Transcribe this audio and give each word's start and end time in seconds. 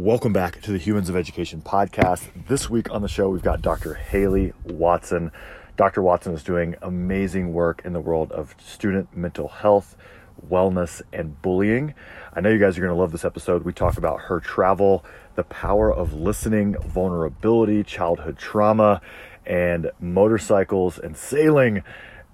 Welcome 0.00 0.32
back 0.32 0.62
to 0.62 0.72
the 0.72 0.78
Humans 0.78 1.10
of 1.10 1.16
Education 1.16 1.60
podcast. 1.60 2.30
This 2.48 2.70
week 2.70 2.90
on 2.90 3.02
the 3.02 3.06
show, 3.06 3.28
we've 3.28 3.42
got 3.42 3.60
Dr. 3.60 3.92
Hayley 3.92 4.54
Watson. 4.64 5.30
Dr. 5.76 6.00
Watson 6.00 6.32
is 6.32 6.42
doing 6.42 6.74
amazing 6.80 7.52
work 7.52 7.82
in 7.84 7.92
the 7.92 8.00
world 8.00 8.32
of 8.32 8.54
student 8.58 9.14
mental 9.14 9.48
health, 9.48 9.98
wellness, 10.48 11.02
and 11.12 11.42
bullying. 11.42 11.92
I 12.32 12.40
know 12.40 12.48
you 12.48 12.58
guys 12.58 12.78
are 12.78 12.80
going 12.80 12.94
to 12.94 12.98
love 12.98 13.12
this 13.12 13.26
episode. 13.26 13.62
We 13.62 13.74
talk 13.74 13.98
about 13.98 14.22
her 14.22 14.40
travel, 14.40 15.04
the 15.34 15.44
power 15.44 15.92
of 15.92 16.14
listening, 16.14 16.76
vulnerability, 16.80 17.84
childhood 17.84 18.38
trauma, 18.38 19.02
and 19.44 19.90
motorcycles 20.00 20.98
and 20.98 21.14
sailing 21.14 21.82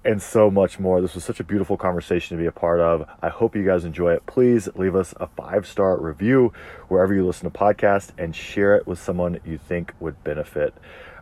and 0.07 0.21
so 0.21 0.49
much 0.49 0.79
more. 0.79 1.01
This 1.01 1.13
was 1.13 1.25
such 1.25 1.41
a 1.41 1.43
beautiful 1.43 1.75
conversation 1.75 2.37
to 2.37 2.41
be 2.41 2.47
a 2.47 2.51
part 2.51 2.79
of. 2.79 3.07
I 3.21 3.27
hope 3.27 3.55
you 3.55 3.65
guys 3.65 3.83
enjoy 3.83 4.13
it. 4.13 4.25
Please 4.25 4.69
leave 4.73 4.95
us 4.95 5.13
a 5.19 5.27
five 5.27 5.67
star 5.67 5.99
review 5.99 6.53
wherever 6.87 7.13
you 7.13 7.27
listen 7.27 7.51
to 7.51 7.55
podcasts 7.55 8.11
and 8.17 8.33
share 8.33 8.77
it 8.77 8.87
with 8.87 8.99
someone 8.99 9.39
you 9.45 9.57
think 9.57 9.93
would 9.99 10.23
benefit. 10.23 10.73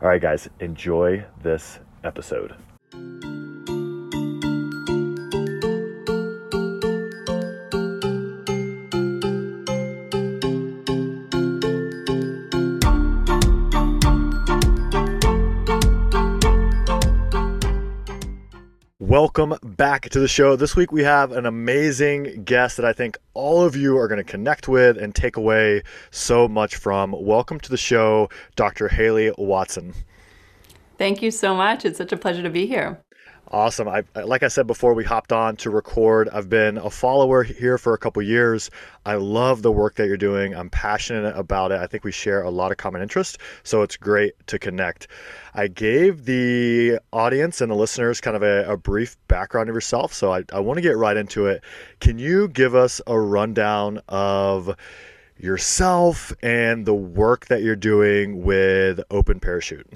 All 0.02 0.08
right, 0.08 0.22
guys, 0.22 0.48
enjoy 0.60 1.26
this 1.42 1.80
episode. 2.04 2.56
Welcome 19.18 19.56
back 19.64 20.10
to 20.10 20.20
the 20.20 20.28
show. 20.28 20.58
This 20.58 20.76
week 20.76 20.92
we 20.92 21.02
have 21.06 21.32
an 21.32 21.46
amazing 21.46 22.44
guest 22.44 22.76
that 22.76 22.86
I 22.86 22.92
think 22.92 23.18
all 23.34 23.62
of 23.62 23.74
you 23.74 23.98
are 23.98 24.10
going 24.10 24.18
to 24.18 24.30
connect 24.30 24.68
with 24.68 24.98
and 24.98 25.16
take 25.16 25.38
away 25.38 25.84
so 26.12 26.50
much 26.50 26.76
from. 26.76 27.16
Welcome 27.18 27.62
to 27.62 27.70
the 27.70 27.78
show, 27.78 28.28
Dr. 28.58 28.90
Hayley 28.90 29.32
Watson. 29.38 29.94
Thank 30.98 31.22
you 31.22 31.32
so 31.32 31.56
much. 31.56 31.86
It's 31.86 31.98
such 31.98 32.12
a 32.12 32.18
pleasure 32.18 32.44
to 32.44 32.50
be 32.50 32.66
here. 32.66 33.00
Awesome. 33.52 33.88
I, 33.88 34.04
like 34.16 34.42
I 34.42 34.48
said 34.48 34.66
before 34.66 34.96
we 34.96 35.04
hopped 35.04 35.32
on 35.32 35.56
to 35.58 35.70
record, 35.70 36.30
I've 36.30 36.50
been 36.50 36.78
a 36.78 36.90
follower 36.90 37.44
here 37.44 37.78
for 37.78 37.94
a 37.94 37.98
couple 37.98 38.22
years. 38.24 38.72
I 39.06 39.16
love 39.16 39.62
the 39.62 39.72
work 39.72 39.96
that 39.96 40.08
you're 40.08 40.18
doing. 40.18 40.56
I'm 40.56 40.72
passionate 40.72 41.38
about 41.38 41.72
it. 41.72 41.80
I 41.80 41.86
think 41.86 42.04
we 42.04 42.12
share 42.12 42.42
a 42.42 42.50
lot 42.50 42.72
of 42.72 42.78
common 42.78 43.04
interest, 43.04 43.38
so 43.64 43.84
it's 43.84 43.98
great 43.98 44.34
to 44.48 44.58
connect. 44.58 45.08
I 45.54 45.68
gave 45.68 46.26
the 46.26 47.00
audience 47.14 47.62
and 47.62 47.72
the 47.72 47.76
listeners 47.76 48.20
kind 48.20 48.36
of 48.36 48.42
a, 48.42 48.66
a 48.68 48.78
brief 48.78 49.16
background 49.28 49.70
of 49.70 49.76
yourself, 49.76 50.12
so 50.12 50.34
I, 50.34 50.44
I 50.52 50.60
want 50.60 50.78
to 50.78 50.82
get 50.82 50.98
right 50.98 51.16
into 51.16 51.46
it. 51.46 51.64
Can 52.00 52.18
you 52.18 52.48
give 52.48 52.74
us 52.74 53.00
a 53.06 53.18
rundown 53.18 54.02
of 54.10 54.76
yourself 55.38 56.34
and 56.42 56.86
the 56.86 56.96
work 56.96 57.46
that 57.46 57.62
you're 57.62 57.76
doing 57.76 58.44
with 58.44 59.02
Open 59.12 59.40
Parachute? 59.40 59.88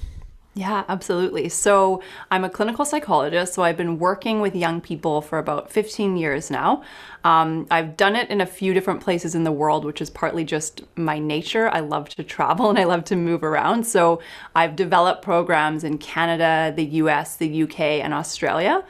Yeah, 0.56 0.84
absolutely. 0.90 1.48
So, 1.48 2.02
I'm 2.32 2.44
a 2.44 2.50
clinical 2.50 2.84
psychologist, 2.84 3.54
so 3.54 3.64
I've 3.64 3.78
been 3.78 4.00
working 4.00 4.42
with 4.42 4.56
young 4.56 4.82
people 4.82 5.22
for 5.22 5.38
about 5.38 5.72
15 5.72 6.18
years 6.18 6.50
now. 6.50 6.84
Um, 7.24 7.68
I've 7.70 7.96
done 7.96 8.16
it 8.16 8.30
in 8.30 8.42
a 8.42 8.46
few 8.48 8.74
different 8.74 9.00
places 9.00 9.36
in 9.36 9.44
the 9.44 9.52
world, 9.52 9.86
which 9.86 10.02
is 10.02 10.10
partly 10.10 10.44
just 10.44 10.82
my 10.96 11.20
nature. 11.20 11.70
I 11.70 11.82
love 11.82 12.10
to 12.10 12.24
travel 12.24 12.70
and 12.72 12.80
I 12.80 12.86
love 12.86 13.06
to 13.06 13.16
move 13.16 13.44
around. 13.44 13.86
So, 13.86 14.22
I've 14.56 14.76
developed 14.76 15.22
programs 15.22 15.84
in 15.84 16.00
Canada, 16.00 16.74
the 16.76 16.86
US, 16.86 17.36
the 17.36 17.64
UK, 17.64 17.80
and 17.80 18.14
Australia. 18.14 18.84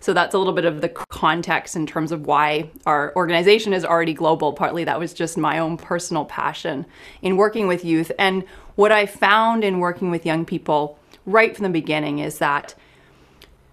So 0.00 0.12
that's 0.12 0.34
a 0.34 0.38
little 0.38 0.52
bit 0.52 0.66
of 0.66 0.82
the 0.82 0.90
context 0.90 1.74
in 1.74 1.84
terms 1.84 2.12
of 2.12 2.26
why 2.26 2.70
our 2.84 3.12
organization 3.16 3.72
is 3.72 3.84
already 3.84 4.14
global. 4.14 4.52
Partly 4.52 4.84
that 4.84 5.00
was 5.00 5.12
just 5.12 5.36
my 5.36 5.58
own 5.58 5.76
personal 5.76 6.24
passion 6.24 6.86
in 7.22 7.36
working 7.36 7.66
with 7.66 7.84
youth. 7.84 8.12
And 8.16 8.44
what 8.76 8.92
I 8.92 9.06
found 9.06 9.64
in 9.64 9.80
working 9.80 10.12
with 10.12 10.24
young 10.24 10.44
people 10.44 10.96
right 11.26 11.54
from 11.54 11.64
the 11.64 11.70
beginning 11.70 12.20
is 12.20 12.38
that 12.38 12.74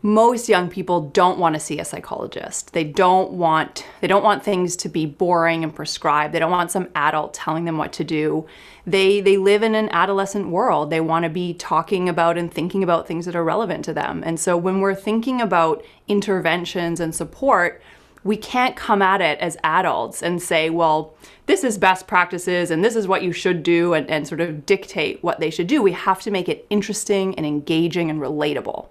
most 0.05 0.49
young 0.49 0.69
people 0.69 1.09
don't 1.11 1.39
want 1.39 1.55
to 1.55 1.59
see 1.59 1.79
a 1.79 1.85
psychologist. 1.85 2.73
They 2.73 2.83
don't 2.83 3.31
want 3.31 3.85
they 4.01 4.07
don't 4.07 4.23
want 4.23 4.43
things 4.43 4.75
to 4.77 4.89
be 4.89 5.05
boring 5.05 5.63
and 5.63 5.73
prescribed. 5.73 6.33
They 6.33 6.39
don't 6.39 6.51
want 6.51 6.71
some 6.71 6.89
adult 6.93 7.33
telling 7.33 7.63
them 7.63 7.77
what 7.77 7.93
to 7.93 8.03
do. 8.03 8.45
They 8.85 9.21
they 9.21 9.37
live 9.37 9.63
in 9.63 9.75
an 9.75 9.87
adolescent 9.93 10.49
world. 10.49 10.89
They 10.89 10.99
want 10.99 11.23
to 11.23 11.29
be 11.29 11.53
talking 11.53 12.09
about 12.09 12.37
and 12.37 12.53
thinking 12.53 12.83
about 12.83 13.07
things 13.07 13.25
that 13.25 13.35
are 13.35 13.45
relevant 13.45 13.85
to 13.85 13.93
them. 13.93 14.21
And 14.25 14.37
so 14.37 14.57
when 14.57 14.81
we're 14.81 14.93
thinking 14.93 15.39
about 15.39 15.85
interventions 16.09 16.99
and 16.99 17.15
support, 17.15 17.81
we 18.23 18.37
can't 18.37 18.75
come 18.75 19.01
at 19.01 19.21
it 19.21 19.39
as 19.39 19.57
adults 19.63 20.21
and 20.21 20.41
say, 20.41 20.69
well, 20.69 21.13
this 21.45 21.63
is 21.63 21.77
best 21.77 22.07
practices 22.07 22.71
and 22.71 22.83
this 22.83 22.95
is 22.95 23.07
what 23.07 23.21
you 23.21 23.33
should 23.33 23.63
do 23.63 23.93
and, 23.93 24.09
and 24.09 24.27
sort 24.27 24.39
of 24.39 24.65
dictate 24.65 25.21
what 25.21 25.39
they 25.39 25.49
should 25.49 25.67
do. 25.67 25.81
We 25.81 25.91
have 25.91 26.21
to 26.21 26.31
make 26.31 26.47
it 26.47 26.65
interesting 26.69 27.35
and 27.35 27.45
engaging 27.45 28.09
and 28.09 28.21
relatable. 28.21 28.87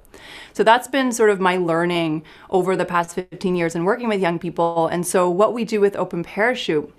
So 0.52 0.62
that's 0.62 0.86
been 0.86 1.12
sort 1.12 1.30
of 1.30 1.40
my 1.40 1.56
learning 1.56 2.24
over 2.50 2.76
the 2.76 2.84
past 2.84 3.14
15 3.14 3.56
years 3.56 3.74
in 3.74 3.84
working 3.84 4.08
with 4.08 4.20
young 4.20 4.38
people. 4.38 4.86
And 4.86 5.06
so 5.06 5.30
what 5.30 5.54
we 5.54 5.64
do 5.64 5.80
with 5.80 5.96
Open 5.96 6.22
Parachute 6.22 6.92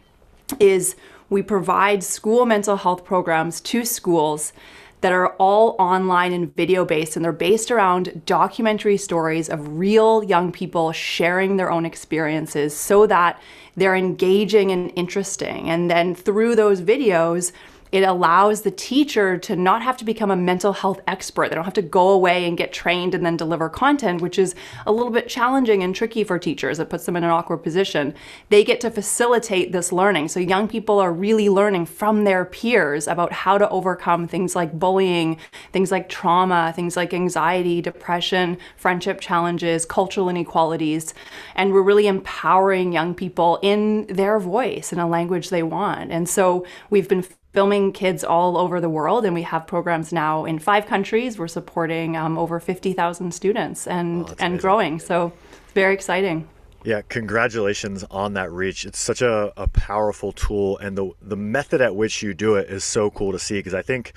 is 0.59 0.95
we 1.29 1.41
provide 1.41 2.03
school 2.03 2.45
mental 2.45 2.77
health 2.77 3.05
programs 3.05 3.61
to 3.61 3.85
schools 3.85 4.53
that 5.03 5.11
are 5.11 5.33
all 5.33 5.75
online 5.79 6.31
and 6.31 6.55
video 6.55 6.85
based, 6.85 7.17
and 7.17 7.25
they're 7.25 7.33
based 7.33 7.69
around 7.69 8.25
documentary 8.25 8.95
stories 8.95 9.49
of 9.49 9.77
real 9.77 10.23
young 10.23 10.49
people 10.49 10.93
sharing 10.93 11.57
their 11.57 11.69
own 11.69 11.85
experiences 11.85 12.73
so 12.73 13.05
that 13.07 13.37
they're 13.75 13.97
engaging 13.97 14.71
and 14.71 14.93
interesting. 14.95 15.69
And 15.69 15.91
then 15.91 16.15
through 16.15 16.55
those 16.55 16.81
videos, 16.81 17.51
it 17.93 18.01
allows 18.01 18.63
the 18.63 18.71
teacher 18.71 19.37
to 19.37 19.55
not 19.55 19.83
have 19.83 19.97
to 19.97 20.03
become 20.03 20.31
a 20.31 20.35
mental 20.35 20.73
health 20.73 20.99
expert. 21.05 21.49
They 21.49 21.55
don't 21.55 21.63
have 21.63 21.75
to 21.75 21.83
go 21.83 22.09
away 22.09 22.47
and 22.47 22.57
get 22.57 22.73
trained 22.73 23.13
and 23.13 23.23
then 23.23 23.37
deliver 23.37 23.69
content, 23.69 24.19
which 24.19 24.39
is 24.39 24.55
a 24.87 24.91
little 24.91 25.11
bit 25.11 25.29
challenging 25.29 25.83
and 25.83 25.93
tricky 25.93 26.23
for 26.23 26.39
teachers. 26.39 26.79
It 26.79 26.89
puts 26.89 27.05
them 27.05 27.15
in 27.15 27.23
an 27.23 27.29
awkward 27.29 27.59
position. 27.59 28.15
They 28.49 28.63
get 28.63 28.81
to 28.81 28.89
facilitate 28.89 29.71
this 29.71 29.91
learning. 29.91 30.29
So 30.29 30.39
young 30.39 30.67
people 30.67 30.97
are 30.97 31.13
really 31.13 31.49
learning 31.49 31.85
from 31.85 32.23
their 32.23 32.45
peers 32.45 33.07
about 33.07 33.31
how 33.31 33.59
to 33.59 33.69
overcome 33.69 34.27
things 34.27 34.55
like 34.55 34.79
bullying, 34.79 35.37
things 35.71 35.91
like 35.91 36.09
trauma, 36.09 36.73
things 36.75 36.97
like 36.97 37.13
anxiety, 37.13 37.79
depression, 37.79 38.57
friendship 38.75 39.21
challenges, 39.21 39.85
cultural 39.85 40.29
inequalities. 40.29 41.13
And 41.53 41.71
we're 41.71 41.83
really 41.83 42.07
empowering 42.07 42.91
young 42.91 43.13
people 43.13 43.59
in 43.61 44.07
their 44.07 44.39
voice 44.39 44.91
in 44.91 44.97
a 44.97 45.07
language 45.07 45.51
they 45.51 45.61
want. 45.61 46.11
And 46.11 46.27
so 46.27 46.65
we've 46.89 47.07
been 47.07 47.23
filming 47.53 47.93
kids 47.93 48.23
all 48.23 48.57
over 48.57 48.81
the 48.81 48.89
world, 48.89 49.25
and 49.25 49.33
we 49.33 49.43
have 49.43 49.65
programs 49.67 50.11
now 50.11 50.43
in 50.43 50.59
five 50.59 50.87
countries. 50.87 51.37
We're 51.37 51.47
supporting 51.47 52.17
um, 52.17 52.37
over 52.37 52.59
50,000 52.59 53.31
students 53.31 53.87
and, 53.87 54.27
oh, 54.27 54.35
and 54.39 54.59
growing. 54.59 54.99
So 54.99 55.31
it's 55.63 55.73
very 55.73 55.93
exciting. 55.93 56.47
Yeah, 56.83 57.01
congratulations 57.07 58.03
on 58.11 58.33
that 58.33 58.51
reach. 58.51 58.85
It's 58.85 58.99
such 58.99 59.21
a, 59.21 59.53
a 59.55 59.67
powerful 59.69 60.33
tool, 60.33 60.77
and 60.79 60.97
the 60.97 61.11
the 61.21 61.37
method 61.37 61.79
at 61.79 61.95
which 61.95 62.21
you 62.21 62.33
do 62.33 62.55
it 62.55 62.69
is 62.69 62.83
so 62.83 63.09
cool 63.09 63.31
to 63.31 63.39
see. 63.39 63.59
Because 63.59 63.73
I 63.73 63.81
think, 63.81 64.11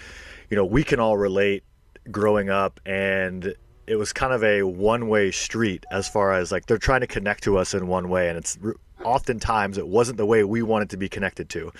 you 0.50 0.56
know, 0.56 0.64
we 0.64 0.82
can 0.82 0.98
all 0.98 1.16
relate 1.16 1.62
growing 2.10 2.50
up, 2.50 2.80
and 2.84 3.54
it 3.86 3.94
was 3.94 4.12
kind 4.12 4.32
of 4.32 4.42
a 4.42 4.64
one 4.64 5.08
way 5.08 5.30
street 5.30 5.84
as 5.92 6.08
far 6.08 6.32
as 6.32 6.50
like 6.50 6.66
they're 6.66 6.76
trying 6.76 7.02
to 7.02 7.06
connect 7.06 7.44
to 7.44 7.56
us 7.56 7.72
in 7.72 7.86
one 7.86 8.08
way, 8.08 8.28
and 8.28 8.36
it's 8.36 8.58
oftentimes 9.04 9.78
it 9.78 9.86
wasn't 9.86 10.18
the 10.18 10.26
way 10.26 10.44
we 10.44 10.62
wanted 10.62 10.90
to 10.90 10.96
be 10.96 11.08
connected 11.08 11.48
to. 11.50 11.72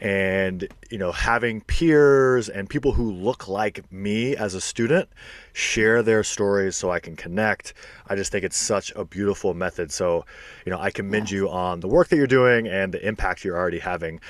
And 0.00 0.66
you 0.90 0.98
know 0.98 1.12
having 1.12 1.60
peers 1.60 2.48
and 2.48 2.68
people 2.68 2.92
who 2.92 3.12
look 3.12 3.46
like 3.46 3.90
me 3.92 4.34
as 4.34 4.54
a 4.54 4.60
student 4.60 5.08
share 5.52 6.02
their 6.02 6.24
stories 6.24 6.74
so 6.74 6.90
i 6.90 6.98
can 6.98 7.14
connect 7.14 7.74
i 8.08 8.16
just 8.16 8.32
think 8.32 8.42
it's 8.42 8.56
such 8.56 8.90
a 8.96 9.04
beautiful 9.04 9.54
method. 9.54 9.92
So 9.92 10.24
you 10.66 10.70
know 10.70 10.78
i 10.80 10.90
commend 10.90 11.30
you 11.30 11.48
on 11.48 11.80
the 11.80 11.88
work 11.88 12.08
that 12.08 12.16
you're 12.16 12.26
doing 12.26 12.66
and 12.66 12.92
the 12.92 13.06
impact 13.06 13.44
you're 13.44 13.56
already 13.56 13.78
having. 13.78 14.20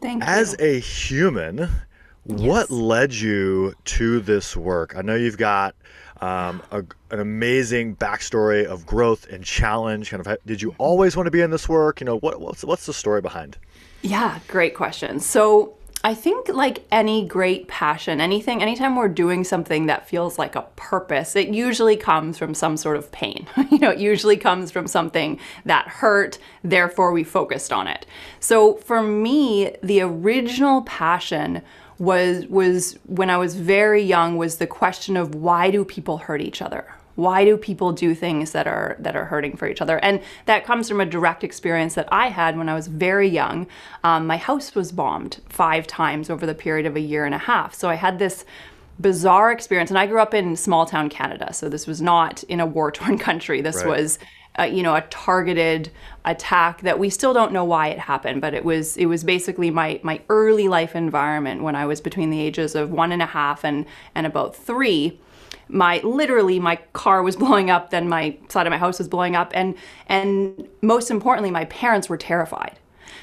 Thank 0.00 0.24
as 0.24 0.56
you. 0.58 0.66
a 0.66 0.80
human 0.80 1.68
yes. 2.26 2.40
what 2.40 2.70
led 2.70 3.12
you 3.12 3.74
to 3.84 4.20
this 4.20 4.56
work? 4.56 4.94
I 4.96 5.02
know 5.02 5.14
you've 5.14 5.38
got 5.38 5.74
um, 6.22 6.62
a, 6.70 6.78
an 7.10 7.20
amazing 7.20 7.96
backstory 7.96 8.64
of 8.64 8.86
growth 8.86 9.28
and 9.28 9.44
challenge 9.44 10.10
kind 10.10 10.26
of 10.26 10.38
did 10.46 10.62
you 10.62 10.74
always 10.78 11.16
want 11.16 11.26
to 11.26 11.30
be 11.30 11.40
in 11.40 11.50
this 11.50 11.68
work 11.68 12.00
you 12.00 12.04
know 12.04 12.18
what, 12.18 12.40
what's, 12.40 12.64
what's 12.64 12.86
the 12.86 12.94
story 12.94 13.20
behind 13.20 13.58
yeah, 14.02 14.40
great 14.48 14.74
question. 14.74 15.20
So 15.20 15.74
I 16.04 16.14
think 16.14 16.48
like 16.48 16.84
any 16.90 17.24
great 17.24 17.68
passion, 17.68 18.20
anything, 18.20 18.60
anytime 18.60 18.96
we're 18.96 19.08
doing 19.08 19.44
something 19.44 19.86
that 19.86 20.08
feels 20.08 20.38
like 20.38 20.56
a 20.56 20.62
purpose, 20.74 21.36
it 21.36 21.48
usually 21.48 21.96
comes 21.96 22.36
from 22.36 22.52
some 22.54 22.76
sort 22.76 22.96
of 22.96 23.12
pain. 23.12 23.46
you 23.70 23.78
know, 23.78 23.90
it 23.90 24.00
usually 24.00 24.36
comes 24.36 24.72
from 24.72 24.88
something 24.88 25.38
that 25.64 25.86
hurt, 25.86 26.38
therefore 26.64 27.12
we 27.12 27.22
focused 27.22 27.72
on 27.72 27.86
it. 27.86 28.04
So 28.40 28.74
for 28.74 29.02
me, 29.02 29.76
the 29.82 30.00
original 30.00 30.82
passion 30.82 31.62
was 32.02 32.46
was 32.48 32.98
when 33.06 33.30
I 33.30 33.36
was 33.36 33.54
very 33.54 34.02
young 34.02 34.36
was 34.36 34.56
the 34.56 34.66
question 34.66 35.16
of 35.16 35.36
why 35.36 35.70
do 35.70 35.84
people 35.84 36.18
hurt 36.18 36.40
each 36.40 36.60
other? 36.60 36.84
Why 37.14 37.44
do 37.44 37.56
people 37.56 37.92
do 37.92 38.12
things 38.12 38.50
that 38.50 38.66
are 38.66 38.96
that 38.98 39.14
are 39.14 39.26
hurting 39.26 39.56
for 39.56 39.68
each 39.68 39.80
other? 39.80 39.98
And 39.98 40.20
that 40.46 40.64
comes 40.64 40.88
from 40.88 41.00
a 41.00 41.06
direct 41.06 41.44
experience 41.44 41.94
that 41.94 42.08
I 42.10 42.26
had 42.30 42.58
when 42.58 42.68
I 42.68 42.74
was 42.74 42.88
very 42.88 43.28
young. 43.28 43.68
Um, 44.02 44.26
my 44.26 44.36
house 44.36 44.74
was 44.74 44.90
bombed 44.90 45.40
five 45.48 45.86
times 45.86 46.28
over 46.28 46.44
the 46.44 46.56
period 46.56 46.86
of 46.86 46.96
a 46.96 47.00
year 47.00 47.24
and 47.24 47.36
a 47.36 47.44
half. 47.52 47.72
So 47.72 47.88
I 47.88 47.94
had 47.94 48.18
this 48.18 48.44
bizarre 48.98 49.52
experience, 49.52 49.90
and 49.90 49.98
I 49.98 50.06
grew 50.06 50.20
up 50.20 50.34
in 50.34 50.56
small 50.56 50.86
town 50.86 51.08
Canada. 51.08 51.52
So 51.52 51.68
this 51.68 51.86
was 51.86 52.02
not 52.02 52.42
in 52.44 52.58
a 52.58 52.66
war 52.66 52.90
torn 52.90 53.16
country. 53.28 53.60
This 53.60 53.84
Right. 53.84 53.86
was 54.00 54.18
uh, 54.58 54.64
you 54.64 54.82
know 54.82 54.94
a 54.94 55.00
targeted 55.02 55.90
attack 56.24 56.82
that 56.82 56.98
we 56.98 57.10
still 57.10 57.32
don't 57.32 57.52
know 57.52 57.64
why 57.64 57.88
it 57.88 57.98
happened 57.98 58.40
but 58.40 58.54
it 58.54 58.64
was 58.64 58.96
it 58.96 59.06
was 59.06 59.24
basically 59.24 59.70
my 59.70 59.98
my 60.02 60.20
early 60.28 60.68
life 60.68 60.94
environment 60.94 61.62
when 61.62 61.74
i 61.74 61.84
was 61.84 62.00
between 62.00 62.30
the 62.30 62.40
ages 62.40 62.74
of 62.74 62.90
one 62.90 63.12
and 63.12 63.22
a 63.22 63.26
half 63.26 63.64
and 63.64 63.86
and 64.14 64.26
about 64.26 64.54
three. 64.54 65.18
My 65.68 66.00
literally 66.00 66.58
my 66.58 66.76
car 66.92 67.22
was 67.22 67.36
blowing 67.44 67.70
up 67.70 67.90
then 67.90 68.08
my 68.08 68.36
side 68.48 68.66
of 68.66 68.70
my 68.70 68.78
house 68.78 68.98
was 68.98 69.08
blowing 69.08 69.36
up 69.36 69.52
and 69.54 69.74
and 70.06 70.68
most 70.80 71.10
importantly 71.10 71.50
my 71.50 71.64
parents 71.66 72.08
were 72.08 72.18
terrified. 72.18 72.78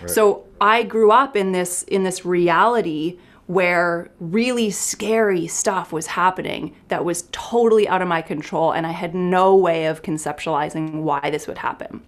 So 0.07 0.45
i 0.61 0.83
grew 0.83 1.11
up 1.11 1.35
in 1.35 1.51
this 1.51 1.83
in 1.83 2.03
this 2.03 2.25
reality 2.25 3.17
where 3.49 4.11
really 4.19 4.69
scary 4.69 5.47
stuff 5.47 5.91
was 5.91 6.05
happening 6.05 6.71
that 6.89 7.03
was 7.03 7.27
totally 7.31 7.87
out 7.87 7.99
of 7.99 8.07
my 8.07 8.21
control 8.21 8.71
and 8.73 8.85
I 8.85 8.91
had 8.91 9.15
no 9.15 9.55
way 9.55 9.87
of 9.87 10.03
conceptualizing 10.03 11.01
why 11.01 11.31
this 11.31 11.47
would 11.47 11.57
happen. 11.57 12.01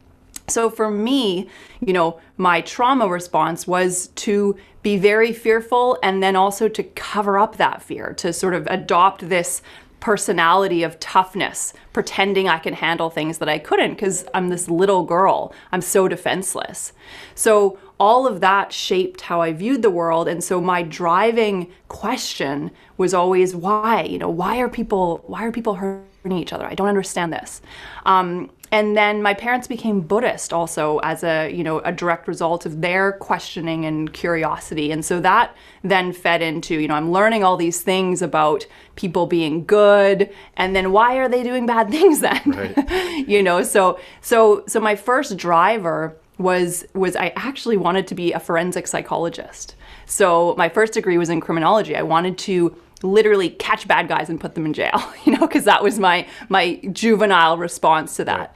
So 0.48 0.70
for 0.70 0.92
me, 0.92 1.50
you 1.80 1.94
know, 1.94 2.20
my 2.38 2.62
trauma 2.62 3.08
response 3.08 3.66
was 3.66 4.10
to 4.18 4.56
be 4.84 4.98
very 4.98 5.34
fearful 5.34 5.98
and 6.04 6.22
then 6.22 6.36
also 6.36 6.68
to 6.68 6.84
cover 6.84 7.40
up 7.40 7.58
that 7.58 7.82
fear, 7.82 8.14
to 8.20 8.32
sort 8.34 8.54
of 8.54 8.68
adopt 8.68 9.28
this 9.28 9.64
personality 10.00 10.84
of 10.84 11.00
toughness, 11.00 11.74
pretending 11.92 12.50
I 12.50 12.60
can 12.60 12.76
handle 12.76 13.10
things 13.10 13.40
that 13.40 13.50
I 13.50 13.58
couldn't 13.58 13.92
because 13.92 14.26
I'm 14.36 14.50
this 14.50 14.70
little 14.70 15.06
girl. 15.06 15.56
I'm 15.72 15.82
so 15.82 16.08
defenseless. 16.08 16.94
So 17.34 17.80
all 18.02 18.26
of 18.26 18.40
that 18.40 18.74
shaped 18.74 19.22
how 19.22 19.42
I 19.42 19.54
viewed 19.54 19.84
the 19.84 19.92
world. 19.92 20.28
And 20.28 20.44
so 20.44 20.60
my 20.60 20.82
driving 20.82 21.72
question 21.88 22.72
was 22.98 23.14
always 23.14 23.56
why? 23.56 24.02
You 24.02 24.18
know, 24.18 24.30
why 24.30 24.58
are 24.58 24.70
people 24.70 25.24
why 25.28 25.46
are 25.46 25.52
people 25.52 25.76
hurting 25.76 26.32
each 26.32 26.52
other? 26.52 26.66
I 26.66 26.74
don't 26.74 26.88
understand 26.88 27.32
this. 27.32 27.62
Um, 28.08 28.50
and 28.72 28.98
then 28.98 29.22
my 29.22 29.36
parents 29.36 29.68
became 29.68 30.02
Buddhist 30.02 30.52
also 30.52 30.98
as 31.00 31.24
a 31.24 31.52
you 31.52 31.64
know 31.64 31.78
a 31.82 31.92
direct 31.92 32.28
result 32.28 32.66
of 32.66 32.82
their 32.82 33.12
questioning 33.12 33.86
and 33.86 34.12
curiosity. 34.12 34.92
And 34.92 35.06
so 35.06 35.20
that 35.20 35.56
then 35.84 36.12
fed 36.12 36.42
into 36.42 36.80
you 36.80 36.88
know 36.88 36.96
I'm 36.96 37.12
learning 37.12 37.44
all 37.44 37.56
these 37.56 37.84
things 37.84 38.24
about 38.24 38.66
people 38.96 39.28
being 39.28 39.64
good, 39.64 40.28
and 40.58 40.76
then 40.76 40.92
why 40.92 41.18
are 41.18 41.30
they 41.30 41.44
doing 41.44 41.68
bad 41.68 41.92
things 41.98 42.22
then? 42.22 42.42
Right. 42.48 43.28
you 43.28 43.44
know, 43.44 43.62
so 43.62 44.00
so 44.22 44.64
so 44.66 44.80
my 44.80 44.96
first 44.96 45.38
driver 45.38 46.18
was 46.42 46.86
was 46.94 47.16
I 47.16 47.34
actually 47.36 47.78
wanted 47.78 48.08
to 48.08 48.16
be 48.16 48.32
a 48.34 48.40
forensic 48.40 48.88
psychologist. 48.88 49.76
So 50.06 50.56
my 50.58 50.70
first 50.70 50.94
degree 50.94 51.18
was 51.18 51.30
in 51.30 51.42
criminology. 51.42 51.96
I 51.96 52.02
wanted 52.02 52.38
to 52.40 52.76
literally 53.04 53.50
catch 53.50 53.88
bad 53.88 54.08
guys 54.08 54.30
and 54.30 54.40
put 54.40 54.56
them 54.56 54.66
in 54.66 54.74
jail, 54.74 55.02
you 55.26 55.34
know, 55.34 55.48
because 55.48 55.66
that 55.66 55.84
was 55.84 56.00
my 56.00 56.28
my 56.50 56.76
juvenile 56.92 57.58
response 57.58 58.16
to 58.18 58.26
that. 58.26 58.56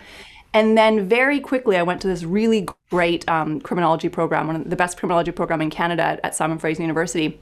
And 0.54 0.78
then 0.78 1.10
very 1.10 1.42
quickly, 1.42 1.76
I 1.76 1.84
went 1.84 2.02
to 2.02 2.08
this 2.08 2.24
really 2.24 2.66
great 2.90 3.28
um, 3.28 3.60
criminology 3.60 4.08
program, 4.08 4.48
one 4.48 4.56
of 4.56 4.70
the 4.70 4.78
best 4.78 4.98
criminology 4.98 5.32
program 5.32 5.62
in 5.62 5.70
Canada 5.70 6.04
at, 6.04 6.20
at 6.24 6.34
Simon 6.34 6.60
Fraser 6.60 6.82
University. 6.82 7.42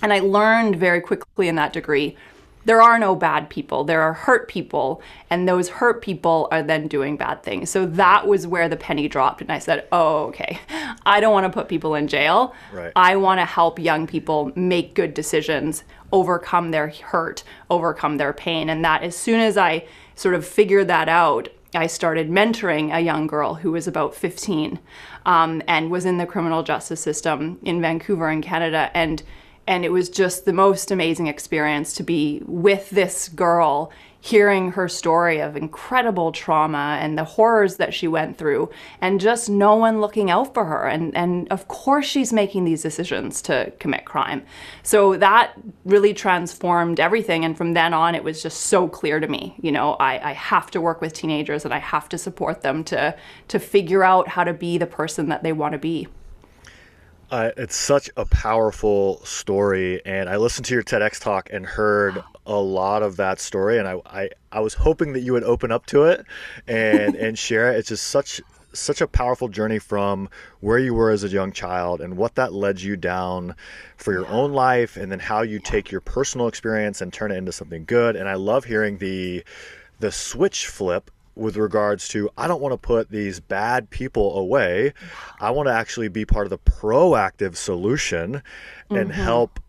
And 0.00 0.14
I 0.14 0.20
learned 0.20 0.76
very 0.76 1.02
quickly 1.02 1.48
in 1.48 1.56
that 1.56 1.74
degree 1.74 2.16
there 2.64 2.80
are 2.80 2.98
no 2.98 3.14
bad 3.14 3.50
people. 3.50 3.84
There 3.84 4.02
are 4.02 4.12
hurt 4.12 4.48
people, 4.48 5.02
and 5.30 5.48
those 5.48 5.68
hurt 5.68 6.02
people 6.02 6.48
are 6.50 6.62
then 6.62 6.88
doing 6.88 7.16
bad 7.16 7.42
things. 7.42 7.70
So 7.70 7.86
that 7.86 8.26
was 8.26 8.46
where 8.46 8.68
the 8.68 8.76
penny 8.76 9.08
dropped, 9.08 9.40
and 9.40 9.52
I 9.52 9.58
said, 9.58 9.86
"Oh, 9.92 10.26
okay. 10.26 10.58
I 11.06 11.20
don't 11.20 11.32
want 11.32 11.44
to 11.44 11.52
put 11.52 11.68
people 11.68 11.94
in 11.94 12.08
jail. 12.08 12.54
Right. 12.72 12.92
I 12.96 13.16
want 13.16 13.40
to 13.40 13.44
help 13.44 13.78
young 13.78 14.06
people 14.06 14.52
make 14.54 14.94
good 14.94 15.14
decisions, 15.14 15.84
overcome 16.12 16.70
their 16.70 16.88
hurt, 16.88 17.44
overcome 17.70 18.16
their 18.16 18.32
pain." 18.32 18.68
And 18.68 18.84
that 18.84 19.02
as 19.02 19.16
soon 19.16 19.40
as 19.40 19.56
I 19.56 19.86
sort 20.14 20.34
of 20.34 20.46
figured 20.46 20.88
that 20.88 21.08
out, 21.08 21.48
I 21.74 21.86
started 21.86 22.30
mentoring 22.30 22.94
a 22.94 23.00
young 23.00 23.26
girl 23.26 23.54
who 23.54 23.72
was 23.72 23.86
about 23.86 24.14
15 24.14 24.78
um, 25.26 25.62
and 25.66 25.90
was 25.90 26.04
in 26.04 26.18
the 26.18 26.26
criminal 26.26 26.62
justice 26.62 27.00
system 27.00 27.58
in 27.62 27.80
Vancouver 27.80 28.30
in 28.30 28.42
Canada. 28.42 28.90
And 28.94 29.22
and 29.66 29.84
it 29.84 29.92
was 29.92 30.08
just 30.08 30.44
the 30.44 30.52
most 30.52 30.90
amazing 30.90 31.26
experience 31.26 31.94
to 31.94 32.02
be 32.02 32.42
with 32.46 32.90
this 32.90 33.28
girl 33.28 33.90
hearing 34.24 34.72
her 34.72 34.88
story 34.88 35.38
of 35.38 35.54
incredible 35.54 36.32
trauma 36.32 36.96
and 36.98 37.18
the 37.18 37.24
horrors 37.24 37.76
that 37.76 37.92
she 37.92 38.08
went 38.08 38.38
through 38.38 38.70
and 39.02 39.20
just 39.20 39.50
no 39.50 39.74
one 39.74 40.00
looking 40.00 40.30
out 40.30 40.54
for 40.54 40.64
her. 40.64 40.86
And 40.88 41.14
and 41.14 41.46
of 41.52 41.68
course 41.68 42.06
she's 42.06 42.32
making 42.32 42.64
these 42.64 42.80
decisions 42.80 43.42
to 43.42 43.70
commit 43.78 44.06
crime. 44.06 44.42
So 44.82 45.18
that 45.18 45.52
really 45.84 46.14
transformed 46.14 47.00
everything. 47.00 47.44
And 47.44 47.54
from 47.54 47.74
then 47.74 47.92
on 47.92 48.14
it 48.14 48.24
was 48.24 48.42
just 48.42 48.62
so 48.62 48.88
clear 48.88 49.20
to 49.20 49.28
me 49.28 49.56
you 49.60 49.70
know 49.70 49.92
I, 49.94 50.30
I 50.30 50.32
have 50.32 50.70
to 50.70 50.80
work 50.80 51.02
with 51.02 51.12
teenagers 51.12 51.66
and 51.66 51.74
I 51.74 51.78
have 51.78 52.08
to 52.08 52.16
support 52.16 52.62
them 52.62 52.82
to 52.84 53.14
to 53.48 53.58
figure 53.58 54.04
out 54.04 54.28
how 54.28 54.44
to 54.44 54.54
be 54.54 54.78
the 54.78 54.86
person 54.86 55.28
that 55.28 55.42
they 55.42 55.52
want 55.52 55.72
to 55.72 55.78
be 55.78 56.08
Uh, 57.30 57.50
it's 57.56 57.76
such 57.76 58.10
a 58.16 58.24
powerful 58.26 59.24
story, 59.24 60.04
and 60.04 60.28
I 60.28 60.36
listened 60.36 60.66
to 60.66 60.74
your 60.74 60.82
TEDx 60.82 61.18
talk 61.18 61.48
and 61.50 61.64
heard 61.64 62.22
a 62.46 62.56
lot 62.56 63.02
of 63.02 63.16
that 63.16 63.40
story, 63.40 63.78
and 63.78 63.88
I, 63.88 64.00
I, 64.04 64.30
I 64.52 64.60
was 64.60 64.74
hoping 64.74 65.14
that 65.14 65.20
you 65.20 65.32
would 65.32 65.44
open 65.44 65.72
up 65.72 65.86
to 65.86 66.04
it 66.04 66.24
and 66.68 67.14
and 67.16 67.38
share 67.38 67.72
it. 67.72 67.78
It's 67.78 67.88
just 67.88 68.06
such 68.08 68.40
such 68.72 69.00
a 69.00 69.06
powerful 69.06 69.48
journey 69.48 69.78
from 69.78 70.28
where 70.60 70.78
you 70.78 70.92
were 70.92 71.10
as 71.10 71.24
a 71.24 71.28
young 71.28 71.52
child 71.52 72.00
and 72.00 72.16
what 72.16 72.34
that 72.34 72.52
led 72.52 72.80
you 72.80 72.96
down 72.96 73.54
for 73.96 74.12
your 74.12 74.26
own 74.26 74.52
life, 74.52 74.96
and 74.96 75.10
then 75.10 75.20
how 75.20 75.42
you 75.42 75.58
take 75.58 75.90
your 75.90 76.00
personal 76.00 76.46
experience 76.46 77.00
and 77.00 77.12
turn 77.12 77.32
it 77.32 77.36
into 77.36 77.52
something 77.52 77.84
good. 77.84 78.16
And 78.16 78.28
I 78.28 78.34
love 78.34 78.64
hearing 78.64 78.98
the 78.98 79.44
the 80.00 80.12
switch 80.12 80.66
flip 80.66 81.10
with 81.36 81.56
regards 81.56 82.08
to 82.08 82.30
I 82.36 82.46
don't 82.46 82.60
want 82.60 82.72
to 82.72 82.78
put 82.78 83.10
these 83.10 83.40
bad 83.40 83.90
people 83.90 84.38
away. 84.38 84.92
I 85.40 85.50
want 85.50 85.68
to 85.68 85.72
actually 85.72 86.08
be 86.08 86.24
part 86.24 86.46
of 86.46 86.50
the 86.50 86.58
proactive 86.58 87.56
solution 87.56 88.42
and 88.90 89.10
mm-hmm. 89.10 89.10
help 89.10 89.60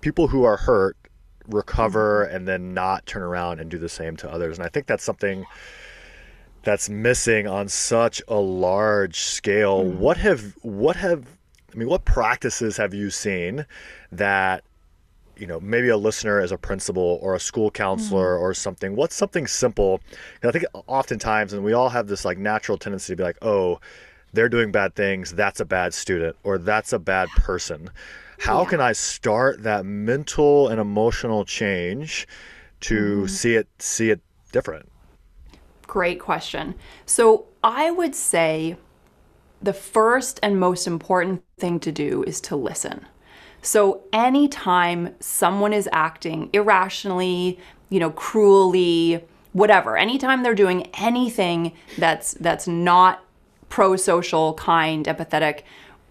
people 0.00 0.28
who 0.28 0.44
are 0.44 0.56
hurt 0.56 0.96
recover 1.48 2.24
mm-hmm. 2.24 2.36
and 2.36 2.48
then 2.48 2.74
not 2.74 3.06
turn 3.06 3.22
around 3.22 3.60
and 3.60 3.70
do 3.70 3.78
the 3.78 3.88
same 3.88 4.16
to 4.16 4.30
others. 4.30 4.58
And 4.58 4.66
I 4.66 4.68
think 4.68 4.86
that's 4.86 5.04
something 5.04 5.44
that's 6.62 6.88
missing 6.88 7.46
on 7.46 7.68
such 7.68 8.20
a 8.28 8.36
large 8.36 9.20
scale. 9.20 9.84
Mm-hmm. 9.84 9.98
What 10.00 10.16
have 10.16 10.56
what 10.62 10.96
have 10.96 11.26
I 11.72 11.78
mean 11.78 11.88
what 11.88 12.04
practices 12.04 12.76
have 12.76 12.94
you 12.94 13.10
seen 13.10 13.66
that 14.12 14.64
you 15.36 15.46
know 15.46 15.60
maybe 15.60 15.88
a 15.88 15.96
listener 15.96 16.40
is 16.42 16.52
a 16.52 16.58
principal 16.58 17.18
or 17.22 17.34
a 17.34 17.40
school 17.40 17.70
counselor 17.70 18.34
mm-hmm. 18.34 18.44
or 18.44 18.54
something 18.54 18.96
what's 18.96 19.14
something 19.14 19.46
simple? 19.46 20.00
'Cause 20.40 20.48
i 20.48 20.52
think 20.52 20.64
oftentimes 20.86 21.52
and 21.52 21.64
we 21.64 21.72
all 21.72 21.88
have 21.90 22.06
this 22.06 22.24
like 22.24 22.38
natural 22.38 22.78
tendency 22.78 23.12
to 23.12 23.16
be 23.16 23.22
like 23.22 23.38
oh 23.42 23.80
they're 24.32 24.48
doing 24.48 24.70
bad 24.70 24.94
things 24.94 25.32
that's 25.32 25.60
a 25.60 25.64
bad 25.64 25.94
student 25.94 26.36
or 26.44 26.58
that's 26.58 26.92
a 26.92 26.98
bad 26.98 27.28
person. 27.30 27.90
How 28.38 28.64
can 28.66 28.80
i 28.80 28.92
start 28.92 29.62
that 29.62 29.86
mental 29.86 30.68
and 30.68 30.80
emotional 30.80 31.44
change 31.44 32.26
to 32.80 32.94
mm-hmm. 32.94 33.26
see 33.26 33.54
it 33.54 33.68
see 33.78 34.10
it 34.10 34.20
different? 34.52 34.88
Great 35.86 36.20
question. 36.20 36.74
So 37.06 37.46
I 37.62 37.90
would 37.90 38.14
say 38.14 38.76
the 39.62 39.72
first 39.72 40.38
and 40.42 40.60
most 40.60 40.86
important 40.86 41.42
thing 41.58 41.80
to 41.80 41.92
do 41.92 42.22
is 42.24 42.40
to 42.42 42.56
listen. 42.56 43.06
So 43.66 44.04
anytime 44.12 45.16
someone 45.18 45.72
is 45.72 45.88
acting 45.90 46.50
irrationally, 46.52 47.58
you 47.90 47.98
know, 47.98 48.10
cruelly, 48.10 49.24
whatever, 49.54 49.96
anytime 49.96 50.44
they're 50.44 50.54
doing 50.54 50.86
anything 50.94 51.72
that's 51.98 52.34
that's 52.34 52.68
not 52.68 53.24
pro-social, 53.68 54.54
kind, 54.54 55.06
empathetic, 55.06 55.62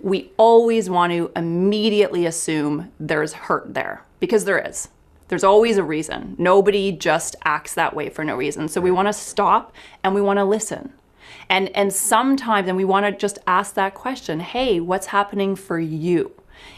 we 0.02 0.32
always 0.36 0.90
want 0.90 1.14
to 1.14 1.32
immediately 1.34 2.26
assume 2.26 2.92
there's 3.00 3.32
hurt 3.32 3.74
there 3.74 4.04
because 4.20 4.44
there 4.44 4.60
is. 4.60 4.90
There's 5.30 5.46
always 5.46 5.78
a 5.78 5.84
reason. 5.84 6.36
Nobody 6.38 6.92
just 6.92 7.38
acts 7.46 7.74
that 7.76 7.96
way 7.96 8.10
for 8.10 8.26
no 8.26 8.36
reason. 8.36 8.68
So 8.68 8.82
we 8.82 8.92
want 8.92 9.08
to 9.08 9.14
stop 9.14 9.74
and 10.04 10.14
we 10.14 10.20
want 10.20 10.40
to 10.40 10.44
listen. 10.44 10.92
And 11.48 11.70
and 11.70 11.94
sometimes 11.94 12.68
and 12.68 12.76
we 12.76 12.84
want 12.84 13.06
to 13.06 13.14
just 13.14 13.40
ask 13.48 13.76
that 13.76 13.94
question, 13.94 14.42
"Hey, 14.42 14.82
what's 14.82 15.08
happening 15.08 15.56
for 15.56 15.80
you?" 15.80 16.34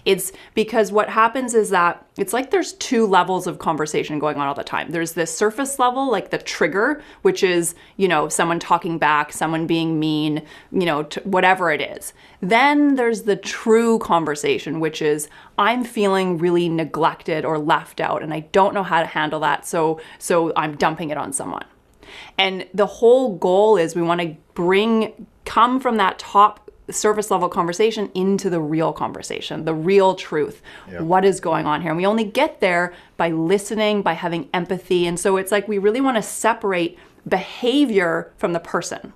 It's 0.05 0.31
because 0.53 0.91
what 0.91 1.09
happens 1.09 1.53
is 1.53 1.69
that 1.71 2.05
it's 2.17 2.33
like 2.33 2.51
there's 2.51 2.73
two 2.73 3.05
levels 3.05 3.47
of 3.47 3.59
conversation 3.59 4.19
going 4.19 4.37
on 4.37 4.47
all 4.47 4.53
the 4.53 4.63
time. 4.63 4.91
There's 4.91 5.13
this 5.13 5.35
surface 5.35 5.79
level, 5.79 6.09
like 6.09 6.29
the 6.29 6.37
trigger, 6.37 7.01
which 7.21 7.43
is, 7.43 7.75
you 7.97 8.07
know, 8.07 8.29
someone 8.29 8.59
talking 8.59 8.97
back, 8.97 9.31
someone 9.33 9.67
being 9.67 9.99
mean, 9.99 10.43
you 10.71 10.85
know, 10.85 11.03
t- 11.03 11.21
whatever 11.21 11.71
it 11.71 11.81
is. 11.81 12.13
Then 12.41 12.95
there's 12.95 13.23
the 13.23 13.35
true 13.35 13.99
conversation, 13.99 14.79
which 14.79 15.01
is 15.01 15.29
I'm 15.57 15.83
feeling 15.83 16.37
really 16.37 16.69
neglected 16.69 17.45
or 17.45 17.59
left 17.59 17.99
out 17.99 18.23
and 18.23 18.33
I 18.33 18.41
don't 18.51 18.73
know 18.73 18.83
how 18.83 19.01
to 19.01 19.07
handle 19.07 19.39
that, 19.41 19.65
so 19.65 19.99
so 20.17 20.53
I'm 20.55 20.75
dumping 20.75 21.09
it 21.09 21.17
on 21.17 21.33
someone. 21.33 21.65
And 22.37 22.67
the 22.73 22.85
whole 22.85 23.37
goal 23.37 23.77
is 23.77 23.95
we 23.95 24.01
want 24.01 24.21
to 24.21 24.35
bring 24.53 25.27
come 25.45 25.79
from 25.79 25.97
that 25.97 26.19
top 26.19 26.66
surface 26.89 27.29
level 27.31 27.49
conversation 27.49 28.09
into 28.13 28.49
the 28.49 28.61
real 28.61 28.93
conversation, 28.93 29.65
the 29.65 29.73
real 29.73 30.15
truth. 30.15 30.61
Yeah. 30.89 31.01
What 31.01 31.25
is 31.25 31.39
going 31.39 31.65
on 31.65 31.81
here? 31.81 31.91
And 31.91 31.97
we 31.97 32.05
only 32.05 32.23
get 32.23 32.59
there 32.59 32.93
by 33.17 33.29
listening, 33.29 34.01
by 34.01 34.13
having 34.13 34.49
empathy. 34.53 35.05
And 35.05 35.19
so 35.19 35.37
it's 35.37 35.51
like 35.51 35.67
we 35.67 35.77
really 35.77 36.01
want 36.01 36.17
to 36.17 36.23
separate 36.23 36.97
behavior 37.27 38.31
from 38.37 38.53
the 38.53 38.59
person 38.59 39.13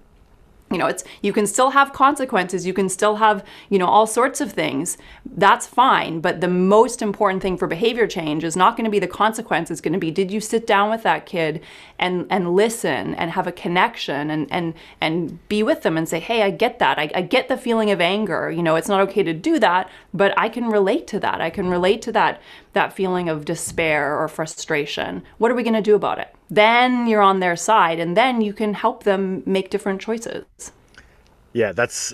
you 0.71 0.77
know 0.77 0.87
it's 0.87 1.03
you 1.21 1.33
can 1.33 1.45
still 1.45 1.71
have 1.71 1.93
consequences 1.93 2.65
you 2.65 2.73
can 2.73 2.89
still 2.89 3.17
have 3.17 3.43
you 3.69 3.77
know 3.77 3.85
all 3.85 4.07
sorts 4.07 4.41
of 4.41 4.51
things. 4.51 4.97
That's 5.25 5.67
fine 5.67 6.21
but 6.21 6.41
the 6.41 6.47
most 6.47 7.01
important 7.01 7.41
thing 7.41 7.57
for 7.57 7.67
behavior 7.67 8.07
change 8.07 8.43
is 8.43 8.55
not 8.55 8.75
going 8.75 8.85
to 8.85 8.91
be 8.91 8.99
the 8.99 9.07
consequence 9.07 9.69
it's 9.71 9.81
going 9.81 9.93
to 9.93 9.99
be 9.99 10.11
did 10.11 10.31
you 10.31 10.39
sit 10.39 10.65
down 10.67 10.89
with 10.89 11.03
that 11.03 11.25
kid 11.25 11.61
and 11.99 12.25
and 12.29 12.53
listen 12.55 13.15
and 13.15 13.31
have 13.31 13.47
a 13.47 13.51
connection 13.51 14.29
and 14.29 14.47
and 14.51 14.73
and 14.99 15.47
be 15.47 15.63
with 15.63 15.81
them 15.83 15.97
and 15.97 16.07
say 16.07 16.19
hey 16.19 16.43
i 16.43 16.49
get 16.49 16.79
that. 16.79 16.97
I, 16.99 17.09
I 17.15 17.21
get 17.21 17.47
the 17.47 17.57
feeling 17.57 17.91
of 17.91 18.01
anger. 18.01 18.51
You 18.51 18.63
know 18.63 18.75
it's 18.75 18.89
not 18.89 19.01
okay 19.01 19.23
to 19.23 19.33
do 19.33 19.59
that 19.59 19.89
but 20.13 20.33
i 20.37 20.49
can 20.49 20.67
relate 20.67 21.07
to 21.07 21.19
that. 21.19 21.41
I 21.41 21.49
can 21.49 21.69
relate 21.69 22.01
to 22.03 22.11
that 22.13 22.41
that 22.73 22.93
feeling 22.93 23.29
of 23.29 23.45
despair 23.45 24.17
or 24.17 24.27
frustration. 24.27 25.23
What 25.37 25.51
are 25.51 25.55
we 25.55 25.63
going 25.63 25.73
to 25.73 25.81
do 25.81 25.95
about 25.95 26.19
it? 26.19 26.33
Then 26.49 27.07
you're 27.07 27.21
on 27.21 27.39
their 27.39 27.55
side 27.55 27.99
and 27.99 28.15
then 28.15 28.41
you 28.41 28.53
can 28.53 28.73
help 28.73 29.03
them 29.03 29.43
make 29.45 29.69
different 29.69 30.01
choices. 30.01 30.45
Yeah 31.53 31.73
that's 31.73 32.13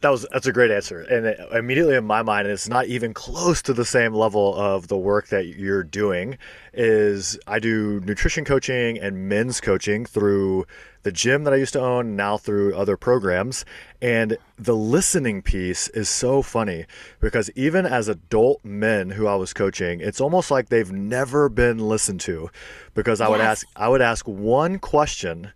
that 0.00 0.10
was 0.10 0.26
that's 0.32 0.46
a 0.46 0.52
great 0.52 0.70
answer. 0.70 1.00
And 1.02 1.36
immediately 1.54 1.94
in 1.94 2.04
my 2.04 2.22
mind 2.22 2.48
it's 2.48 2.68
not 2.68 2.86
even 2.86 3.14
close 3.14 3.62
to 3.62 3.72
the 3.72 3.84
same 3.84 4.14
level 4.14 4.54
of 4.54 4.88
the 4.88 4.96
work 4.96 5.28
that 5.28 5.46
you're 5.46 5.84
doing 5.84 6.38
is 6.74 7.38
i 7.46 7.58
do 7.58 8.00
nutrition 8.00 8.44
coaching 8.46 8.98
and 8.98 9.28
men's 9.28 9.60
coaching 9.60 10.06
through 10.06 10.64
the 11.02 11.12
gym 11.12 11.44
that 11.44 11.52
i 11.52 11.56
used 11.56 11.72
to 11.72 11.80
own 11.80 12.16
now 12.16 12.36
through 12.36 12.74
other 12.74 12.96
programs 12.96 13.64
and 14.00 14.36
the 14.58 14.74
listening 14.74 15.42
piece 15.42 15.88
is 15.88 16.08
so 16.08 16.42
funny 16.42 16.84
because 17.20 17.50
even 17.54 17.86
as 17.86 18.08
adult 18.08 18.64
men 18.64 19.10
who 19.10 19.26
i 19.26 19.34
was 19.34 19.52
coaching 19.52 20.00
it's 20.00 20.20
almost 20.20 20.50
like 20.50 20.68
they've 20.68 20.92
never 20.92 21.48
been 21.48 21.78
listened 21.78 22.20
to 22.20 22.50
because 22.94 23.20
i 23.20 23.24
yes. 23.24 23.30
would 23.30 23.40
ask 23.40 23.66
i 23.76 23.88
would 23.88 24.02
ask 24.02 24.26
one 24.26 24.78
question 24.78 25.52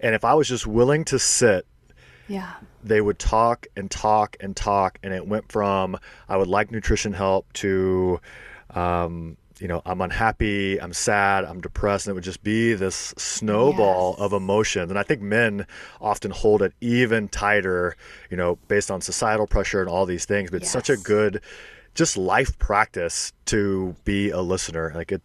and 0.00 0.14
if 0.14 0.24
i 0.24 0.34
was 0.34 0.48
just 0.48 0.66
willing 0.66 1.04
to 1.04 1.18
sit 1.18 1.66
yeah 2.28 2.54
they 2.82 3.00
would 3.00 3.18
talk 3.18 3.66
and 3.76 3.90
talk 3.90 4.36
and 4.40 4.56
talk 4.56 4.98
and 5.02 5.12
it 5.12 5.26
went 5.26 5.50
from 5.50 5.98
i 6.28 6.36
would 6.36 6.48
like 6.48 6.70
nutrition 6.70 7.12
help 7.12 7.52
to 7.52 8.20
um, 8.74 9.36
you 9.60 9.68
know 9.68 9.82
i'm 9.84 10.00
unhappy 10.00 10.80
i'm 10.80 10.92
sad 10.92 11.44
i'm 11.44 11.60
depressed 11.60 12.06
and 12.06 12.12
it 12.12 12.14
would 12.14 12.24
just 12.24 12.42
be 12.42 12.72
this 12.74 13.14
snowball 13.16 14.14
yes. 14.16 14.24
of 14.24 14.32
emotions 14.32 14.90
and 14.90 14.98
i 14.98 15.02
think 15.02 15.20
men 15.20 15.66
often 16.00 16.30
hold 16.30 16.62
it 16.62 16.72
even 16.80 17.28
tighter 17.28 17.96
you 18.30 18.36
know 18.36 18.56
based 18.68 18.90
on 18.90 19.00
societal 19.00 19.46
pressure 19.46 19.80
and 19.80 19.88
all 19.88 20.06
these 20.06 20.24
things 20.24 20.50
but 20.50 20.60
yes. 20.60 20.62
it's 20.62 20.72
such 20.72 20.90
a 20.90 20.96
good 20.96 21.40
just 21.94 22.16
life 22.16 22.58
practice 22.58 23.32
to 23.44 23.94
be 24.04 24.30
a 24.30 24.40
listener 24.40 24.92
like 24.94 25.12
it 25.12 25.22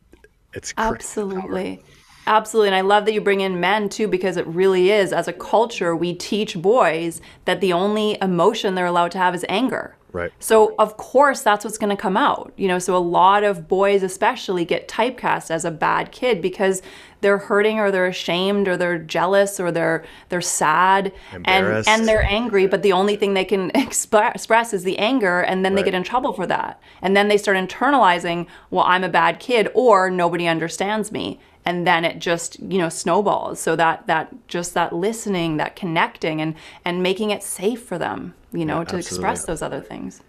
it's 0.53 0.73
absolutely 0.77 1.81
Absolutely. 2.27 2.69
And 2.69 2.75
I 2.75 2.81
love 2.81 3.05
that 3.05 3.13
you 3.13 3.21
bring 3.21 3.41
in 3.41 3.59
men 3.59 3.87
too, 3.87 4.07
because 4.07 4.35
it 4.35 4.47
really 4.47 4.89
is, 4.89 5.13
as 5.13 5.27
a 5.27 5.33
culture, 5.33 5.95
we 5.95 6.13
teach 6.13 6.59
boys 6.59 7.21
that 7.45 7.61
the 7.61 7.71
only 7.71 8.17
emotion 8.19 8.73
they're 8.73 8.87
allowed 8.87 9.11
to 9.11 9.19
have 9.19 9.35
is 9.35 9.45
anger. 9.47 9.95
Right. 10.15 10.31
So, 10.39 10.75
of 10.79 10.95
course, 10.95 11.41
that's 11.41 11.65
what's 11.65 11.77
going 11.77 11.89
to 11.89 12.01
come 12.01 12.15
out. 12.15 12.53
You 12.55 12.69
know, 12.69 12.79
so 12.79 12.95
a 12.95 12.99
lot 12.99 13.43
of 13.43 13.67
boys, 13.67 14.01
especially, 14.01 14.63
get 14.63 14.87
typecast 14.87 15.51
as 15.51 15.65
a 15.65 15.71
bad 15.71 16.13
kid 16.13 16.41
because 16.41 16.81
they're 17.19 17.37
hurting 17.37 17.79
or 17.79 17.91
they're 17.91 18.05
ashamed 18.05 18.69
or 18.69 18.77
they're 18.77 18.97
jealous 18.97 19.59
or 19.59 19.71
they're 19.71 20.05
they're 20.29 20.39
sad 20.39 21.11
and 21.33 21.87
and 21.87 22.07
they're 22.07 22.23
angry 22.23 22.67
but 22.67 22.83
the 22.83 22.91
only 22.91 23.15
thing 23.15 23.33
they 23.33 23.43
can 23.43 23.71
express 23.75 24.73
is 24.73 24.83
the 24.83 24.97
anger 24.99 25.41
and 25.41 25.65
then 25.65 25.73
right. 25.73 25.83
they 25.83 25.91
get 25.91 25.97
in 25.97 26.03
trouble 26.03 26.33
for 26.33 26.45
that 26.45 26.79
and 27.01 27.17
then 27.17 27.27
they 27.27 27.37
start 27.37 27.57
internalizing 27.57 28.45
well 28.69 28.83
i'm 28.85 29.03
a 29.03 29.09
bad 29.09 29.39
kid 29.39 29.67
or 29.73 30.11
nobody 30.11 30.45
understands 30.45 31.11
me 31.11 31.39
and 31.65 31.87
then 31.87 32.05
it 32.05 32.19
just 32.19 32.59
you 32.59 32.77
know 32.77 32.89
snowballs 32.89 33.59
so 33.59 33.75
that 33.75 34.05
that 34.07 34.47
just 34.47 34.73
that 34.75 34.93
listening 34.93 35.57
that 35.57 35.75
connecting 35.75 36.39
and 36.39 36.53
and 36.85 37.01
making 37.01 37.31
it 37.31 37.41
safe 37.41 37.81
for 37.81 37.97
them 37.97 38.35
you 38.55 38.65
know 38.65 38.79
yeah, 38.79 38.85
to 38.85 38.97
express 38.97 39.45
those 39.45 39.61
other 39.61 39.81
things 39.81 40.21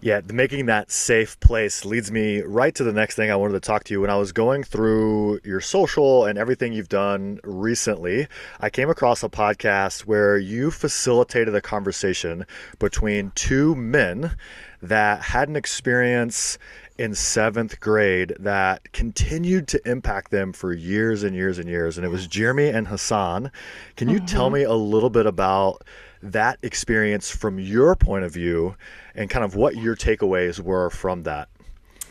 yeah, 0.00 0.20
making 0.32 0.66
that 0.66 0.92
safe 0.92 1.38
place 1.40 1.84
leads 1.84 2.12
me 2.12 2.40
right 2.42 2.74
to 2.74 2.84
the 2.84 2.92
next 2.92 3.16
thing 3.16 3.30
I 3.30 3.36
wanted 3.36 3.54
to 3.54 3.60
talk 3.60 3.82
to 3.84 3.94
you. 3.94 4.00
When 4.00 4.10
I 4.10 4.16
was 4.16 4.30
going 4.30 4.62
through 4.62 5.40
your 5.42 5.60
social 5.60 6.24
and 6.24 6.38
everything 6.38 6.72
you've 6.72 6.88
done 6.88 7.40
recently, 7.42 8.28
I 8.60 8.70
came 8.70 8.90
across 8.90 9.24
a 9.24 9.28
podcast 9.28 10.02
where 10.02 10.38
you 10.38 10.70
facilitated 10.70 11.54
a 11.54 11.60
conversation 11.60 12.46
between 12.78 13.32
two 13.34 13.74
men 13.74 14.36
that 14.80 15.22
had 15.22 15.48
an 15.48 15.56
experience 15.56 16.58
in 16.96 17.14
seventh 17.14 17.80
grade 17.80 18.34
that 18.38 18.92
continued 18.92 19.66
to 19.68 19.88
impact 19.88 20.30
them 20.30 20.52
for 20.52 20.72
years 20.72 21.24
and 21.24 21.34
years 21.34 21.58
and 21.58 21.68
years. 21.68 21.96
And 21.96 22.04
it 22.04 22.10
was 22.10 22.28
Jeremy 22.28 22.68
and 22.68 22.86
Hassan. 22.86 23.50
Can 23.96 24.08
you 24.08 24.18
mm-hmm. 24.18 24.26
tell 24.26 24.50
me 24.50 24.62
a 24.62 24.74
little 24.74 25.10
bit 25.10 25.26
about 25.26 25.82
that 26.22 26.58
experience 26.62 27.30
from 27.30 27.58
your 27.58 27.94
point 27.96 28.24
of 28.24 28.32
view 28.32 28.74
and 29.14 29.30
kind 29.30 29.44
of 29.44 29.54
what 29.54 29.76
your 29.76 29.96
takeaways 29.96 30.60
were 30.60 30.90
from 30.90 31.22
that? 31.24 31.48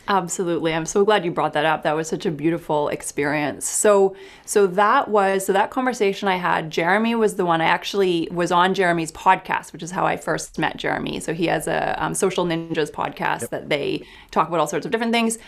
Absolutely. 0.08 0.72
I'm 0.72 0.86
so 0.86 1.04
glad 1.04 1.22
you 1.22 1.30
brought 1.30 1.52
that 1.52 1.66
up. 1.66 1.82
That 1.82 1.94
was 1.94 2.08
such 2.08 2.24
a 2.24 2.30
beautiful 2.30 2.88
experience. 2.88 3.68
So 3.68 4.16
so 4.46 4.66
that 4.68 5.08
was 5.08 5.44
so 5.44 5.52
that 5.52 5.70
conversation 5.70 6.28
I 6.28 6.36
had, 6.36 6.70
Jeremy 6.70 7.14
was 7.14 7.36
the 7.36 7.44
one 7.44 7.60
I 7.60 7.66
actually 7.66 8.26
was 8.30 8.50
on 8.50 8.72
Jeremy's 8.72 9.12
podcast, 9.12 9.74
which 9.74 9.82
is 9.82 9.90
how 9.90 10.06
I 10.06 10.16
first 10.16 10.58
met 10.58 10.78
Jeremy. 10.78 11.20
So 11.20 11.34
he 11.34 11.46
has 11.48 11.68
a 11.68 12.02
um, 12.02 12.14
Social 12.14 12.46
Ninjas 12.46 12.90
podcast 12.90 13.42
yep. 13.42 13.50
that 13.50 13.68
they 13.68 14.02
talk 14.30 14.48
about 14.48 14.60
all 14.60 14.66
sorts 14.66 14.86
of 14.86 14.92
different 14.92 15.12
things. 15.12 15.38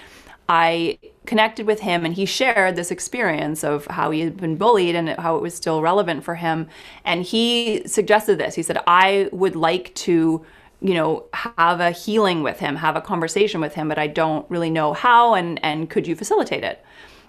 I 0.53 0.99
connected 1.27 1.65
with 1.65 1.79
him 1.79 2.05
and 2.05 2.13
he 2.13 2.27
shared 2.27 2.75
this 2.75 2.91
experience 2.91 3.63
of 3.63 3.87
how 3.87 4.11
he 4.11 4.19
had 4.19 4.37
been 4.37 4.57
bullied 4.57 4.97
and 4.97 5.11
how 5.11 5.37
it 5.37 5.43
was 5.43 5.55
still 5.55 5.81
relevant 5.81 6.25
for 6.25 6.35
him. 6.35 6.67
And 7.05 7.23
he 7.23 7.87
suggested 7.87 8.39
this. 8.39 8.57
He 8.57 8.65
said, 8.65 8.79
I 8.85 9.29
would 9.31 9.55
like 9.55 9.95
to 10.07 10.45
you 10.83 10.95
know 10.95 11.27
have 11.35 11.79
a 11.79 11.91
healing 11.91 12.43
with 12.43 12.59
him 12.59 12.75
have 12.75 12.97
a 12.97 13.03
conversation 13.03 13.61
with 13.61 13.75
him 13.75 13.87
but 13.87 13.99
i 13.99 14.07
don't 14.07 14.51
really 14.51 14.71
know 14.71 14.95
how 14.95 15.35
and 15.35 15.63
and 15.63 15.91
could 15.91 16.07
you 16.07 16.17
facilitate 16.17 16.65
it 16.65 16.83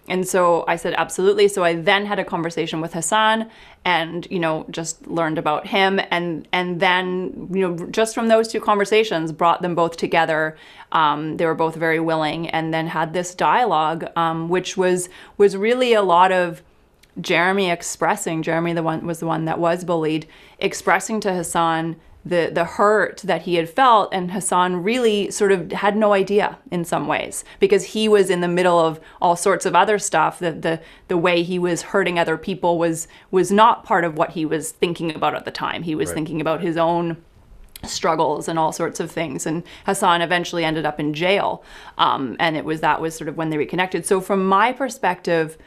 and 0.08 0.27
so 0.27 0.65
i 0.67 0.75
said 0.75 0.93
absolutely. 0.98 1.48
So 1.48 1.63
i 1.63 1.75
then 1.75 2.05
had 2.05 2.20
a 2.20 2.25
conversation 2.25 2.81
with 2.81 2.93
hassan 2.93 3.50
and 3.86 4.27
you 4.29 4.39
know 4.39 4.65
just 4.70 5.08
learned 5.08 5.38
about 5.38 5.67
him. 5.67 6.00
And 6.10 6.48
and 6.51 6.79
then 6.79 7.48
you 7.51 7.67
know 7.67 7.86
just 7.88 8.13
from 8.15 8.27
those 8.27 8.48
two 8.48 8.60
conversations 8.60 9.31
brought 9.31 9.62
them 9.62 9.75
both 9.75 9.98
together. 9.98 10.58
Um, 10.91 11.38
they 11.38 11.46
were 11.46 11.55
both 11.55 11.75
very 11.75 12.00
willing 12.00 12.50
and 12.50 12.74
then 12.74 12.88
had 12.88 13.13
this 13.13 13.34
dialogue 13.34 14.05
um, 14.15 14.50
which 14.50 14.75
was 14.75 15.10
was 15.38 15.55
really 15.55 15.93
a 15.93 16.01
lot 16.01 16.31
of 16.31 16.62
jeremy 17.20 17.70
expressing 17.70 18.41
jeremy 18.41 18.72
the 18.72 18.81
one 18.81 19.05
was 19.05 19.20
the 19.20 19.25
one 19.25 19.43
that 19.43 19.60
was 19.60 19.84
bullied 19.84 20.25
expressing 20.60 21.20
to 21.20 21.34
hassan 21.34 21.98
the 22.23 22.51
the 22.53 22.65
hurt 22.65 23.17
that 23.23 23.43
he 23.43 23.55
had 23.55 23.69
felt 23.69 24.13
and 24.13 24.31
Hassan 24.31 24.83
really 24.83 25.31
sort 25.31 25.51
of 25.51 25.71
had 25.71 25.95
no 25.95 26.13
idea 26.13 26.59
in 26.69 26.85
some 26.85 27.07
ways 27.07 27.43
because 27.59 27.83
he 27.85 28.07
was 28.07 28.29
in 28.29 28.41
the 28.41 28.47
middle 28.47 28.79
of 28.79 28.99
all 29.19 29.35
sorts 29.35 29.65
of 29.65 29.75
other 29.75 29.97
stuff. 29.97 30.39
That 30.39 30.61
the 30.61 30.79
the 31.07 31.17
way 31.17 31.41
he 31.41 31.57
was 31.57 31.81
hurting 31.81 32.19
other 32.19 32.37
people 32.37 32.77
was 32.77 33.07
was 33.31 33.51
not 33.51 33.83
part 33.83 34.03
of 34.03 34.17
what 34.17 34.31
he 34.31 34.45
was 34.45 34.71
thinking 34.71 35.13
about 35.15 35.33
at 35.33 35.45
the 35.45 35.51
time. 35.51 35.83
He 35.83 35.95
was 35.95 36.09
right. 36.09 36.15
thinking 36.15 36.41
about 36.41 36.61
his 36.61 36.77
own 36.77 37.17
struggles 37.83 38.47
and 38.47 38.59
all 38.59 38.71
sorts 38.71 38.99
of 38.99 39.09
things 39.09 39.47
and 39.47 39.63
Hassan 39.87 40.21
eventually 40.21 40.63
ended 40.63 40.85
up 40.85 40.99
in 40.99 41.15
jail. 41.15 41.63
Um, 41.97 42.35
and 42.39 42.55
it 42.55 42.63
was 42.63 42.81
that 42.81 43.01
was 43.01 43.15
sort 43.15 43.27
of 43.27 43.37
when 43.37 43.49
they 43.49 43.57
reconnected. 43.57 44.05
So 44.05 44.21
from 44.21 44.45
my 44.45 44.71
perspective 44.71 45.57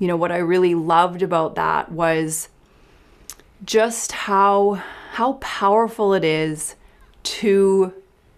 you 0.00 0.06
know 0.06 0.16
what 0.16 0.32
I 0.32 0.38
really 0.38 0.74
loved 0.74 1.22
about 1.22 1.56
that 1.56 1.90
was 1.90 2.48
just 3.64 4.12
how 4.12 4.80
how 5.12 5.34
powerful 5.34 6.12
it 6.14 6.24
is 6.24 6.76
to 7.22 7.92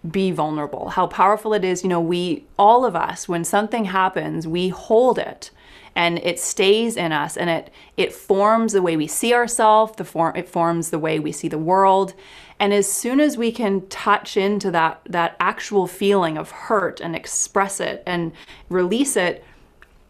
be 0.09 0.31
vulnerable. 0.31 0.89
How 0.89 1.07
powerful 1.07 1.53
it 1.53 1.63
is, 1.63 1.83
you 1.83 1.89
know, 1.89 2.01
we 2.01 2.45
all 2.57 2.85
of 2.85 2.95
us 2.95 3.27
when 3.27 3.43
something 3.43 3.85
happens, 3.85 4.47
we 4.47 4.69
hold 4.69 5.19
it 5.19 5.51
and 5.95 6.17
it 6.19 6.39
stays 6.39 6.95
in 6.95 7.11
us 7.11 7.37
and 7.37 7.49
it 7.49 7.69
it 7.97 8.13
forms 8.13 8.73
the 8.73 8.81
way 8.81 8.97
we 8.97 9.07
see 9.07 9.33
ourselves, 9.33 9.93
the 9.97 10.05
form 10.05 10.35
it 10.35 10.49
forms 10.49 10.89
the 10.89 10.99
way 10.99 11.19
we 11.19 11.31
see 11.31 11.47
the 11.47 11.57
world. 11.57 12.13
And 12.59 12.73
as 12.73 12.91
soon 12.91 13.19
as 13.19 13.37
we 13.37 13.51
can 13.51 13.87
touch 13.87 14.37
into 14.37 14.71
that 14.71 15.01
that 15.05 15.35
actual 15.39 15.85
feeling 15.85 16.37
of 16.37 16.51
hurt 16.51 16.99
and 16.99 17.15
express 17.15 17.79
it 17.79 18.01
and 18.07 18.31
release 18.69 19.15
it, 19.15 19.43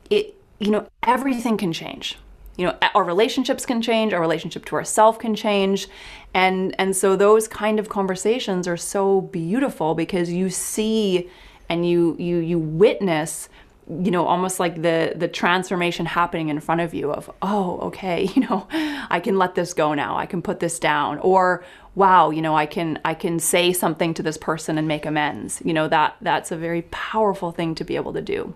it 0.09 0.35
you 0.59 0.71
know, 0.71 0.87
everything 1.03 1.57
can 1.57 1.73
change. 1.73 2.17
You 2.57 2.67
know, 2.67 2.77
our 2.93 3.03
relationships 3.03 3.65
can 3.65 3.81
change, 3.81 4.13
our 4.13 4.21
relationship 4.21 4.65
to 4.65 4.75
ourself 4.75 5.19
can 5.19 5.35
change. 5.35 5.87
And 6.33 6.75
and 6.79 6.95
so 6.95 7.15
those 7.15 7.47
kind 7.47 7.79
of 7.79 7.89
conversations 7.89 8.67
are 8.67 8.77
so 8.77 9.21
beautiful 9.21 9.95
because 9.95 10.31
you 10.31 10.49
see 10.49 11.29
and 11.69 11.87
you 11.87 12.15
you 12.19 12.37
you 12.37 12.59
witness 12.59 13.49
you 13.87 14.11
know 14.11 14.25
almost 14.25 14.59
like 14.59 14.81
the 14.81 15.13
the 15.15 15.27
transformation 15.27 16.05
happening 16.05 16.49
in 16.49 16.59
front 16.59 16.81
of 16.81 16.93
you 16.93 17.11
of 17.11 17.29
oh 17.41 17.79
okay 17.79 18.23
you 18.35 18.47
know 18.47 18.67
i 19.09 19.19
can 19.21 19.37
let 19.37 19.55
this 19.55 19.73
go 19.73 19.93
now. 19.93 20.17
I 20.17 20.25
can 20.25 20.41
put 20.41 20.59
this 20.59 20.79
down. 20.79 21.17
Or 21.19 21.63
wow 21.95 22.29
you 22.29 22.41
know 22.41 22.55
i 22.55 22.65
can 22.65 22.99
i 23.03 23.13
can 23.13 23.39
say 23.39 23.73
something 23.73 24.13
to 24.13 24.23
this 24.23 24.37
person 24.37 24.77
and 24.77 24.87
make 24.87 25.05
amends. 25.05 25.61
You 25.65 25.73
know 25.73 25.87
that 25.87 26.15
that's 26.21 26.51
a 26.51 26.57
very 26.57 26.83
powerful 26.83 27.51
thing 27.51 27.75
to 27.75 27.83
be 27.83 27.95
able 27.95 28.13
to 28.13 28.21
do. 28.21 28.53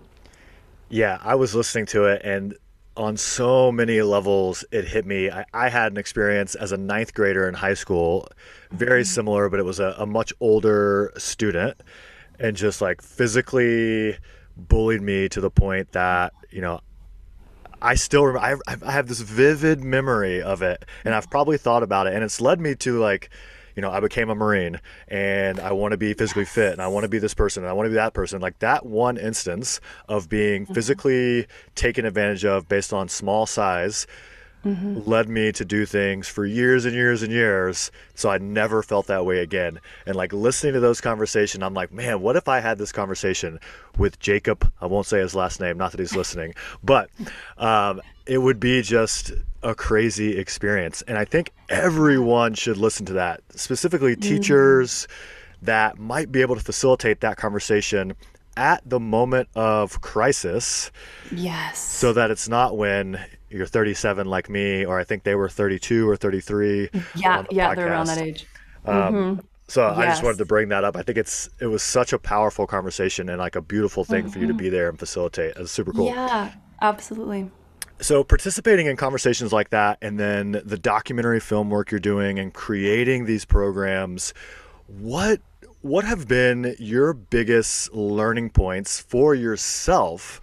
Yeah 0.88 1.18
i 1.22 1.34
was 1.34 1.54
listening 1.54 1.86
to 1.86 2.04
it 2.04 2.22
and 2.24 2.56
on 2.96 3.16
so 3.16 3.70
many 3.70 4.02
levels 4.02 4.64
it 4.70 4.86
hit 4.86 5.06
me 5.06 5.30
i, 5.30 5.44
I 5.52 5.68
had 5.68 5.92
an 5.92 5.98
experience 5.98 6.54
as 6.54 6.72
a 6.72 6.76
ninth 6.76 7.14
grader 7.14 7.48
in 7.48 7.54
high 7.54 7.74
school 7.74 8.28
very 8.70 9.02
mm-hmm. 9.02 9.06
similar 9.06 9.48
but 9.48 9.60
it 9.60 9.64
was 9.64 9.80
a, 9.80 9.94
a 9.98 10.06
much 10.06 10.32
older 10.40 11.12
student 11.16 11.80
and 12.38 12.56
just 12.56 12.80
like 12.80 13.02
physically 13.02 14.16
bullied 14.56 15.02
me 15.02 15.28
to 15.28 15.40
the 15.40 15.50
point 15.50 15.92
that 15.92 16.32
you 16.50 16.60
know 16.60 16.80
I 17.82 17.94
still 17.94 18.24
remember, 18.24 18.62
I, 18.66 18.76
I 18.82 18.90
have 18.90 19.06
this 19.06 19.20
vivid 19.20 19.84
memory 19.84 20.40
of 20.40 20.62
it 20.62 20.84
and 21.04 21.14
I've 21.14 21.28
probably 21.28 21.58
thought 21.58 21.82
about 21.82 22.06
it 22.06 22.14
and 22.14 22.24
it's 22.24 22.40
led 22.40 22.58
me 22.58 22.74
to 22.76 22.98
like 22.98 23.28
you 23.76 23.82
know 23.82 23.90
I 23.90 24.00
became 24.00 24.30
a 24.30 24.34
marine 24.34 24.80
and 25.06 25.60
I 25.60 25.72
want 25.72 25.92
to 25.92 25.98
be 25.98 26.14
physically 26.14 26.44
fit 26.44 26.72
and 26.72 26.82
I 26.82 26.88
want 26.88 27.04
to 27.04 27.08
be 27.08 27.18
this 27.18 27.34
person 27.34 27.62
and 27.62 27.70
I 27.70 27.72
want 27.74 27.86
to 27.86 27.90
be 27.90 27.96
that 27.96 28.14
person 28.14 28.40
like 28.40 28.58
that 28.58 28.84
one 28.84 29.16
instance 29.16 29.80
of 30.08 30.28
being 30.28 30.64
mm-hmm. 30.64 30.74
physically 30.74 31.46
taken 31.76 32.04
advantage 32.04 32.44
of 32.44 32.68
based 32.68 32.92
on 32.92 33.08
small 33.08 33.46
size 33.46 34.06
mm-hmm. 34.66 35.08
led 35.08 35.28
me 35.28 35.52
to 35.52 35.64
do 35.64 35.86
things 35.86 36.28
for 36.28 36.44
years 36.44 36.84
and 36.84 36.94
years 36.94 37.22
and 37.22 37.32
years. 37.32 37.90
So 38.14 38.30
I 38.30 38.38
never 38.38 38.82
felt 38.82 39.06
that 39.06 39.24
way 39.24 39.40
again. 39.40 39.80
And 40.06 40.16
like 40.16 40.32
listening 40.32 40.74
to 40.74 40.80
those 40.80 41.00
conversations, 41.00 41.62
I'm 41.62 41.74
like, 41.74 41.92
man, 41.92 42.20
what 42.20 42.36
if 42.36 42.48
I 42.48 42.60
had 42.60 42.78
this 42.78 42.92
conversation 42.92 43.60
with 43.96 44.18
Jacob? 44.18 44.70
I 44.80 44.86
won't 44.86 45.06
say 45.06 45.20
his 45.20 45.34
last 45.34 45.60
name, 45.60 45.78
not 45.78 45.92
that 45.92 46.00
he's 46.00 46.16
listening, 46.16 46.54
but 46.82 47.10
um, 47.58 48.00
it 48.26 48.38
would 48.38 48.60
be 48.60 48.82
just 48.82 49.32
a 49.62 49.74
crazy 49.74 50.36
experience. 50.38 51.02
And 51.02 51.16
I 51.16 51.24
think 51.24 51.52
everyone 51.68 52.54
should 52.54 52.76
listen 52.76 53.06
to 53.06 53.14
that, 53.14 53.40
specifically 53.54 54.12
mm-hmm. 54.12 54.20
teachers 54.20 55.08
that 55.62 55.98
might 55.98 56.30
be 56.30 56.42
able 56.42 56.54
to 56.54 56.60
facilitate 56.60 57.20
that 57.20 57.36
conversation 57.36 58.14
at 58.56 58.82
the 58.88 59.00
moment 59.00 59.48
of 59.54 60.00
crisis. 60.00 60.90
Yes. 61.32 61.78
So 61.78 62.12
that 62.12 62.30
it's 62.30 62.48
not 62.48 62.76
when 62.76 63.18
you're 63.50 63.66
37 63.66 64.26
like 64.26 64.48
me, 64.48 64.84
or 64.84 64.98
I 64.98 65.04
think 65.04 65.24
they 65.24 65.34
were 65.34 65.48
32 65.48 66.08
or 66.08 66.16
33. 66.16 66.90
Yeah, 67.14 67.42
the 67.42 67.54
yeah, 67.54 67.70
podcast. 67.70 67.76
they're 67.76 67.88
around 67.88 68.06
that 68.06 68.18
age. 68.18 68.46
Um, 68.84 68.94
mm-hmm. 68.94 69.40
So 69.68 69.88
yes. 69.88 69.98
I 69.98 70.06
just 70.06 70.22
wanted 70.22 70.38
to 70.38 70.44
bring 70.44 70.68
that 70.68 70.84
up. 70.84 70.96
I 70.96 71.02
think 71.02 71.18
it's 71.18 71.48
it 71.60 71.66
was 71.66 71.82
such 71.82 72.12
a 72.12 72.18
powerful 72.18 72.66
conversation 72.66 73.28
and 73.28 73.38
like 73.38 73.56
a 73.56 73.60
beautiful 73.60 74.04
thing 74.04 74.24
mm-hmm. 74.24 74.32
for 74.32 74.38
you 74.38 74.46
to 74.46 74.52
mm-hmm. 74.52 74.62
be 74.62 74.68
there 74.68 74.88
and 74.88 74.98
facilitate. 74.98 75.56
It's 75.56 75.72
super 75.72 75.92
cool. 75.92 76.06
Yeah, 76.06 76.52
absolutely. 76.80 77.50
So 78.00 78.22
participating 78.22 78.86
in 78.86 78.96
conversations 78.96 79.52
like 79.52 79.70
that, 79.70 79.98
and 80.02 80.20
then 80.20 80.60
the 80.64 80.78
documentary 80.78 81.40
film 81.40 81.70
work 81.70 81.90
you're 81.90 82.00
doing, 82.00 82.38
and 82.38 82.52
creating 82.52 83.24
these 83.24 83.44
programs, 83.44 84.34
what 84.86 85.40
what 85.82 86.04
have 86.04 86.26
been 86.26 86.74
your 86.78 87.12
biggest 87.12 87.92
learning 87.92 88.50
points 88.50 89.00
for 89.00 89.34
yourself 89.34 90.40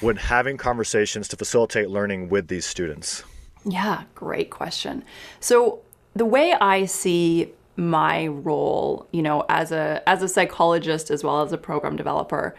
when 0.00 0.16
having 0.16 0.56
conversations 0.56 1.26
to 1.28 1.36
facilitate 1.36 1.88
learning 1.88 2.28
with 2.28 2.48
these 2.48 2.66
students? 2.66 3.24
Yeah, 3.64 4.02
great 4.14 4.50
question. 4.50 5.04
So 5.40 5.80
the 6.14 6.26
way 6.26 6.52
I 6.52 6.84
see 6.84 7.50
my 7.76 8.26
role, 8.26 9.08
you 9.10 9.22
know, 9.22 9.44
as 9.48 9.72
a 9.72 10.02
as 10.06 10.22
a 10.22 10.28
psychologist 10.28 11.10
as 11.10 11.24
well 11.24 11.42
as 11.42 11.52
a 11.52 11.58
program 11.58 11.96
developer, 11.96 12.54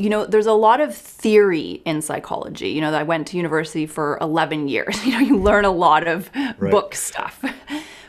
you 0.00 0.08
know, 0.08 0.24
there's 0.24 0.46
a 0.46 0.52
lot 0.52 0.80
of 0.80 0.94
theory 0.94 1.82
in 1.84 2.00
psychology. 2.00 2.70
You 2.70 2.80
know, 2.80 2.92
I 2.92 3.02
went 3.02 3.26
to 3.28 3.36
university 3.36 3.86
for 3.86 4.18
11 4.20 4.68
years. 4.68 4.98
You 5.10 5.12
know, 5.12 5.20
you 5.20 5.38
learn 5.38 5.64
a 5.64 5.70
lot 5.70 6.06
of 6.06 6.30
right. 6.34 6.70
book 6.70 6.94
stuff. 6.94 7.44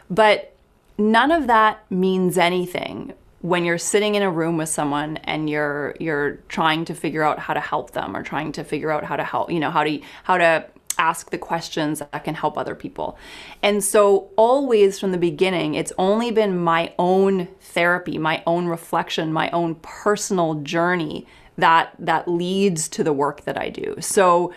But 0.09 0.55
none 0.97 1.31
of 1.31 1.47
that 1.47 1.83
means 1.89 2.37
anything 2.37 3.13
when 3.41 3.65
you're 3.65 3.79
sitting 3.79 4.13
in 4.13 4.21
a 4.21 4.29
room 4.29 4.57
with 4.57 4.69
someone 4.69 5.17
and 5.17 5.49
you're 5.49 5.95
you're 5.99 6.33
trying 6.47 6.85
to 6.85 6.93
figure 6.93 7.23
out 7.23 7.39
how 7.39 7.55
to 7.55 7.59
help 7.59 7.91
them 7.91 8.15
or 8.15 8.21
trying 8.21 8.51
to 8.51 8.63
figure 8.63 8.91
out 8.91 9.03
how 9.03 9.15
to 9.15 9.23
help 9.23 9.51
you 9.51 9.59
know 9.59 9.71
how 9.71 9.83
to 9.83 9.99
how 10.23 10.37
to 10.37 10.63
ask 10.99 11.31
the 11.31 11.37
questions 11.37 11.99
that 11.99 12.23
can 12.23 12.35
help 12.35 12.57
other 12.57 12.75
people. 12.75 13.17
And 13.63 13.83
so 13.83 14.29
always 14.35 14.99
from 14.99 15.11
the 15.11 15.17
beginning 15.17 15.73
it's 15.73 15.93
only 15.97 16.29
been 16.29 16.59
my 16.59 16.93
own 16.99 17.47
therapy, 17.61 18.19
my 18.19 18.43
own 18.45 18.67
reflection, 18.67 19.33
my 19.33 19.49
own 19.49 19.75
personal 19.81 20.55
journey 20.55 21.25
that 21.61 21.93
that 21.99 22.27
leads 22.27 22.87
to 22.89 23.03
the 23.03 23.13
work 23.13 23.41
that 23.45 23.57
I 23.57 23.69
do. 23.69 23.95
So 23.99 24.53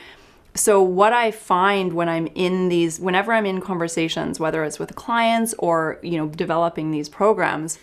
so 0.57 0.81
what 0.83 1.13
I 1.13 1.31
find 1.31 1.95
when 1.95 2.09
I'm 2.09 2.29
in 2.35 2.69
these 2.69 3.01
whenever 3.01 3.33
I'm 3.33 3.47
in 3.47 3.61
conversations 3.61 4.39
whether 4.39 4.65
it's 4.65 4.79
with 4.79 4.95
clients 4.95 5.55
or 5.59 5.99
you 6.03 6.17
know 6.17 6.29
developing 6.29 6.91
these 6.91 7.09
programs 7.09 7.79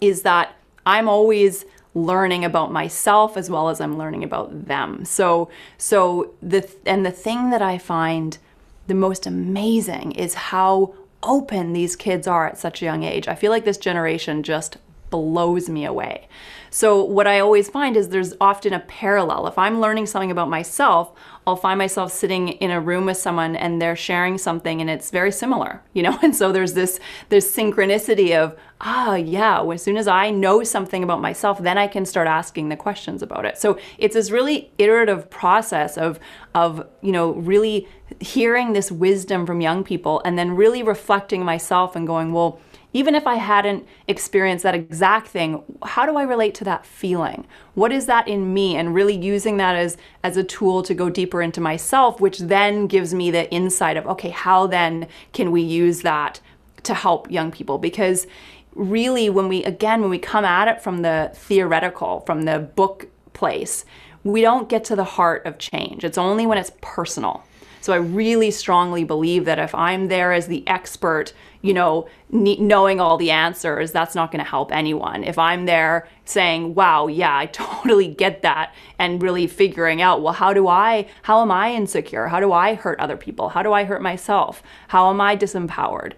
is 0.00 0.22
that 0.22 0.54
I'm 0.86 1.08
always 1.08 1.64
learning 1.94 2.44
about 2.44 2.70
myself 2.70 3.36
as 3.36 3.50
well 3.50 3.68
as 3.68 3.80
I'm 3.80 3.98
learning 3.98 4.24
about 4.24 4.66
them. 4.66 5.04
So 5.04 5.50
so 5.76 6.34
the 6.42 6.68
and 6.86 7.04
the 7.04 7.10
thing 7.10 7.50
that 7.50 7.62
I 7.62 7.78
find 7.78 8.38
the 8.86 8.94
most 8.94 9.26
amazing 9.26 10.12
is 10.12 10.34
how 10.34 10.94
open 11.22 11.72
these 11.72 11.96
kids 11.96 12.26
are 12.26 12.46
at 12.46 12.58
such 12.58 12.80
a 12.80 12.84
young 12.84 13.02
age. 13.02 13.28
I 13.28 13.34
feel 13.34 13.50
like 13.50 13.64
this 13.64 13.76
generation 13.76 14.42
just 14.42 14.78
blows 15.10 15.68
me 15.68 15.84
away. 15.84 16.28
So, 16.70 17.02
what 17.02 17.26
I 17.26 17.40
always 17.40 17.68
find 17.68 17.96
is 17.96 18.08
there's 18.08 18.34
often 18.40 18.72
a 18.72 18.80
parallel. 18.80 19.46
If 19.46 19.58
I'm 19.58 19.80
learning 19.80 20.06
something 20.06 20.30
about 20.30 20.48
myself, 20.48 21.12
I'll 21.46 21.56
find 21.56 21.78
myself 21.78 22.12
sitting 22.12 22.48
in 22.48 22.70
a 22.70 22.80
room 22.80 23.06
with 23.06 23.16
someone 23.16 23.56
and 23.56 23.80
they're 23.80 23.96
sharing 23.96 24.36
something 24.36 24.82
and 24.82 24.90
it's 24.90 25.10
very 25.10 25.32
similar, 25.32 25.82
you 25.94 26.02
know? 26.02 26.18
And 26.22 26.34
so 26.36 26.52
there's 26.52 26.74
this 26.74 27.00
this 27.28 27.54
synchronicity 27.54 28.36
of, 28.36 28.56
ah, 28.80 29.14
yeah, 29.14 29.62
as 29.62 29.82
soon 29.82 29.96
as 29.96 30.08
I 30.08 30.30
know 30.30 30.62
something 30.62 31.02
about 31.02 31.20
myself, 31.20 31.58
then 31.58 31.78
I 31.78 31.86
can 31.86 32.04
start 32.04 32.28
asking 32.28 32.68
the 32.68 32.76
questions 32.76 33.22
about 33.22 33.44
it. 33.46 33.58
So, 33.58 33.78
it's 33.96 34.14
this 34.14 34.30
really 34.30 34.70
iterative 34.78 35.30
process 35.30 35.96
of 35.96 36.20
of, 36.54 36.86
you 37.02 37.12
know, 37.12 37.32
really 37.32 37.88
hearing 38.20 38.72
this 38.72 38.90
wisdom 38.90 39.46
from 39.46 39.60
young 39.60 39.84
people 39.84 40.20
and 40.24 40.38
then 40.38 40.56
really 40.56 40.82
reflecting 40.82 41.44
myself 41.44 41.94
and 41.94 42.06
going, 42.06 42.32
well, 42.32 42.58
even 42.92 43.14
if 43.14 43.26
I 43.26 43.34
hadn't 43.34 43.86
experienced 44.06 44.62
that 44.62 44.74
exact 44.74 45.28
thing, 45.28 45.62
how 45.82 46.06
do 46.06 46.16
I 46.16 46.22
relate 46.22 46.54
to 46.56 46.64
that 46.64 46.86
feeling? 46.86 47.46
What 47.74 47.92
is 47.92 48.06
that 48.06 48.26
in 48.26 48.54
me? 48.54 48.76
And 48.76 48.94
really 48.94 49.16
using 49.16 49.58
that 49.58 49.76
as, 49.76 49.96
as 50.24 50.36
a 50.36 50.44
tool 50.44 50.82
to 50.84 50.94
go 50.94 51.10
deeper 51.10 51.42
into 51.42 51.60
myself, 51.60 52.20
which 52.20 52.38
then 52.38 52.86
gives 52.86 53.12
me 53.12 53.30
the 53.30 53.50
insight 53.52 53.96
of, 53.96 54.06
okay, 54.06 54.30
how 54.30 54.66
then 54.66 55.06
can 55.32 55.50
we 55.50 55.60
use 55.60 56.00
that 56.00 56.40
to 56.84 56.94
help 56.94 57.30
young 57.30 57.50
people? 57.50 57.76
Because 57.76 58.26
really, 58.74 59.28
when 59.28 59.48
we, 59.48 59.64
again, 59.64 60.00
when 60.00 60.10
we 60.10 60.18
come 60.18 60.44
at 60.44 60.68
it 60.68 60.80
from 60.80 61.02
the 61.02 61.30
theoretical, 61.34 62.20
from 62.20 62.42
the 62.42 62.58
book 62.58 63.08
place, 63.34 63.84
we 64.24 64.40
don't 64.40 64.68
get 64.68 64.84
to 64.84 64.96
the 64.96 65.04
heart 65.04 65.44
of 65.46 65.58
change. 65.58 66.04
It's 66.04 66.18
only 66.18 66.46
when 66.46 66.58
it's 66.58 66.72
personal. 66.80 67.44
So 67.80 67.92
I 67.92 67.96
really 67.96 68.50
strongly 68.50 69.04
believe 69.04 69.44
that 69.44 69.58
if 69.58 69.74
I'm 69.74 70.08
there 70.08 70.32
as 70.32 70.46
the 70.46 70.66
expert, 70.66 71.32
you 71.62 71.74
know, 71.74 72.08
knowing 72.30 73.00
all 73.00 73.16
the 73.16 73.30
answers, 73.30 73.92
that's 73.92 74.14
not 74.14 74.30
going 74.30 74.44
to 74.44 74.48
help 74.48 74.72
anyone. 74.72 75.24
If 75.24 75.38
I'm 75.38 75.66
there 75.66 76.08
saying, 76.24 76.74
wow, 76.74 77.06
yeah, 77.06 77.36
I 77.36 77.46
totally 77.52 78.08
get 78.08 78.42
that, 78.42 78.74
and 78.98 79.22
really 79.22 79.46
figuring 79.46 80.02
out, 80.02 80.22
well, 80.22 80.34
how 80.34 80.52
do 80.52 80.68
I, 80.68 81.08
how 81.22 81.42
am 81.42 81.50
I 81.50 81.72
insecure? 81.72 82.28
How 82.28 82.40
do 82.40 82.52
I 82.52 82.74
hurt 82.74 83.00
other 83.00 83.16
people? 83.16 83.50
How 83.50 83.62
do 83.62 83.72
I 83.72 83.84
hurt 83.84 84.02
myself? 84.02 84.62
How 84.88 85.10
am 85.10 85.20
I 85.20 85.36
disempowered? 85.36 86.12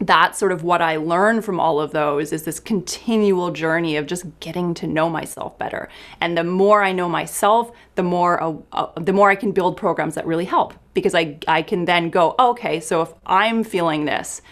That's 0.00 0.38
sort 0.38 0.52
of 0.52 0.62
what 0.62 0.82
I 0.82 0.96
learned 0.96 1.44
from 1.44 1.60
all 1.60 1.80
of 1.80 1.92
those 1.92 2.32
is 2.32 2.42
this 2.42 2.58
continual 2.58 3.50
journey 3.52 3.96
of 3.96 4.06
just 4.06 4.24
getting 4.40 4.74
to 4.74 4.86
know 4.86 5.08
myself 5.08 5.56
better. 5.58 5.88
And 6.20 6.36
the 6.36 6.44
more 6.44 6.82
I 6.82 6.92
know 6.92 7.08
myself, 7.08 7.70
the 7.94 8.02
more 8.02 8.42
uh, 8.42 8.54
uh, 8.72 9.00
the 9.00 9.12
more 9.12 9.30
I 9.30 9.36
can 9.36 9.52
build 9.52 9.76
programs 9.76 10.14
that 10.16 10.26
really 10.26 10.44
help 10.44 10.74
because 10.94 11.14
I 11.14 11.38
I 11.46 11.62
can 11.62 11.84
then 11.84 12.10
go, 12.10 12.34
okay, 12.38 12.80
so 12.80 13.02
if 13.02 13.12
I'm 13.26 13.62
feeling 13.62 14.04
this, 14.04 14.42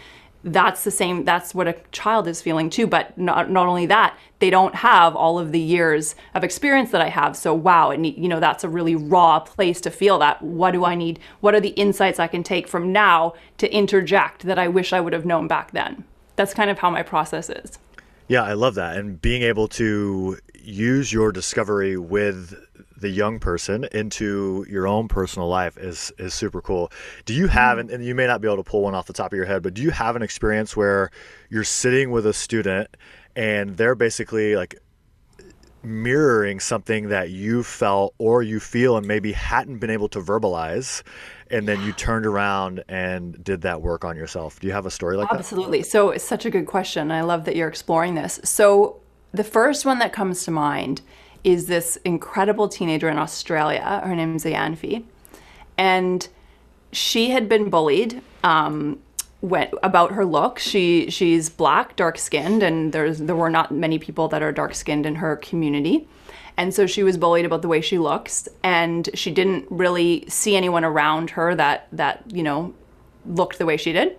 that's 0.45 0.85
the 0.85 0.91
same 0.91 1.25
that's 1.25 1.55
what 1.55 1.69
a 1.69 1.77
child 1.93 2.27
is 2.27 2.43
feeling 2.43 2.69
too 2.69 2.87
but 2.87 3.17
not, 3.17 3.51
not 3.51 3.67
only 3.67 3.87
that 3.87 4.17
they 4.41 4.51
don't 4.51 4.75
have 4.75 5.15
all 5.15 5.39
of 5.39 5.53
the 5.53 5.61
years 5.61 6.15
of 6.35 6.43
experience 6.43 6.91
that 6.91 7.01
i 7.01 7.09
have 7.09 7.37
so 7.37 7.55
wow 7.55 7.91
and 7.91 8.05
you 8.05 8.29
know 8.29 8.41
that's 8.41 8.65
a 8.65 8.69
really 8.69 8.97
raw 8.97 9.39
place 9.39 9.81
to 9.81 9.91
feel 9.91 10.19
that 10.19 10.43
what 10.43 10.73
do 10.73 10.85
i 10.85 10.95
need 10.95 11.19
what 11.41 11.55
are 11.55 11.61
the 11.61 11.71
insights 11.71 12.19
i 12.19 12.27
can 12.27 12.43
take 12.43 12.67
from 12.67 12.93
now 12.93 13.33
to 13.57 13.73
interject 13.73 14.43
that 14.43 14.59
i 14.59 14.67
wish 14.67 14.93
i 14.93 15.01
would 15.01 15.13
have 15.13 15.25
known 15.25 15.47
back 15.47 15.71
then 15.71 16.05
that's 16.37 16.55
kind 16.55 16.71
of 16.71 16.79
how 16.79 16.91
my 16.91 17.03
process 17.03 17.51
is. 17.51 17.79
Yeah, 18.29 18.43
I 18.43 18.55
love 18.55 18.75
that. 18.77 18.97
And 18.97 19.21
being 19.21 19.43
able 19.43 19.69
to 19.69 20.39
use 20.55 21.13
your 21.13 21.33
discovery 21.33 21.97
with 21.97 22.55
the 23.03 23.11
young 23.11 23.39
person 23.39 23.85
into 23.93 24.65
your 24.71 24.87
own 24.87 25.09
personal 25.09 25.49
life 25.49 25.77
is 25.77 26.13
is 26.19 26.33
super 26.33 26.63
cool. 26.63 26.91
Do 27.27 27.35
you 27.35 27.49
have 27.49 27.73
mm-hmm. 27.73 27.81
and, 27.81 27.91
and 27.91 28.05
you 28.05 28.15
may 28.15 28.27
not 28.27 28.41
be 28.41 28.49
able 28.49 28.63
to 28.63 28.71
pull 28.71 28.83
one 28.83 28.95
off 28.95 29.07
the 29.07 29.13
top 29.13 29.33
of 29.33 29.37
your 29.37 29.45
head, 29.45 29.63
but 29.63 29.75
do 29.75 29.83
you 29.83 29.91
have 29.91 30.17
an 30.17 30.23
experience 30.23 30.75
where 30.75 31.11
you're 31.51 31.65
sitting 31.65 32.11
with 32.11 32.25
a 32.27 32.33
student 32.33 32.97
and 33.37 33.77
they're 33.77 33.95
basically 33.95 34.57
like 34.57 34.79
mirroring 35.83 36.61
something 36.61 37.09
that 37.09 37.31
you 37.31 37.65
felt 37.65 38.15
or 38.19 38.43
you 38.43 38.61
feel 38.61 38.97
and 38.97 39.05
maybe 39.05 39.33
hadn't 39.33 39.79
been 39.79 39.91
able 39.91 40.09
to 40.09 40.21
verbalize 40.21 41.03
and 41.51 41.67
then 41.67 41.83
you 41.83 41.93
turned 42.07 42.25
around 42.25 42.85
and 42.89 43.43
did 43.43 43.63
that 43.63 43.83
work 43.83 44.05
on 44.05 44.17
yourself? 44.17 44.61
Do 44.61 44.69
you 44.69 44.73
have 44.73 44.87
a 44.87 44.91
story 44.91 45.17
like 45.17 45.29
absolutely. 45.33 45.79
that? 45.79 45.81
Absolutely. 45.81 45.83
So 45.83 46.11
it's 46.11 46.25
such 46.25 46.47
a 46.47 46.51
good 46.51 46.67
question. 46.67 47.11
I 47.11 47.23
love 47.23 47.45
that 47.47 47.57
you're 47.57 47.69
exploring 47.69 48.15
this. 48.15 48.41
So 48.45 49.01
the 49.33 49.45
first 49.45 49.85
one 49.85 49.99
that 49.99 50.13
comes 50.13 50.45
to 50.45 50.53
mind 50.53 51.03
is 51.45 51.67
this 51.67 51.97
incredible 52.05 52.69
teenager 52.69 53.09
in 53.09 53.19
australia 53.19 54.01
her 54.05 54.15
name 54.15 54.37
is 54.37 54.45
Ayanfi, 54.45 55.05
and 55.77 56.29
she 56.93 57.31
had 57.31 57.49
been 57.49 57.71
bullied 57.71 58.23
um, 58.45 59.01
went 59.43 59.75
about 59.83 60.13
her 60.13 60.25
look. 60.25 60.59
She 60.59 61.11
she's 61.11 61.51
black, 61.51 61.97
dark 61.97 62.17
skinned, 62.17 62.63
and 62.63 62.93
there's 62.93 63.19
there 63.19 63.37
were 63.37 63.51
not 63.51 63.73
many 63.73 63.99
people 63.99 64.29
that 64.29 64.43
are 64.43 64.53
dark 64.53 64.75
skinned 64.75 65.05
in 65.05 65.17
her 65.17 65.37
community. 65.37 66.09
And 66.57 66.73
so 66.73 66.87
she 66.87 67.03
was 67.03 67.17
bullied 67.17 67.45
about 67.45 67.63
the 67.63 67.69
way 67.69 67.81
she 67.81 67.99
looks, 67.99 68.49
and 68.63 69.09
she 69.15 69.31
didn't 69.31 69.67
really 69.71 70.25
see 70.29 70.55
anyone 70.55 70.85
around 70.85 71.31
her 71.31 71.55
that 71.57 71.89
that 71.93 72.23
you 72.33 72.43
know 72.43 72.73
looked 73.27 73.59
the 73.59 73.67
way 73.67 73.77
she 73.77 73.93
did. 73.93 74.17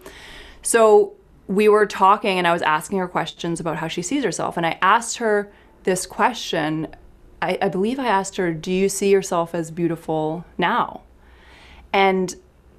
So 0.62 1.14
we 1.48 1.68
were 1.68 1.86
talking, 1.86 2.38
and 2.38 2.48
I 2.48 2.54
was 2.54 2.62
asking 2.62 3.00
her 3.00 3.08
questions 3.08 3.60
about 3.60 3.78
how 3.78 3.88
she 3.88 4.02
sees 4.02 4.24
herself, 4.24 4.58
and 4.58 4.66
I 4.66 4.78
asked 4.82 5.18
her 5.18 5.52
this 5.84 6.06
question. 6.06 6.88
I, 7.44 7.58
I 7.62 7.70
believe 7.70 8.00
I 8.00 8.08
asked 8.08 8.38
her, 8.38 8.54
"Do 8.54 8.72
you 8.72 8.88
see 8.90 9.10
yourself 9.10 9.54
as 9.54 9.70
beautiful 9.70 10.46
now?" 10.58 11.02
And 11.92 12.36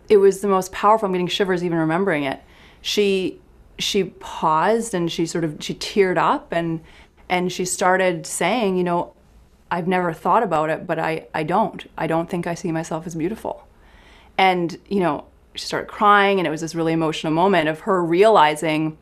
it 0.09 0.17
was 0.17 0.41
the 0.41 0.49
most 0.49 0.73
powerful. 0.73 1.07
I'm 1.07 1.13
getting 1.13 1.27
shivers 1.27 1.63
even 1.63 1.79
remembering 1.79 2.25
it. 2.25 2.43
She 2.81 3.41
she 3.79 4.05
paused 4.05 4.95
and 4.95 5.11
she 5.11 5.27
sort 5.27 5.45
of 5.45 5.57
she 5.61 5.75
teared 5.75 6.17
up 6.17 6.53
and 6.53 6.81
and 7.29 7.53
she 7.53 7.65
started 7.65 8.27
saying, 8.27 8.77
you 8.77 8.85
know, 8.85 9.15
I've 9.71 9.89
never 9.89 10.13
thought 10.13 10.43
about 10.43 10.71
it, 10.71 10.87
but 10.87 10.99
I 10.99 11.27
I 11.35 11.43
don't. 11.43 11.85
I 11.99 12.07
don't 12.07 12.31
think 12.31 12.47
I 12.47 12.55
see 12.55 12.73
myself 12.73 13.07
as 13.07 13.15
beautiful. 13.15 13.67
And 14.39 14.79
you 14.89 15.01
know, 15.01 15.27
she 15.55 15.67
started 15.67 15.89
crying 15.89 16.39
and 16.39 16.47
it 16.47 16.51
was 16.51 16.63
this 16.63 16.75
really 16.75 16.93
emotional 16.93 17.33
moment 17.33 17.69
of 17.69 17.81
her 17.81 18.03
realizing 18.03 18.97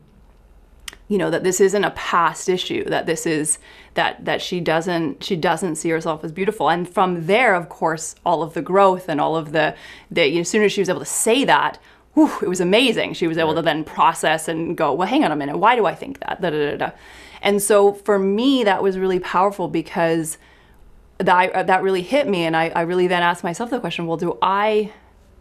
you 1.07 1.17
know 1.17 1.29
that 1.29 1.43
this 1.43 1.59
isn't 1.59 1.83
a 1.83 1.91
past 1.91 2.47
issue 2.47 2.83
that 2.85 3.05
this 3.05 3.25
is 3.25 3.59
that 3.93 4.23
that 4.25 4.41
she 4.41 4.59
doesn't 4.59 5.23
she 5.23 5.35
doesn't 5.35 5.75
see 5.75 5.89
herself 5.89 6.23
as 6.23 6.31
beautiful. 6.31 6.69
And 6.69 6.89
from 6.89 7.27
there 7.27 7.55
of 7.55 7.69
course 7.69 8.15
all 8.25 8.41
of 8.41 8.53
the 8.53 8.61
growth 8.61 9.09
and 9.09 9.19
all 9.19 9.35
of 9.35 9.51
the 9.51 9.75
the 10.09 10.27
you 10.27 10.35
know, 10.35 10.41
as 10.41 10.49
soon 10.49 10.63
as 10.63 10.71
she 10.71 10.81
was 10.81 10.89
able 10.89 10.99
to 10.99 11.05
say 11.05 11.43
that 11.45 11.79
whew, 12.13 12.31
it 12.41 12.47
was 12.47 12.61
amazing. 12.61 13.13
She 13.13 13.27
was 13.27 13.37
able 13.37 13.49
right. 13.49 13.57
to 13.57 13.61
then 13.63 13.83
process 13.83 14.47
and 14.47 14.77
go 14.77 14.93
well 14.93 15.07
hang 15.07 15.23
on 15.23 15.31
a 15.31 15.35
minute. 15.35 15.57
Why 15.57 15.75
do 15.75 15.85
i 15.85 15.95
think 15.95 16.19
that? 16.21 16.41
Da, 16.41 16.49
da, 16.49 16.71
da, 16.71 16.77
da. 16.77 16.91
and 17.41 17.61
so 17.61 17.93
for 17.93 18.17
me 18.17 18.63
that 18.63 18.81
was 18.81 18.97
really 18.97 19.19
powerful 19.19 19.67
because 19.67 20.37
that 21.17 21.67
that 21.67 21.83
really 21.83 22.01
hit 22.01 22.27
me. 22.27 22.43
And 22.43 22.55
I, 22.55 22.69
I 22.69 22.81
really 22.81 23.07
then 23.07 23.23
asked 23.23 23.43
myself 23.43 23.69
the 23.69 23.79
question 23.79 24.07
well 24.07 24.17
do 24.17 24.37
i 24.41 24.91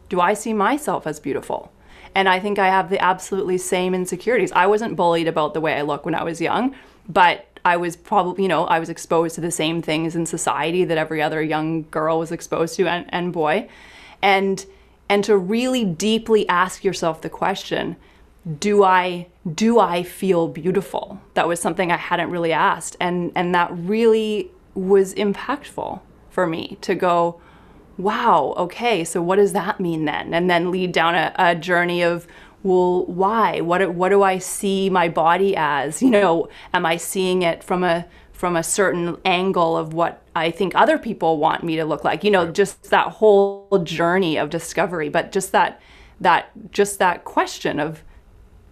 do 0.09 0.20
i 0.20 0.35
see 0.35 0.53
myself 0.53 1.07
as 1.07 1.20
beautiful 1.20 1.72
and 2.14 2.29
I 2.29 2.40
think 2.40 2.59
I 2.59 2.68
have 2.68 2.90
the 2.90 3.03
absolutely 3.03 3.59
same 3.59 3.94
insecurities. 3.94 4.53
I 4.53 4.66
wasn't 4.66 4.96
bullied 4.96 5.29
about 5.29 5.55
the 5.55 5.61
way 5.61 5.75
I 5.75 5.83
look 5.83 6.05
when 6.05 6.14
I 6.14 6.25
was 6.25 6.40
young, 6.40 6.75
but 7.09 7.46
I 7.64 7.77
was 7.77 7.96
probably, 7.96 8.42
you 8.42 8.48
know, 8.48 8.64
I 8.64 8.79
was 8.79 8.88
exposed 8.88 9.37
to 9.37 9.40
the 9.40 9.51
same 9.51 9.83
things 9.83 10.16
in 10.16 10.27
society 10.27 10.85
that 10.85 10.98
every 10.98 11.22
other 11.22 11.42
young 11.42 11.83
girl 11.90 12.18
was 12.18 12.33
exposed 12.33 12.77
to 12.77 12.87
and, 12.88 13.07
and 13.11 13.33
boy. 13.33 13.68
And 14.20 14.64
and 15.09 15.22
to 15.25 15.37
really 15.37 15.85
deeply 15.85 16.48
ask 16.48 16.85
yourself 16.85 17.20
the 17.20 17.29
question, 17.29 17.96
do 18.59 18.83
I 18.83 19.29
do 19.55 19.79
I 19.79 20.03
feel 20.03 20.48
beautiful? 20.48 21.20
That 21.35 21.46
was 21.46 21.61
something 21.61 21.92
I 21.92 21.96
hadn't 21.96 22.31
really 22.31 22.53
asked. 22.53 22.96
And 23.01 23.33
and 23.35 23.55
that 23.55 23.70
really 23.72 24.51
was 24.75 25.14
impactful 25.14 26.01
for 26.31 26.46
me 26.46 26.79
to 26.81 26.94
go, 26.94 27.40
wow, 27.99 28.55
okay, 28.57 29.05
so 29.05 29.23
what 29.23 29.37
does 29.37 29.53
that 29.53 29.81
mean 29.81 30.05
then? 30.05 30.35
And 30.35 30.49
then 30.49 30.71
lead 30.71 30.93
down 30.93 31.15
a, 31.15 31.33
a 31.39 31.55
journey 31.55 32.03
of, 32.03 32.27
well, 32.63 33.05
why? 33.07 33.61
What, 33.61 33.95
what 33.95 34.11
do 34.11 34.23
I 34.23 34.39
see 34.39 34.89
my 34.89 35.09
body 35.09 35.55
as? 35.57 36.03
You 36.03 36.11
know, 36.11 36.49
am 36.73 36.87
I 36.87 36.97
seeing 36.97 37.43
it 37.43 37.63
from 37.65 37.85
a 37.85 38.07
from 38.33 38.57
a 38.57 38.63
certain 38.63 39.17
angle 39.25 39.77
of 39.77 39.95
what 39.95 40.21
I 40.35 40.51
think 40.51 40.75
other 40.75 40.99
people 40.99 41.39
want 41.39 41.63
me 41.63 41.77
to 41.77 41.85
look 41.85 42.03
like? 42.03 42.25
You 42.25 42.31
know, 42.33 42.51
just 42.51 42.91
that 42.91 43.09
whole 43.09 43.69
journey 43.85 44.37
of 44.37 44.51
discovery, 44.51 45.09
but 45.09 45.31
just 45.33 45.53
that 45.53 45.81
that 46.21 46.51
just 46.73 46.99
that 46.99 47.25
question 47.25 47.79
of 47.79 48.03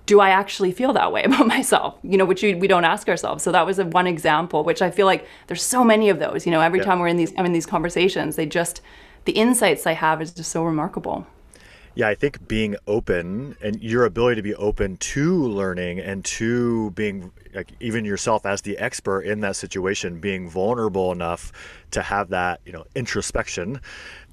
do 0.06 0.18
I 0.18 0.30
actually 0.30 0.72
feel 0.72 0.92
that 0.94 1.12
way 1.12 1.22
about 1.24 1.46
myself? 1.46 1.96
You 2.02 2.16
know, 2.16 2.24
which 2.24 2.42
we, 2.42 2.54
we 2.54 2.66
don't 2.66 2.84
ask 2.84 3.08
ourselves. 3.08 3.44
So 3.44 3.52
that 3.52 3.64
was 3.64 3.78
a, 3.78 3.86
one 3.86 4.08
example, 4.08 4.64
which 4.64 4.82
I 4.82 4.90
feel 4.90 5.06
like 5.06 5.26
there's 5.46 5.62
so 5.62 5.84
many 5.84 6.08
of 6.08 6.18
those. 6.18 6.46
You 6.46 6.52
know, 6.52 6.60
every 6.60 6.80
yeah. 6.80 6.86
time 6.86 6.98
we're 6.98 7.08
in 7.08 7.16
these 7.16 7.32
I'm 7.38 7.46
in 7.46 7.52
these 7.52 7.66
conversations, 7.66 8.36
they 8.36 8.46
just 8.46 8.80
the 9.24 9.32
insights 9.32 9.86
I 9.86 9.92
have 9.92 10.22
is 10.22 10.32
just 10.32 10.50
so 10.50 10.64
remarkable. 10.64 11.26
Yeah, 11.94 12.08
I 12.08 12.14
think 12.14 12.46
being 12.46 12.76
open 12.86 13.56
and 13.60 13.82
your 13.82 14.04
ability 14.04 14.36
to 14.36 14.42
be 14.42 14.54
open 14.54 14.96
to 14.98 15.44
learning 15.44 15.98
and 15.98 16.24
to 16.26 16.92
being 16.92 17.32
like 17.52 17.72
even 17.80 18.04
yourself 18.04 18.46
as 18.46 18.62
the 18.62 18.78
expert 18.78 19.22
in 19.22 19.40
that 19.40 19.56
situation, 19.56 20.20
being 20.20 20.48
vulnerable 20.48 21.10
enough 21.10 21.52
to 21.90 22.02
have 22.02 22.28
that, 22.30 22.60
you 22.64 22.72
know, 22.72 22.84
introspection 22.94 23.80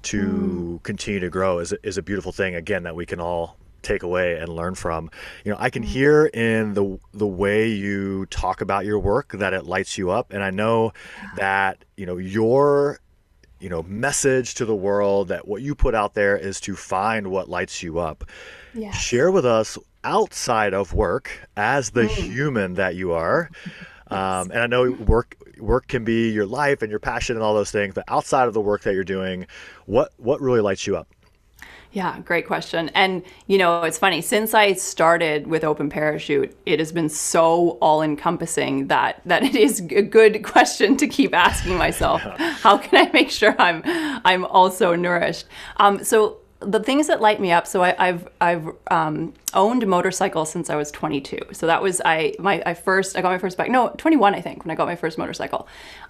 to 0.02 0.22
mm. 0.22 0.82
continue 0.84 1.18
to 1.20 1.28
grow 1.28 1.58
is, 1.58 1.74
is 1.82 1.98
a 1.98 2.02
beautiful 2.02 2.30
thing 2.30 2.54
again 2.54 2.84
that 2.84 2.94
we 2.94 3.04
can 3.04 3.20
all 3.20 3.56
take 3.82 4.04
away 4.04 4.38
and 4.38 4.48
learn 4.48 4.74
from. 4.74 5.10
You 5.44 5.52
know, 5.52 5.58
I 5.58 5.70
can 5.70 5.82
mm. 5.82 5.86
hear 5.86 6.26
in 6.26 6.74
the 6.74 6.98
the 7.12 7.26
way 7.26 7.68
you 7.68 8.26
talk 8.26 8.60
about 8.60 8.84
your 8.84 9.00
work 9.00 9.32
that 9.32 9.52
it 9.52 9.66
lights 9.66 9.98
you 9.98 10.10
up 10.10 10.32
and 10.32 10.44
I 10.44 10.50
know 10.50 10.92
that, 11.36 11.84
you 11.96 12.06
know, 12.06 12.18
your 12.18 13.00
you 13.60 13.68
know 13.68 13.82
message 13.84 14.54
to 14.54 14.64
the 14.64 14.74
world 14.74 15.28
that 15.28 15.46
what 15.46 15.62
you 15.62 15.74
put 15.74 15.94
out 15.94 16.14
there 16.14 16.36
is 16.36 16.60
to 16.60 16.76
find 16.76 17.28
what 17.28 17.48
lights 17.48 17.82
you 17.82 17.98
up 17.98 18.24
yes. 18.74 18.96
share 18.96 19.30
with 19.30 19.46
us 19.46 19.78
outside 20.04 20.74
of 20.74 20.94
work 20.94 21.30
as 21.56 21.90
the 21.90 22.02
mm. 22.02 22.08
human 22.08 22.74
that 22.74 22.94
you 22.94 23.12
are 23.12 23.50
um, 24.08 24.50
and 24.50 24.58
i 24.60 24.66
know 24.66 24.90
work 24.90 25.36
work 25.58 25.88
can 25.88 26.04
be 26.04 26.30
your 26.30 26.46
life 26.46 26.82
and 26.82 26.90
your 26.90 27.00
passion 27.00 27.36
and 27.36 27.42
all 27.42 27.54
those 27.54 27.70
things 27.70 27.94
but 27.94 28.04
outside 28.08 28.46
of 28.46 28.54
the 28.54 28.60
work 28.60 28.82
that 28.82 28.94
you're 28.94 29.04
doing 29.04 29.46
what 29.86 30.12
what 30.18 30.40
really 30.40 30.60
lights 30.60 30.86
you 30.86 30.96
up 30.96 31.08
yeah, 31.98 32.20
great 32.20 32.46
question. 32.46 32.92
And 32.94 33.24
you 33.48 33.58
know, 33.58 33.82
it's 33.82 33.98
funny, 33.98 34.22
since 34.22 34.54
I 34.54 34.74
started 34.74 35.48
with 35.48 35.64
Open 35.64 35.90
Parachute, 35.90 36.56
it 36.64 36.78
has 36.78 36.92
been 36.92 37.08
so 37.08 37.70
all 37.80 38.02
encompassing 38.02 38.86
that 38.86 39.20
that 39.24 39.42
it 39.42 39.56
is 39.56 39.80
a 39.80 40.02
good 40.02 40.44
question 40.54 40.96
to 40.98 41.08
keep 41.08 41.34
asking 41.34 41.76
myself. 41.76 42.20
How 42.22 42.78
can 42.78 43.04
I 43.04 43.10
make 43.10 43.30
sure 43.30 43.56
I'm 43.58 43.82
I'm 44.24 44.44
also 44.44 44.94
nourished? 44.94 45.46
Um, 45.78 46.04
so 46.04 46.38
the 46.60 46.80
things 46.80 47.06
that 47.06 47.20
light 47.20 47.40
me 47.40 47.52
up. 47.52 47.66
So 47.66 47.82
I, 47.82 47.94
have 47.98 48.28
I've 48.40 48.68
um, 48.90 49.32
owned 49.54 49.86
motorcycles 49.86 50.50
since 50.50 50.70
I 50.70 50.76
was 50.76 50.90
22. 50.90 51.38
So 51.52 51.66
that 51.66 51.82
was 51.82 52.00
I 52.04 52.34
my 52.38 52.62
I 52.66 52.74
first 52.74 53.16
I 53.16 53.22
got 53.22 53.30
my 53.30 53.38
first 53.38 53.56
bike. 53.56 53.70
No, 53.70 53.94
21 53.96 54.34
I 54.34 54.40
think 54.40 54.64
when 54.64 54.72
I 54.72 54.74
got 54.74 54.86
my 54.86 54.96
first 54.96 55.18
motorcycle. 55.18 55.68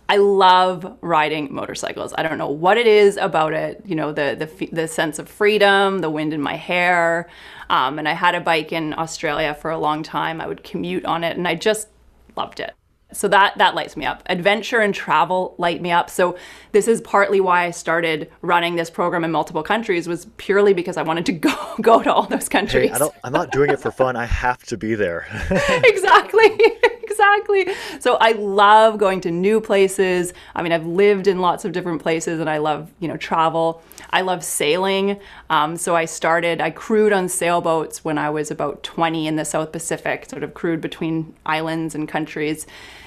I 0.08 0.16
love 0.16 0.96
riding 1.02 1.52
motorcycles. 1.52 2.14
I 2.16 2.22
don't 2.22 2.38
know 2.38 2.48
what 2.48 2.78
it 2.78 2.87
is 2.87 3.18
about 3.18 3.52
it. 3.52 3.82
You 3.84 3.94
know 3.94 4.12
the 4.12 4.37
the 4.38 4.66
the 4.72 4.88
sense 4.88 5.18
of 5.18 5.28
freedom, 5.28 5.98
the 5.98 6.11
wind 6.11 6.32
in 6.32 6.40
my 6.40 6.56
hair. 6.56 7.28
Um, 7.68 7.98
and 7.98 8.08
I 8.08 8.14
had 8.14 8.34
a 8.34 8.40
bike 8.40 8.72
in 8.72 8.94
Australia 8.94 9.54
for 9.54 9.70
a 9.70 9.78
long 9.78 10.02
time. 10.02 10.40
I 10.40 10.46
would 10.46 10.64
commute 10.64 11.04
on 11.04 11.24
it, 11.24 11.37
and 11.37 11.46
I 11.46 11.54
just 11.54 11.88
loved 12.37 12.61
it 12.61 12.78
so 13.12 13.29
that 13.29 13.57
that 13.59 13.75
lights 13.75 13.97
me 13.97 14.05
up. 14.05 14.23
Adventure 14.27 14.81
and 14.81 14.94
travel 14.94 15.55
light 15.59 15.81
me 15.81 15.90
up. 15.90 16.11
So 16.11 16.37
this 16.73 16.88
is 16.88 17.01
partly 17.01 17.40
why 17.40 17.64
i 17.64 17.71
started 17.71 18.31
running 18.42 18.77
this 18.77 18.90
program 18.90 19.25
in 19.25 19.31
multiple 19.31 19.62
countries 19.62 20.09
was 20.09 20.27
purely 20.37 20.75
because 20.75 20.97
i 20.97 21.03
wanted 21.03 21.27
to 21.27 21.33
go 21.49 21.75
go 21.81 22.03
to 22.03 22.12
all 22.12 22.25
those 22.25 22.49
countries 22.49 22.90
hey, 22.90 22.94
I 22.94 22.99
don't, 22.99 23.14
i'm 23.25 23.33
not 23.33 23.53
doing 23.53 23.71
it 23.71 23.81
for 23.81 23.90
fun. 23.90 24.16
I 24.16 24.27
have 24.27 24.62
to 24.64 24.77
be 24.77 24.94
there. 24.94 25.27
Exactly 25.85 26.49
exactly. 27.18 27.74
So 28.00 28.16
i 28.20 28.33
love 28.33 28.98
going 28.98 29.20
to 29.22 29.31
new 29.31 29.61
places. 29.61 30.33
I 30.54 30.62
mean 30.62 30.72
i've 30.72 30.87
lived 30.87 31.26
in 31.26 31.40
lots 31.40 31.64
of 31.64 31.72
different 31.72 32.02
places 32.02 32.40
and 32.40 32.48
i 32.48 32.59
love 32.59 32.90
you 33.00 33.09
know 33.09 33.16
travel. 33.16 33.83
I 34.11 34.20
love 34.20 34.44
sailing. 34.44 35.18
Um, 35.50 35.76
so 35.76 35.96
i 35.96 36.04
started 36.04 36.61
i 36.61 36.70
crewed 36.70 37.12
on 37.12 37.28
sailboats 37.28 38.04
when 38.04 38.18
i 38.18 38.31
was 38.31 38.50
about 38.50 38.83
20 38.83 39.26
in 39.26 39.37
the 39.37 39.44
south 39.44 39.72
pacific 39.72 40.28
sort 40.28 40.42
of 40.42 40.54
crewed 40.54 40.81
between 40.81 41.35
islands 41.44 41.94
and 41.94 42.09
countries. 42.09 42.66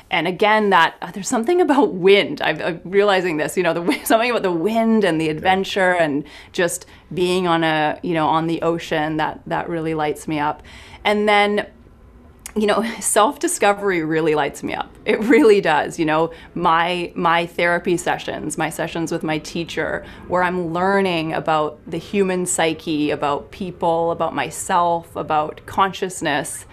And 0.10 0.28
again 0.28 0.72
that 0.72 0.96
uh, 1.02 1.12
there's 1.12 1.30
something 1.30 1.62
about 1.62 1.94
wind. 1.94 2.42
I'm, 2.42 2.62
I'm, 2.62 2.82
realizing 2.84 3.38
this 3.38 3.56
you 3.56 3.64
know 3.64 3.74
the 3.74 4.00
something 4.04 4.30
about 4.30 4.44
the 4.44 4.52
wind 4.52 5.06
and 5.06 5.22
the 5.22 5.30
adventure 5.30 5.96
and 5.96 6.26
just 6.52 6.86
being 7.14 7.48
on 7.48 7.64
a 7.64 7.98
you 8.04 8.14
know 8.14 8.28
on 8.28 8.48
the 8.48 8.62
ocean 8.62 9.18
that 9.18 9.42
that 9.48 9.70
really 9.70 9.94
lights 9.94 10.28
me 10.28 10.38
up. 10.40 10.64
And 11.04 11.28
then 11.28 11.66
you 12.56 12.68
know 12.68 12.84
self-discovery 13.00 14.04
really 14.04 14.36
lights 14.36 14.62
me 14.64 14.74
up. 14.74 14.90
It 15.06 15.20
really 15.22 15.62
does 15.62 15.98
you 16.00 16.06
know. 16.06 16.32
My 16.54 17.12
my 17.16 17.46
therapy 17.46 17.98
sessions 17.98 18.58
my 18.58 18.70
sessions 18.70 19.12
with 19.12 19.24
my 19.24 19.38
teacher 19.40 20.06
where 20.28 20.44
i'm 20.44 20.74
learning 20.74 21.34
about 21.34 21.80
the 21.88 21.98
human 21.98 22.46
psyche 22.46 23.10
about 23.12 23.52
people 23.52 24.12
about 24.12 24.36
myself 24.36 25.16
about 25.16 25.62
consciousness 25.66 26.66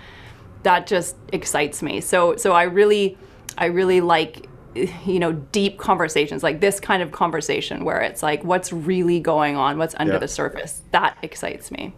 that 0.65 0.87
just 0.87 1.17
excites 1.33 1.83
me. 1.83 2.01
So 2.01 2.37
so 2.37 2.53
i 2.53 2.65
really 2.65 3.17
i 3.57 3.67
really 3.67 4.01
like 4.01 4.47
you 5.07 5.19
know 5.19 5.33
deep 5.33 5.79
conversations 5.79 6.43
like 6.43 6.61
this 6.61 6.81
kind 6.81 7.03
of 7.03 7.13
conversation 7.13 7.85
where 7.85 8.01
it's 8.01 8.23
like 8.23 8.43
what's 8.45 8.73
really 8.73 9.21
going 9.21 9.57
on? 9.57 9.79
What's 9.79 9.95
under 9.99 10.15
Yeah. 10.15 10.19
the 10.19 10.29
surface? 10.29 10.83
That 10.91 11.17
excites 11.23 11.71
me 11.71 11.95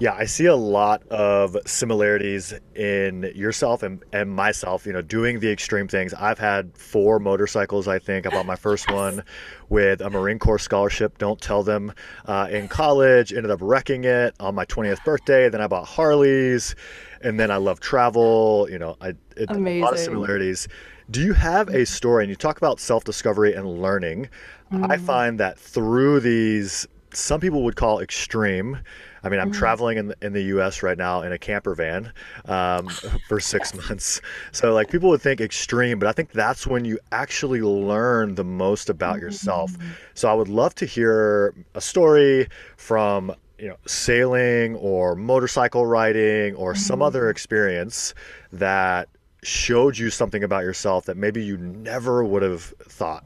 Yeah, 0.00 0.14
I 0.14 0.26
see 0.26 0.46
a 0.46 0.54
lot 0.54 1.02
of 1.08 1.56
similarities 1.66 2.54
in 2.76 3.32
yourself 3.34 3.82
and, 3.82 4.00
and 4.12 4.30
myself, 4.30 4.86
you 4.86 4.92
know, 4.92 5.02
doing 5.02 5.40
the 5.40 5.50
extreme 5.50 5.88
things. 5.88 6.14
I've 6.14 6.38
had 6.38 6.76
four 6.78 7.18
motorcycles, 7.18 7.88
I 7.88 7.98
think. 7.98 8.24
I 8.24 8.30
bought 8.30 8.46
my 8.46 8.54
first 8.54 8.88
one 8.92 9.24
with 9.68 10.00
a 10.00 10.08
Marine 10.08 10.38
Corps 10.38 10.60
scholarship, 10.60 11.18
don't 11.18 11.40
tell 11.40 11.64
them, 11.64 11.92
uh, 12.26 12.46
in 12.48 12.68
college, 12.68 13.32
ended 13.32 13.50
up 13.50 13.58
wrecking 13.60 14.04
it 14.04 14.36
on 14.38 14.54
my 14.54 14.64
20th 14.66 15.02
birthday. 15.04 15.48
Then 15.48 15.60
I 15.60 15.66
bought 15.66 15.88
Harleys, 15.88 16.76
and 17.20 17.40
then 17.40 17.50
I 17.50 17.56
love 17.56 17.80
travel, 17.80 18.68
you 18.70 18.78
know, 18.78 18.96
I, 19.00 19.14
it, 19.36 19.50
a 19.50 19.54
lot 19.54 19.94
of 19.94 19.98
similarities. 19.98 20.68
Do 21.10 21.24
you 21.24 21.32
have 21.32 21.70
a 21.70 21.84
story, 21.84 22.22
and 22.22 22.30
you 22.30 22.36
talk 22.36 22.58
about 22.58 22.78
self 22.78 23.02
discovery 23.02 23.54
and 23.54 23.82
learning? 23.82 24.28
I 24.70 24.98
find 24.98 25.40
that 25.40 25.58
through 25.58 26.20
these, 26.20 26.86
some 27.12 27.40
people 27.40 27.62
would 27.64 27.76
call 27.76 28.00
extreme. 28.00 28.78
I 29.22 29.28
mean, 29.28 29.40
I'm 29.40 29.50
mm. 29.50 29.54
traveling 29.54 29.98
in 29.98 30.08
the, 30.08 30.16
in 30.22 30.32
the 30.32 30.42
U.S. 30.42 30.82
right 30.82 30.96
now 30.96 31.22
in 31.22 31.32
a 31.32 31.38
camper 31.38 31.74
van 31.74 32.12
um, 32.44 32.88
for 33.28 33.40
six 33.40 33.74
months. 33.88 34.20
So, 34.52 34.72
like, 34.72 34.90
people 34.90 35.08
would 35.10 35.22
think 35.22 35.40
extreme, 35.40 35.98
but 35.98 36.08
I 36.08 36.12
think 36.12 36.32
that's 36.32 36.66
when 36.66 36.84
you 36.84 36.98
actually 37.12 37.60
learn 37.60 38.34
the 38.34 38.44
most 38.44 38.90
about 38.90 39.16
mm-hmm, 39.16 39.26
yourself. 39.26 39.72
Mm-hmm. 39.72 39.88
So, 40.14 40.28
I 40.28 40.34
would 40.34 40.48
love 40.48 40.74
to 40.76 40.86
hear 40.86 41.54
a 41.74 41.80
story 41.80 42.48
from 42.76 43.34
you 43.58 43.68
know 43.68 43.76
sailing 43.86 44.76
or 44.76 45.16
motorcycle 45.16 45.84
riding 45.84 46.54
or 46.54 46.74
some 46.74 47.02
other 47.02 47.22
mm-hmm. 47.22 47.30
experience 47.30 48.14
that 48.52 49.08
showed 49.42 49.96
you 49.96 50.10
something 50.10 50.42
about 50.42 50.62
yourself 50.62 51.06
that 51.06 51.16
maybe 51.16 51.44
you 51.44 51.56
never 51.56 52.24
would 52.24 52.42
have 52.42 52.62
thought. 52.62 53.24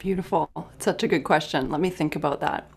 Beautiful. 0.00 0.50
Such 0.80 1.04
a 1.04 1.08
good 1.08 1.22
question. 1.22 1.70
Let 1.70 1.80
me 1.80 1.90
think 1.90 2.16
about 2.16 2.40
that. 2.40 2.68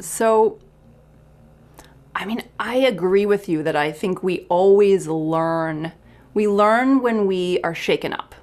So, 0.00 0.58
I 2.14 2.24
mean, 2.26 2.42
I 2.58 2.76
agree 2.76 3.26
with 3.26 3.48
you 3.48 3.62
that 3.64 3.76
I 3.76 3.90
think 3.92 4.22
we 4.22 4.40
always 4.48 5.08
learn. 5.08 5.92
We 6.32 6.46
learn 6.48 7.02
when 7.02 7.26
we 7.26 7.60
are 7.62 7.74
shaken 7.74 8.12
up. 8.12 8.34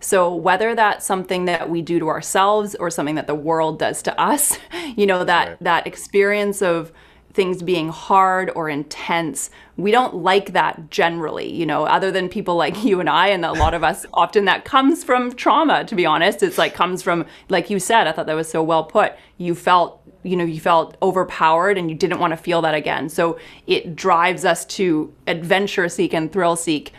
So, 0.00 0.34
whether 0.34 0.74
that's 0.74 1.06
something 1.06 1.46
that 1.46 1.70
we 1.70 1.82
do 1.82 1.98
to 1.98 2.08
ourselves 2.08 2.74
or 2.76 2.90
something 2.90 3.14
that 3.16 3.26
the 3.26 3.34
world 3.34 3.78
does 3.78 4.02
to 4.02 4.20
us, 4.20 4.58
you 4.96 5.06
know, 5.06 5.24
that, 5.24 5.48
Right. 5.48 5.58
that 5.62 5.86
experience 5.86 6.62
of 6.62 6.92
things 7.34 7.62
being 7.62 7.88
hard 7.88 8.50
or 8.54 8.68
intense, 8.68 9.50
we 9.76 9.90
don't 9.90 10.14
like 10.14 10.52
that 10.52 10.90
generally, 10.90 11.52
you 11.52 11.66
know, 11.66 11.84
other 11.84 12.12
than 12.12 12.28
people 12.28 12.54
like 12.54 12.84
you 12.84 13.00
and 13.00 13.10
I, 13.10 13.28
and 13.28 13.44
a 13.44 13.52
lot 13.52 13.74
of 13.74 13.82
us 13.82 14.06
often 14.14 14.44
that 14.46 14.64
comes 14.64 15.04
from 15.04 15.34
trauma, 15.34 15.84
to 15.84 15.94
be 15.94 16.06
honest. 16.06 16.42
It's 16.42 16.56
like 16.56 16.74
comes 16.74 17.02
from, 17.02 17.26
like 17.48 17.68
you 17.68 17.78
said, 17.80 18.06
I 18.06 18.12
thought 18.12 18.26
that 18.26 18.34
was 18.34 18.48
so 18.48 18.62
well 18.62 18.84
put. 18.84 19.14
You 19.36 19.54
felt, 19.54 20.00
you 20.22 20.36
know, 20.36 20.44
you 20.44 20.60
felt 20.60 20.96
overpowered 21.02 21.76
and 21.76 21.90
you 21.90 21.96
didn't 21.96 22.20
want 22.20 22.30
to 22.30 22.36
feel 22.36 22.62
that 22.62 22.74
again. 22.74 23.08
So 23.08 23.38
it 23.66 23.96
drives 23.96 24.44
us 24.44 24.64
to 24.66 25.12
adventure 25.26 25.88
seek 25.88 26.14
and 26.14 26.32
thrill 26.32 26.56
seek. 26.56 26.92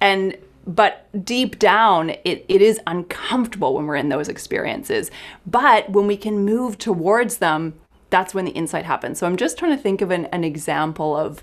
And 0.00 0.36
but 0.64 1.08
deep 1.24 1.58
down 1.58 2.10
it, 2.10 2.44
it 2.48 2.62
is 2.62 2.80
uncomfortable 2.86 3.74
when 3.74 3.84
we're 3.84 3.96
in 3.96 4.10
those 4.10 4.28
experiences 4.28 5.10
but 5.44 5.90
when 5.90 6.06
we 6.06 6.16
can 6.16 6.44
move 6.44 6.78
towards 6.78 7.38
them 7.38 7.74
that's 8.12 8.32
when 8.34 8.44
the 8.44 8.52
insight 8.52 8.84
happens 8.84 9.18
so 9.18 9.26
i'm 9.26 9.36
just 9.36 9.58
trying 9.58 9.74
to 9.76 9.82
think 9.82 10.00
of 10.00 10.10
an, 10.12 10.26
an 10.26 10.44
example 10.44 11.16
of 11.16 11.42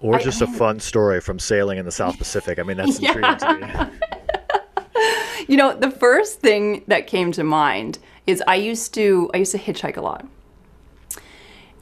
Or 0.00 0.14
I- 0.16 0.22
just 0.22 0.40
a 0.40 0.46
fun 0.46 0.80
story 0.80 1.20
from 1.20 1.38
sailing 1.38 1.76
in 1.78 1.84
the 1.84 1.90
South 1.90 2.16
Pacific. 2.18 2.58
I 2.58 2.62
mean, 2.62 2.76
that's 2.76 2.98
intriguing 3.00 3.36
to 3.38 3.54
me. 3.54 5.04
you 5.48 5.56
know 5.56 5.74
the 5.74 5.90
first 5.90 6.40
thing 6.40 6.84
that 6.86 7.06
came 7.06 7.30
to 7.32 7.42
mind 7.44 7.98
is 8.26 8.42
i 8.48 8.54
used 8.56 8.92
to 8.94 9.30
i 9.32 9.36
used 9.38 9.52
to 9.52 9.58
hitchhike 9.58 9.96
a 9.96 10.00
lot 10.00 10.26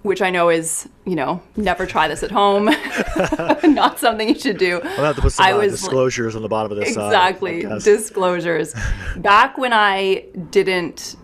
which 0.02 0.20
i 0.22 0.28
know 0.30 0.50
is 0.50 0.86
you 1.06 1.14
know 1.16 1.42
never 1.56 1.84
try 1.86 2.06
this 2.08 2.22
at 2.22 2.30
home 2.30 2.66
not 3.64 3.98
something 3.98 4.28
you 4.28 4.38
should 4.38 4.58
do 4.58 4.80
I'll 4.82 5.04
have 5.04 5.16
to 5.16 5.22
put 5.22 5.32
some 5.32 5.46
I 5.46 5.52
uh, 5.52 5.58
was- 5.58 5.72
disclosures 5.72 6.36
on 6.36 6.42
the 6.42 6.48
bottom 6.48 6.70
of 6.72 6.78
this. 6.78 6.96
uh, 6.96 7.06
exactly 7.06 7.62
podcast. 7.62 7.84
disclosures 7.84 8.74
back 9.16 9.56
when 9.58 9.72
i 9.72 10.24
didn't 10.50 11.16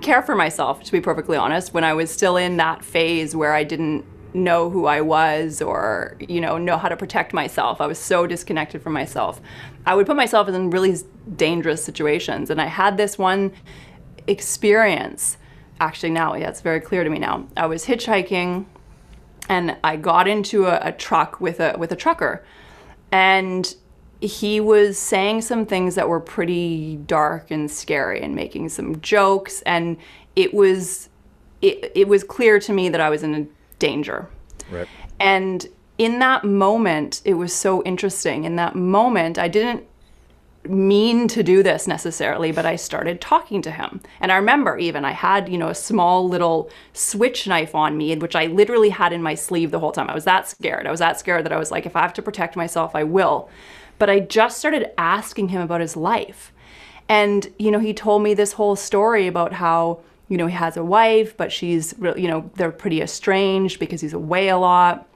care 0.00 0.22
for 0.22 0.34
myself 0.34 0.82
to 0.82 0.92
be 0.92 1.00
perfectly 1.00 1.36
honest 1.36 1.72
when 1.74 1.84
i 1.84 1.92
was 1.92 2.10
still 2.10 2.36
in 2.36 2.56
that 2.56 2.84
phase 2.84 3.36
where 3.36 3.52
i 3.54 3.62
didn't 3.62 4.04
know 4.32 4.70
who 4.70 4.86
i 4.86 5.00
was 5.00 5.60
or 5.60 6.16
you 6.20 6.40
know 6.40 6.56
know 6.56 6.76
how 6.76 6.88
to 6.88 6.96
protect 6.96 7.32
myself. 7.32 7.80
I 7.80 7.86
was 7.86 7.98
so 7.98 8.28
disconnected 8.28 8.80
from 8.80 8.92
myself. 8.92 9.40
I 9.86 9.96
would 9.96 10.06
put 10.06 10.14
myself 10.14 10.48
in 10.48 10.70
really 10.70 10.96
dangerous 11.36 11.84
situations 11.84 12.50
and 12.50 12.60
i 12.60 12.66
had 12.66 12.96
this 12.96 13.18
one 13.18 13.52
experience 14.26 15.36
actually 15.80 16.10
now 16.10 16.34
yeah 16.34 16.48
it's 16.48 16.60
very 16.60 16.80
clear 16.80 17.02
to 17.02 17.10
me 17.10 17.18
now. 17.18 17.46
I 17.56 17.66
was 17.66 17.86
hitchhiking 17.86 18.66
and 19.50 19.76
I 19.82 19.96
got 19.96 20.28
into 20.28 20.66
a, 20.66 20.78
a 20.80 20.92
truck 20.92 21.40
with 21.40 21.58
a 21.58 21.74
with 21.76 21.90
a 21.90 21.96
trucker, 21.96 22.44
and 23.10 23.74
he 24.20 24.60
was 24.60 24.98
saying 24.98 25.42
some 25.42 25.64
things 25.64 25.94
that 25.94 26.08
were 26.08 26.20
pretty 26.20 26.96
dark 26.96 27.50
and 27.50 27.70
scary, 27.70 28.20
and 28.20 28.34
making 28.34 28.68
some 28.68 29.00
jokes, 29.00 29.62
and 29.62 29.96
it 30.36 30.52
was 30.52 31.08
it, 31.62 31.92
it 31.94 32.08
was 32.08 32.24
clear 32.24 32.58
to 32.60 32.72
me 32.72 32.88
that 32.88 33.00
I 33.00 33.10
was 33.10 33.22
in 33.22 33.48
danger. 33.78 34.28
Right. 34.70 34.88
And 35.18 35.66
in 35.98 36.18
that 36.20 36.44
moment, 36.44 37.20
it 37.24 37.34
was 37.34 37.52
so 37.52 37.82
interesting. 37.82 38.44
In 38.44 38.56
that 38.56 38.74
moment, 38.74 39.38
I 39.38 39.48
didn't 39.48 39.84
mean 40.64 41.26
to 41.28 41.42
do 41.42 41.62
this 41.62 41.86
necessarily, 41.86 42.52
but 42.52 42.66
I 42.66 42.76
started 42.76 43.20
talking 43.20 43.62
to 43.62 43.70
him. 43.70 44.00
And 44.20 44.30
I 44.30 44.36
remember 44.36 44.78
even 44.78 45.04
I 45.04 45.12
had, 45.12 45.48
you 45.48 45.58
know, 45.58 45.68
a 45.68 45.74
small 45.74 46.28
little 46.28 46.70
switch 46.92 47.46
knife 47.46 47.74
on 47.74 47.96
me, 47.96 48.14
which 48.16 48.36
I 48.36 48.46
literally 48.46 48.90
had 48.90 49.12
in 49.12 49.22
my 49.22 49.34
sleeve 49.34 49.70
the 49.70 49.78
whole 49.78 49.92
time. 49.92 50.10
I 50.10 50.14
was 50.14 50.24
that 50.24 50.48
scared. 50.48 50.86
I 50.86 50.90
was 50.90 51.00
that 51.00 51.18
scared 51.18 51.44
that 51.44 51.52
I 51.52 51.58
was 51.58 51.70
like, 51.70 51.86
if 51.86 51.96
I 51.96 52.02
have 52.02 52.12
to 52.14 52.22
protect 52.22 52.56
myself, 52.56 52.94
I 52.94 53.04
will. 53.04 53.48
But 54.00 54.10
I 54.10 54.18
just 54.18 54.58
started 54.58 54.90
asking 54.98 55.50
him 55.50 55.60
about 55.60 55.80
his 55.80 55.96
life. 55.96 56.52
And, 57.08 57.52
you 57.58 57.70
know, 57.70 57.78
he 57.78 57.94
told 57.94 58.22
me 58.22 58.34
this 58.34 58.54
whole 58.54 58.74
story 58.74 59.28
about 59.28 59.52
how, 59.52 60.00
you 60.28 60.36
know, 60.36 60.48
he 60.48 60.54
has 60.54 60.76
a 60.76 60.82
wife, 60.84 61.36
but 61.36 61.52
she's, 61.52 61.94
you 62.16 62.26
know, 62.26 62.50
they're 62.56 62.72
pretty 62.72 63.00
estranged 63.00 63.78
because 63.78 64.00
he's 64.00 64.12
away 64.12 64.48
a 64.48 64.58
lot 64.58 65.06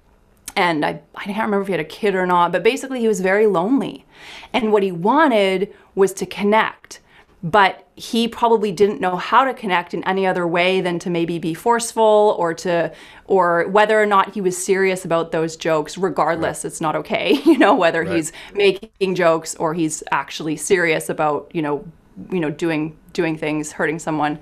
and 0.56 0.84
I, 0.84 1.00
I 1.14 1.24
can't 1.24 1.38
remember 1.38 1.62
if 1.62 1.66
he 1.66 1.72
had 1.72 1.80
a 1.80 1.84
kid 1.84 2.14
or 2.14 2.26
not, 2.26 2.52
but 2.52 2.62
basically 2.62 3.00
he 3.00 3.08
was 3.08 3.20
very 3.20 3.46
lonely. 3.46 4.04
And 4.52 4.72
what 4.72 4.82
he 4.82 4.92
wanted 4.92 5.74
was 5.94 6.12
to 6.14 6.26
connect, 6.26 7.00
but 7.44 7.87
he 7.94 8.26
probably 8.26 8.72
didn't 8.72 9.02
know 9.02 9.16
how 9.16 9.44
to 9.44 9.52
connect 9.52 9.92
in 9.92 10.02
any 10.04 10.26
other 10.26 10.46
way 10.46 10.80
than 10.80 10.98
to 10.98 11.11
maybe 11.11 11.38
be 11.38 11.52
forceful 11.52 12.35
or 12.38 12.54
to, 12.54 12.90
or 13.26 13.68
whether 13.68 14.00
or 14.00 14.07
not 14.07 14.33
he 14.33 14.40
was 14.40 14.57
serious 14.57 15.04
about 15.04 15.30
those 15.30 15.54
jokes. 15.54 15.98
Regardless, 15.98 16.64
it's 16.64 16.80
not 16.80 16.96
okay, 16.96 17.35
you 17.44 17.59
know, 17.59 17.74
whether 17.74 18.02
Right. 18.02 18.16
he's 18.16 18.33
making 18.54 19.14
jokes 19.14 19.54
or 19.57 19.74
he's 19.74 20.02
actually 20.11 20.57
serious 20.57 21.11
about, 21.11 21.50
you 21.52 21.61
know, 21.61 21.85
you 22.33 22.40
know, 22.40 22.50
doing 22.50 22.96
doing 23.12 23.37
things, 23.37 23.72
hurting 23.72 23.98
someone. 23.98 24.38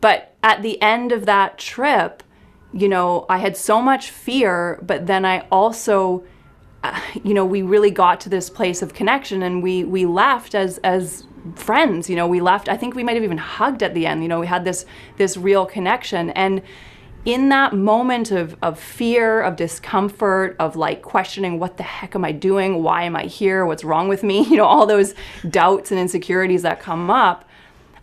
But 0.00 0.34
at 0.42 0.62
the 0.62 0.82
end 0.82 1.12
of 1.12 1.26
that 1.26 1.58
trip, 1.58 2.24
you 2.72 2.88
know, 2.88 3.24
I 3.28 3.38
had 3.38 3.56
so 3.56 3.80
much 3.80 4.10
fear, 4.10 4.80
but 4.82 5.06
then 5.06 5.24
I 5.24 5.46
also, 5.52 6.24
uh, 6.82 7.00
you 7.22 7.34
know, 7.34 7.44
we 7.44 7.62
really 7.62 7.92
got 7.92 8.20
to 8.22 8.28
this 8.28 8.50
place 8.50 8.82
of 8.82 8.94
connection, 8.94 9.42
and 9.44 9.62
we 9.62 9.84
we 9.84 10.06
left 10.06 10.54
as 10.56 10.78
as 10.78 11.24
friends. 11.54 12.10
You 12.10 12.16
know, 12.16 12.26
we 12.26 12.40
left. 12.40 12.68
I 12.68 12.76
think 12.76 12.94
we 12.94 13.04
might 13.04 13.14
have 13.14 13.24
even 13.24 13.38
hugged 13.38 13.82
at 13.82 13.94
the 13.94 14.06
end. 14.06 14.22
You 14.22 14.28
know, 14.28 14.40
we 14.40 14.46
had 14.46 14.64
this 14.64 14.86
this 15.16 15.36
real 15.36 15.66
connection, 15.66 16.30
and 16.30 16.62
in 17.26 17.48
that 17.48 17.74
moment 17.74 18.30
of 18.30 18.56
of 18.62 18.78
fear, 18.78 19.42
of 19.42 19.56
discomfort, 19.56 20.56
of 20.58 20.76
like 20.76 21.02
questioning 21.02 21.58
what 21.58 21.76
the 21.76 21.82
heck 21.82 22.14
am 22.14 22.24
I 22.24 22.32
doing? 22.32 22.82
Why 22.82 23.02
am 23.02 23.16
I 23.16 23.24
here? 23.24 23.66
What's 23.66 23.84
wrong 23.84 24.08
with 24.08 24.22
me? 24.22 24.44
You 24.50 24.58
know, 24.58 24.64
all 24.64 24.86
those 24.86 25.14
doubts 25.50 25.90
and 25.90 26.00
insecurities 26.00 26.62
that 26.62 26.80
come 26.80 27.10
up. 27.10 27.44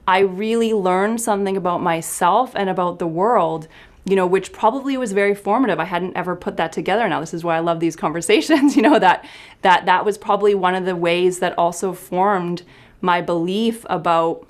I 0.06 0.20
really 0.20 0.74
learned 0.74 1.22
something 1.22 1.56
about 1.56 1.82
myself 1.82 2.52
and 2.56 2.70
about 2.70 3.00
the 3.00 3.08
world, 3.08 3.70
you 4.04 4.18
know, 4.18 4.28
which 4.28 4.52
probably 4.52 4.98
was 4.98 5.14
very 5.14 5.34
formative. 5.34 5.80
I 5.80 5.86
hadn't 5.86 6.18
ever 6.18 6.36
put 6.36 6.58
that 6.58 6.74
together. 6.74 7.08
Now 7.08 7.22
this 7.22 7.34
is 7.34 7.46
why 7.46 7.56
I 7.56 7.62
love 7.62 7.80
these 7.80 7.96
conversations, 8.06 8.76
you 8.76 8.82
know, 8.82 9.00
that 9.00 9.26
that 9.62 9.86
that 9.86 10.04
was 10.04 10.18
probably 10.18 10.54
one 10.54 10.76
of 10.76 10.86
the 10.86 10.96
ways 10.96 11.40
that 11.40 11.58
also 11.58 11.94
formed 11.94 12.64
my 13.04 13.22
belief 13.22 13.86
about 13.89 14.48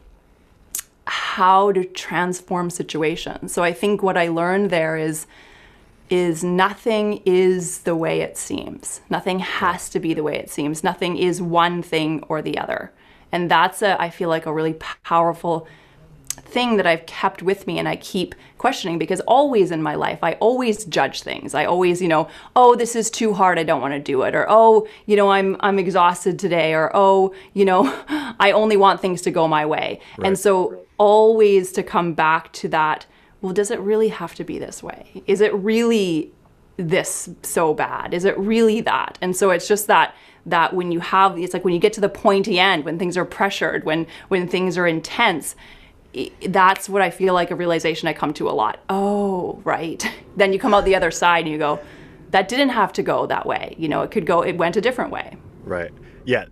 how 1.05 1.71
to 1.71 1.83
transform 1.83 2.69
situations. 2.69 3.51
So 3.51 3.63
I 3.63 3.73
think 3.73 4.03
what 4.03 4.15
I 4.15 4.27
learned 4.27 4.69
there 4.69 4.95
is 4.95 5.25
is 6.09 6.43
nothing 6.43 7.23
is 7.25 7.79
the 7.79 7.95
way 7.95 8.21
it 8.21 8.37
seems. 8.37 9.01
Nothing 9.09 9.39
has 9.39 9.89
to 9.89 9.99
be 9.99 10.13
the 10.13 10.21
way 10.21 10.35
it 10.35 10.51
seems. 10.51 10.83
Nothing 10.83 11.17
is 11.17 11.41
one 11.41 11.81
thing 11.81 12.23
or 12.29 12.43
the 12.43 12.59
other. 12.59 12.91
And 13.31 13.49
that's 13.49 13.81
a 13.81 13.99
I 13.99 14.11
feel 14.11 14.29
like 14.29 14.45
a 14.45 14.53
really 14.53 14.75
powerful 14.75 15.67
thing 16.35 16.77
that 16.77 16.87
I've 16.87 17.05
kept 17.05 17.41
with 17.41 17.67
me 17.67 17.79
and 17.79 17.87
I 17.87 17.95
keep 17.95 18.35
questioning 18.57 18.97
because 18.97 19.19
always 19.21 19.71
in 19.71 19.81
my 19.81 19.95
life 19.95 20.19
I 20.23 20.33
always 20.33 20.85
judge 20.85 21.21
things. 21.21 21.53
I 21.53 21.65
always, 21.65 22.01
you 22.01 22.07
know, 22.07 22.27
oh, 22.55 22.75
this 22.75 22.95
is 22.95 23.09
too 23.09 23.33
hard, 23.33 23.59
I 23.59 23.63
don't 23.63 23.81
want 23.81 23.93
to 23.93 23.99
do 23.99 24.21
it 24.23 24.35
or 24.35 24.45
oh, 24.49 24.87
you 25.05 25.15
know, 25.15 25.29
I'm 25.31 25.57
I'm 25.59 25.79
exhausted 25.79 26.39
today 26.39 26.73
or 26.73 26.91
oh, 26.93 27.33
you 27.53 27.65
know, 27.65 27.83
I 28.39 28.51
only 28.51 28.77
want 28.77 29.01
things 29.01 29.21
to 29.23 29.31
go 29.31 29.47
my 29.47 29.65
way. 29.65 29.99
Right. 30.17 30.27
And 30.27 30.39
so 30.39 30.85
always 30.97 31.71
to 31.73 31.83
come 31.83 32.13
back 32.13 32.51
to 32.53 32.67
that, 32.69 33.05
well, 33.41 33.53
does 33.53 33.71
it 33.71 33.79
really 33.79 34.09
have 34.09 34.35
to 34.35 34.43
be 34.43 34.57
this 34.57 34.81
way? 34.81 35.23
Is 35.27 35.41
it 35.41 35.53
really 35.53 36.31
this 36.77 37.29
so 37.43 37.73
bad? 37.73 38.13
Is 38.13 38.25
it 38.25 38.37
really 38.37 38.81
that? 38.81 39.17
And 39.21 39.35
so 39.35 39.51
it's 39.51 39.67
just 39.67 39.87
that 39.87 40.15
that 40.45 40.73
when 40.73 40.91
you 40.91 40.99
have 40.99 41.37
it's 41.37 41.53
like 41.53 41.63
when 41.63 41.73
you 41.73 41.79
get 41.79 41.93
to 41.93 42.01
the 42.01 42.09
pointy 42.09 42.59
end 42.59 42.83
when 42.83 42.99
things 42.99 43.15
are 43.15 43.23
pressured 43.23 43.85
when 43.85 44.05
when 44.27 44.45
things 44.47 44.77
are 44.77 44.85
intense 44.85 45.55
that's 46.47 46.87
what 46.87 47.01
I 47.01 47.09
feel 47.09 47.33
like 47.33 47.51
a 47.51 47.55
realization 47.55 48.07
I 48.07 48.13
come 48.13 48.33
to 48.35 48.49
a 48.49 48.51
lot. 48.51 48.79
Oh, 48.89 49.61
right. 49.63 50.03
Then 50.35 50.51
you 50.51 50.57
come 50.57 50.73
out 50.73 50.83
the 50.83 50.95
other 50.95 51.11
side 51.11 51.43
and 51.43 51.51
you 51.51 51.59
go, 51.59 51.79
that 52.31 52.47
didn't 52.47 52.69
have 52.69 52.91
to 52.93 53.03
go 53.03 53.27
that 53.27 53.45
way. 53.45 53.75
You 53.77 53.87
know, 53.87 54.01
it 54.01 54.09
could 54.09 54.25
go, 54.25 54.41
it 54.41 54.57
went 54.57 54.75
a 54.75 54.81
different 54.81 55.11
way. 55.11 55.37
Right. 55.63 55.91
Yeah. 56.25 56.45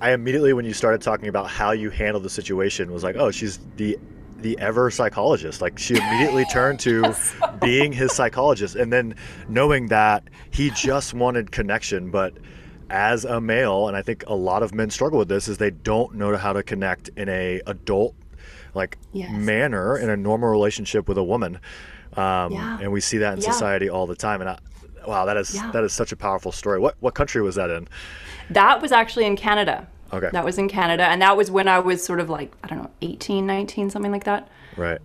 I 0.00 0.12
immediately, 0.12 0.52
when 0.52 0.64
you 0.64 0.72
started 0.72 1.02
talking 1.02 1.26
about 1.26 1.50
how 1.50 1.72
you 1.72 1.90
handled 1.90 2.22
the 2.22 2.30
situation, 2.30 2.92
was 2.92 3.02
like, 3.02 3.16
oh, 3.16 3.32
she's 3.32 3.58
the 3.76 3.98
the 4.40 4.56
ever 4.60 4.88
psychologist. 4.88 5.60
Like 5.60 5.78
she 5.78 5.96
immediately 5.96 6.44
turned 6.52 6.78
to 6.80 7.12
being 7.60 7.90
his 7.92 8.12
psychologist, 8.12 8.76
and 8.76 8.92
then 8.92 9.16
knowing 9.48 9.88
that 9.88 10.22
he 10.52 10.70
just 10.70 11.14
wanted 11.14 11.50
connection, 11.50 12.10
but 12.10 12.34
as 12.90 13.24
a 13.24 13.40
male, 13.40 13.88
and 13.88 13.96
I 13.96 14.02
think 14.02 14.22
a 14.28 14.34
lot 14.34 14.62
of 14.62 14.72
men 14.72 14.90
struggle 14.90 15.18
with 15.18 15.28
this, 15.28 15.48
is 15.48 15.58
they 15.58 15.72
don't 15.72 16.14
know 16.14 16.36
how 16.36 16.52
to 16.52 16.62
connect 16.62 17.08
in 17.16 17.28
a 17.28 17.60
adult 17.66 18.14
like 18.78 18.96
yes. 19.12 19.30
manner 19.30 19.98
in 19.98 20.08
a 20.08 20.16
normal 20.16 20.48
relationship 20.48 21.08
with 21.08 21.18
a 21.18 21.22
woman. 21.22 21.56
Um, 22.16 22.52
yeah. 22.52 22.78
And 22.80 22.90
we 22.90 23.02
see 23.02 23.18
that 23.18 23.34
in 23.34 23.40
yeah. 23.42 23.50
society 23.50 23.90
all 23.90 24.06
the 24.06 24.16
time. 24.16 24.40
And 24.40 24.50
I, 24.50 24.58
wow, 25.06 25.26
that 25.26 25.36
is 25.36 25.54
yeah. 25.54 25.70
that 25.72 25.84
is 25.84 25.92
such 25.92 26.12
a 26.12 26.16
powerful 26.16 26.52
story. 26.52 26.78
What 26.78 26.96
what 27.00 27.14
country 27.14 27.42
was 27.42 27.56
that 27.56 27.68
in? 27.68 27.86
That 28.48 28.80
was 28.80 28.92
actually 28.92 29.26
in 29.26 29.36
Canada. 29.36 29.86
Okay. 30.10 30.30
That 30.32 30.42
was 30.42 30.56
in 30.56 30.70
Canada, 30.70 31.04
and 31.04 31.20
that 31.20 31.36
was 31.36 31.50
when 31.50 31.68
I 31.68 31.80
was 31.80 32.02
sort 32.02 32.18
of 32.18 32.30
like 32.30 32.50
I 32.64 32.68
don't 32.68 32.78
know, 32.78 32.90
18, 33.02 33.46
19, 33.46 33.90
something 33.90 34.10
like 34.10 34.24
that. 34.24 34.48
Right 34.74 35.00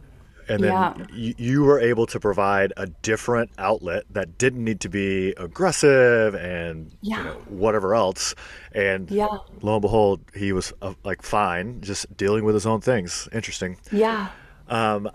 and 0.47 0.63
then 0.63 0.71
yeah. 0.71 0.93
you, 1.11 1.33
you 1.37 1.63
were 1.63 1.79
able 1.79 2.05
to 2.05 2.19
provide 2.19 2.73
a 2.77 2.87
different 2.87 3.49
outlet 3.57 4.03
that 4.09 4.37
didn't 4.37 4.63
need 4.63 4.79
to 4.81 4.89
be 4.89 5.33
aggressive 5.37 6.35
and 6.35 6.95
yeah. 7.01 7.17
you 7.17 7.23
know, 7.23 7.33
whatever 7.47 7.95
else 7.95 8.35
and 8.73 9.09
yeah. 9.11 9.27
lo 9.61 9.75
and 9.75 9.81
behold 9.81 10.21
he 10.33 10.51
was 10.51 10.73
uh, 10.81 10.93
like 11.03 11.21
fine 11.21 11.81
just 11.81 12.15
dealing 12.17 12.43
with 12.45 12.55
his 12.55 12.65
own 12.65 12.81
things 12.81 13.27
interesting 13.31 13.77
yeah 13.91 14.29
um, 14.69 15.09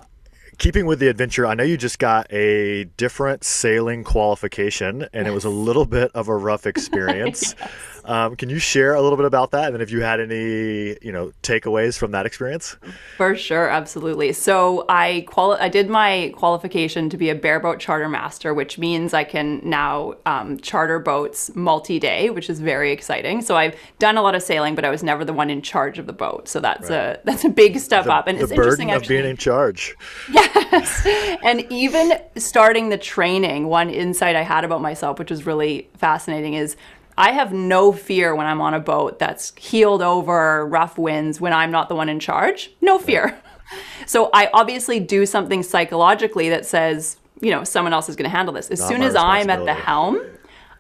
keeping 0.58 0.86
with 0.86 0.98
the 0.98 1.08
adventure, 1.08 1.46
I 1.46 1.54
know 1.54 1.62
you 1.62 1.76
just 1.76 1.98
got 1.98 2.30
a 2.32 2.84
different 2.96 3.44
sailing 3.44 4.04
qualification, 4.04 5.02
and 5.12 5.24
yes. 5.24 5.26
it 5.26 5.34
was 5.34 5.44
a 5.44 5.50
little 5.50 5.86
bit 5.86 6.10
of 6.14 6.28
a 6.28 6.36
rough 6.36 6.66
experience. 6.72 7.54
yes. 7.58 7.97
Um, 8.09 8.37
can 8.37 8.49
you 8.49 8.59
share 8.59 8.94
a 8.94 9.03
little 9.03 9.18
bit 9.18 9.27
about 9.27 9.51
that, 9.51 9.66
and 9.66 9.75
then 9.75 9.83
if 9.83 9.90
you 9.90 10.01
had 10.01 10.18
any, 10.18 10.97
you 11.03 11.12
know, 11.12 11.31
takeaways 11.42 11.99
from 11.99 12.12
that 12.12 12.25
experience? 12.25 12.75
For 13.18 13.37
sure, 13.37 13.68
absolutely. 13.68 14.33
So 14.33 14.87
I 14.88 15.27
quali- 15.29 15.61
I 15.61 15.68
did 15.68 15.90
my 15.90 16.33
qualification 16.35 17.11
to 17.11 17.18
be 17.18 17.29
a 17.29 17.38
bareboat 17.38 17.81
charter 17.81 18.09
master, 18.09 18.55
which 18.55 18.79
means 18.79 19.12
I 19.12 19.25
can 19.25 19.61
now 19.62 20.14
um, 20.25 20.59
charter 20.61 20.99
boats 20.99 21.55
multi-day, 21.55 22.31
which 22.31 22.49
is 22.49 22.61
very 22.61 22.92
exciting. 22.92 23.42
So 23.42 23.59
I've 23.59 23.77
done 23.99 24.16
a 24.16 24.23
lot 24.23 24.35
of 24.35 24.42
sailing, 24.42 24.75
but 24.75 24.87
I 24.87 24.90
was 24.90 25.03
never 25.03 25.23
the 25.23 25.35
one 25.35 25.51
in 25.51 25.61
charge 25.61 25.99
of 25.99 26.07
the 26.07 26.14
boat. 26.14 26.49
So 26.49 26.61
that's 26.61 26.88
right. 26.88 27.16
a 27.16 27.21
that's 27.25 27.44
a 27.44 27.51
big 27.51 27.79
step 27.79 28.05
the, 28.05 28.14
up, 28.14 28.27
and 28.27 28.38
it's 28.38 28.51
interesting 28.51 28.90
of 28.90 29.07
being 29.07 29.27
in 29.27 29.37
charge. 29.37 29.94
Yes. 30.33 31.07
and 31.44 31.71
even 31.71 32.14
starting 32.37 32.88
the 32.88 32.97
training, 32.99 33.66
one 33.66 33.90
insight 33.90 34.35
I 34.35 34.42
had 34.44 34.64
about 34.64 34.81
myself, 34.81 35.18
which 35.18 35.31
was 35.31 35.44
really 35.44 35.90
fascinating, 35.99 36.55
is 36.55 36.75
I 37.18 37.33
have 37.33 37.52
no 37.52 37.92
fear 37.92 38.35
when 38.35 38.46
I'm 38.46 38.61
on 38.61 38.74
a 38.74 38.81
boat 38.81 39.18
that's 39.18 39.52
heeled 39.57 40.02
over, 40.02 40.64
rough 40.66 40.96
winds, 40.96 41.40
when 41.40 41.52
I'm 41.52 41.72
not 41.72 41.88
the 41.88 41.96
one 41.96 42.09
in 42.09 42.20
charge. 42.20 42.70
No 42.81 42.98
fear. 42.98 43.38
So 44.07 44.31
I 44.33 44.48
obviously 44.54 44.98
do 44.98 45.26
something 45.26 45.62
psychologically 45.62 46.48
that 46.48 46.64
says, 46.64 47.18
you 47.42 47.50
know, 47.50 47.64
someone 47.64 47.92
else 47.92 48.09
is 48.09 48.16
going 48.16 48.24
to 48.24 48.35
handle 48.35 48.54
this. 48.54 48.70
As 48.70 48.81
not 48.81 48.88
soon 48.88 49.02
as 49.02 49.14
I'm 49.14 49.50
at 49.50 49.66
the 49.66 49.74
helm, 49.74 50.18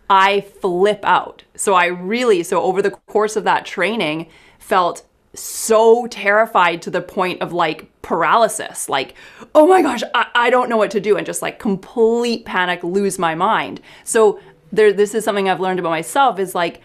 I 0.08 0.40
flip 0.40 1.00
out. 1.04 1.44
So 1.54 1.74
I 1.74 1.86
really, 1.86 2.42
so 2.42 2.62
over 2.62 2.80
the 2.80 2.92
course 2.92 3.36
of 3.36 3.44
that 3.44 3.66
training, 3.66 4.30
felt 4.58 5.04
so 5.34 6.06
terrified 6.06 6.82
to 6.82 6.90
the 6.90 7.00
point 7.00 7.42
of 7.42 7.52
like 7.52 7.90
paralysis 8.02 8.88
like 8.88 9.14
oh 9.54 9.66
my 9.66 9.82
gosh 9.82 10.02
I, 10.14 10.26
I 10.34 10.50
don't 10.50 10.70
know 10.70 10.78
what 10.78 10.90
to 10.92 11.00
do 11.00 11.16
and 11.16 11.26
just 11.26 11.42
like 11.42 11.58
complete 11.58 12.46
panic 12.46 12.82
lose 12.82 13.18
my 13.18 13.34
mind 13.34 13.82
so 14.04 14.40
there 14.72 14.92
this 14.92 15.14
is 15.14 15.24
something 15.24 15.48
i've 15.48 15.60
learned 15.60 15.78
about 15.78 15.90
myself 15.90 16.38
is 16.38 16.54
like 16.54 16.80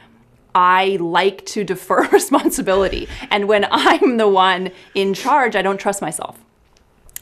I 0.55 0.97
like 0.99 1.43
to 1.47 1.63
defer 1.63 2.07
responsibility. 2.11 3.07
And 3.31 3.47
when 3.47 3.65
I'm 3.71 4.17
the 4.17 4.27
one 4.27 4.69
in 4.93 5.15
charge, 5.15 5.55
I 5.55 5.63
don't 5.63 5.79
trust 5.79 5.99
myself. 5.99 6.39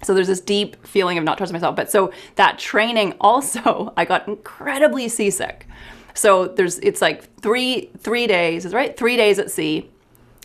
So 0.04 0.14
there's 0.14 0.28
this 0.28 0.42
deep 0.42 0.86
feeling 0.86 1.18
of 1.18 1.24
not 1.24 1.38
trusting 1.38 1.54
myself. 1.54 1.78
But 1.78 1.90
so 1.90 2.12
that 2.36 2.60
training 2.60 3.14
also, 3.22 3.94
I 3.96 4.04
got 4.04 4.28
incredibly 4.28 5.08
seasick. 5.08 5.66
So 6.14 6.48
there's 6.48 6.78
it's 6.80 7.02
like 7.02 7.24
three 7.40 7.90
three 8.00 8.28
days, 8.28 8.66
is 8.66 8.74
right? 8.74 8.98
Three 8.98 9.16
days 9.16 9.40
at 9.40 9.50
sea 9.50 9.90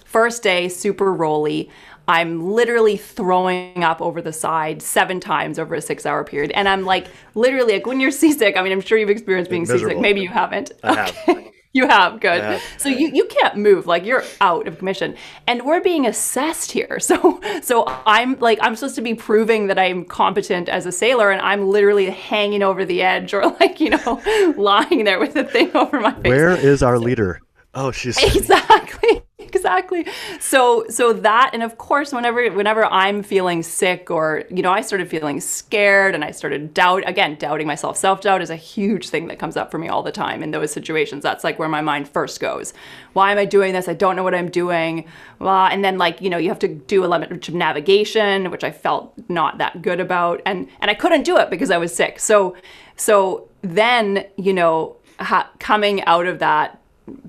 First 0.06 0.44
day, 0.44 0.68
super 0.68 1.12
rolly. 1.12 1.68
I'm 2.08 2.52
literally 2.52 2.96
throwing 2.96 3.82
up 3.82 4.00
over 4.00 4.22
the 4.22 4.32
side 4.32 4.80
seven 4.82 5.20
times 5.20 5.58
over 5.58 5.74
a 5.74 5.80
six 5.80 6.06
hour 6.06 6.24
period. 6.24 6.52
And 6.52 6.68
I'm 6.68 6.84
like, 6.84 7.08
literally, 7.34 7.74
like 7.74 7.86
when 7.86 8.00
you're 8.00 8.10
seasick, 8.10 8.56
I 8.56 8.62
mean, 8.62 8.72
I'm 8.72 8.80
sure 8.80 8.96
you've 8.98 9.10
experienced 9.10 9.50
being 9.50 9.66
seasick. 9.66 9.98
Maybe 9.98 10.20
you 10.20 10.28
haven't. 10.28 10.72
I 10.82 11.08
okay. 11.08 11.32
have. 11.32 11.52
You 11.76 11.86
have, 11.88 12.20
good. 12.20 12.40
Have. 12.40 12.62
So 12.78 12.88
you, 12.88 13.10
you 13.12 13.26
can't 13.26 13.56
move, 13.56 13.86
like 13.86 14.06
you're 14.06 14.24
out 14.40 14.66
of 14.66 14.78
commission. 14.78 15.14
And 15.46 15.62
we're 15.62 15.82
being 15.82 16.06
assessed 16.06 16.72
here. 16.72 16.98
So 17.06 17.40
so 17.62 17.84
I'm 18.04 18.38
like 18.40 18.58
I'm 18.62 18.74
supposed 18.74 18.96
to 18.96 19.00
be 19.00 19.14
proving 19.14 19.68
that 19.68 19.78
I'm 19.78 20.04
competent 20.04 20.68
as 20.68 20.86
a 20.86 20.92
sailor 20.92 21.30
and 21.30 21.40
I'm 21.40 21.68
literally 21.68 22.10
hanging 22.10 22.62
over 22.62 22.84
the 22.84 23.02
edge 23.02 23.32
or 23.32 23.46
like, 23.60 23.78
you 23.80 23.90
know, 23.90 24.54
lying 24.56 25.04
there 25.04 25.20
with 25.20 25.36
a 25.36 25.44
thing 25.44 25.70
over 25.76 26.00
my 26.00 26.12
face. 26.14 26.30
Where 26.30 26.50
is 26.50 26.82
our 26.82 26.98
leader? 26.98 27.40
Oh, 27.78 27.90
she's 27.90 28.16
exactly, 28.34 29.22
exactly. 29.38 30.06
So, 30.40 30.86
so 30.88 31.12
that, 31.12 31.50
and 31.52 31.62
of 31.62 31.76
course, 31.76 32.10
whenever, 32.10 32.50
whenever 32.50 32.86
I'm 32.86 33.22
feeling 33.22 33.62
sick, 33.62 34.10
or 34.10 34.44
you 34.48 34.62
know, 34.62 34.72
I 34.72 34.80
started 34.80 35.10
feeling 35.10 35.42
scared, 35.42 36.14
and 36.14 36.24
I 36.24 36.30
started 36.30 36.72
doubt 36.72 37.06
again, 37.06 37.36
doubting 37.38 37.66
myself. 37.66 37.98
Self 37.98 38.22
doubt 38.22 38.40
is 38.40 38.48
a 38.48 38.56
huge 38.56 39.10
thing 39.10 39.26
that 39.26 39.38
comes 39.38 39.58
up 39.58 39.70
for 39.70 39.76
me 39.76 39.88
all 39.88 40.02
the 40.02 40.10
time 40.10 40.42
in 40.42 40.52
those 40.52 40.72
situations. 40.72 41.22
That's 41.22 41.44
like 41.44 41.58
where 41.58 41.68
my 41.68 41.82
mind 41.82 42.08
first 42.08 42.40
goes. 42.40 42.72
Why 43.12 43.30
am 43.30 43.36
I 43.36 43.44
doing 43.44 43.74
this? 43.74 43.88
I 43.88 43.94
don't 43.94 44.16
know 44.16 44.24
what 44.24 44.34
I'm 44.34 44.50
doing. 44.50 45.04
Well, 45.38 45.66
and 45.66 45.84
then 45.84 45.98
like 45.98 46.22
you 46.22 46.30
know, 46.30 46.38
you 46.38 46.48
have 46.48 46.58
to 46.60 46.68
do 46.68 47.04
a 47.04 47.08
bunch 47.08 47.46
of 47.50 47.54
navigation, 47.54 48.50
which 48.50 48.64
I 48.64 48.70
felt 48.70 49.12
not 49.28 49.58
that 49.58 49.82
good 49.82 50.00
about, 50.00 50.40
and 50.46 50.66
and 50.80 50.90
I 50.90 50.94
couldn't 50.94 51.24
do 51.24 51.36
it 51.36 51.50
because 51.50 51.70
I 51.70 51.76
was 51.76 51.94
sick. 51.94 52.20
So, 52.20 52.56
so 52.96 53.50
then 53.60 54.24
you 54.38 54.54
know, 54.54 54.96
ha- 55.20 55.50
coming 55.58 56.02
out 56.04 56.26
of 56.26 56.38
that 56.38 56.80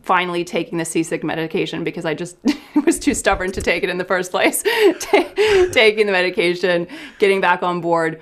finally 0.03 0.43
taking 0.43 0.77
the 0.77 0.85
seasick 0.85 1.23
medication 1.23 1.83
because 1.83 2.05
I 2.05 2.13
just 2.13 2.37
was 2.85 2.99
too 2.99 3.13
stubborn 3.13 3.51
to 3.51 3.61
take 3.61 3.83
it 3.83 3.89
in 3.89 3.97
the 3.97 4.05
first 4.05 4.31
place. 4.31 4.63
taking 5.01 6.05
the 6.05 6.11
medication, 6.11 6.87
getting 7.19 7.41
back 7.41 7.63
on 7.63 7.81
board. 7.81 8.21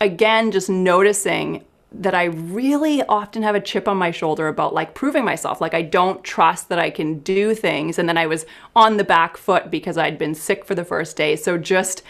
Again, 0.00 0.50
just 0.50 0.68
noticing 0.68 1.64
that 1.92 2.14
I 2.14 2.24
really 2.24 3.02
often 3.04 3.42
have 3.42 3.54
a 3.54 3.60
chip 3.60 3.88
on 3.88 3.96
my 3.96 4.10
shoulder 4.10 4.48
about 4.48 4.74
like 4.74 4.94
proving 4.94 5.24
myself. 5.24 5.60
Like 5.60 5.74
I 5.74 5.82
don't 5.82 6.22
trust 6.24 6.68
that 6.68 6.78
I 6.78 6.90
can 6.90 7.20
do 7.20 7.54
things. 7.54 7.98
And 7.98 8.08
then 8.08 8.18
I 8.18 8.26
was 8.26 8.44
on 8.74 8.96
the 8.96 9.04
back 9.04 9.36
foot 9.36 9.70
because 9.70 9.96
I'd 9.96 10.18
been 10.18 10.34
sick 10.34 10.64
for 10.64 10.74
the 10.74 10.84
first 10.84 11.16
day. 11.16 11.36
So 11.36 11.56
just, 11.56 12.02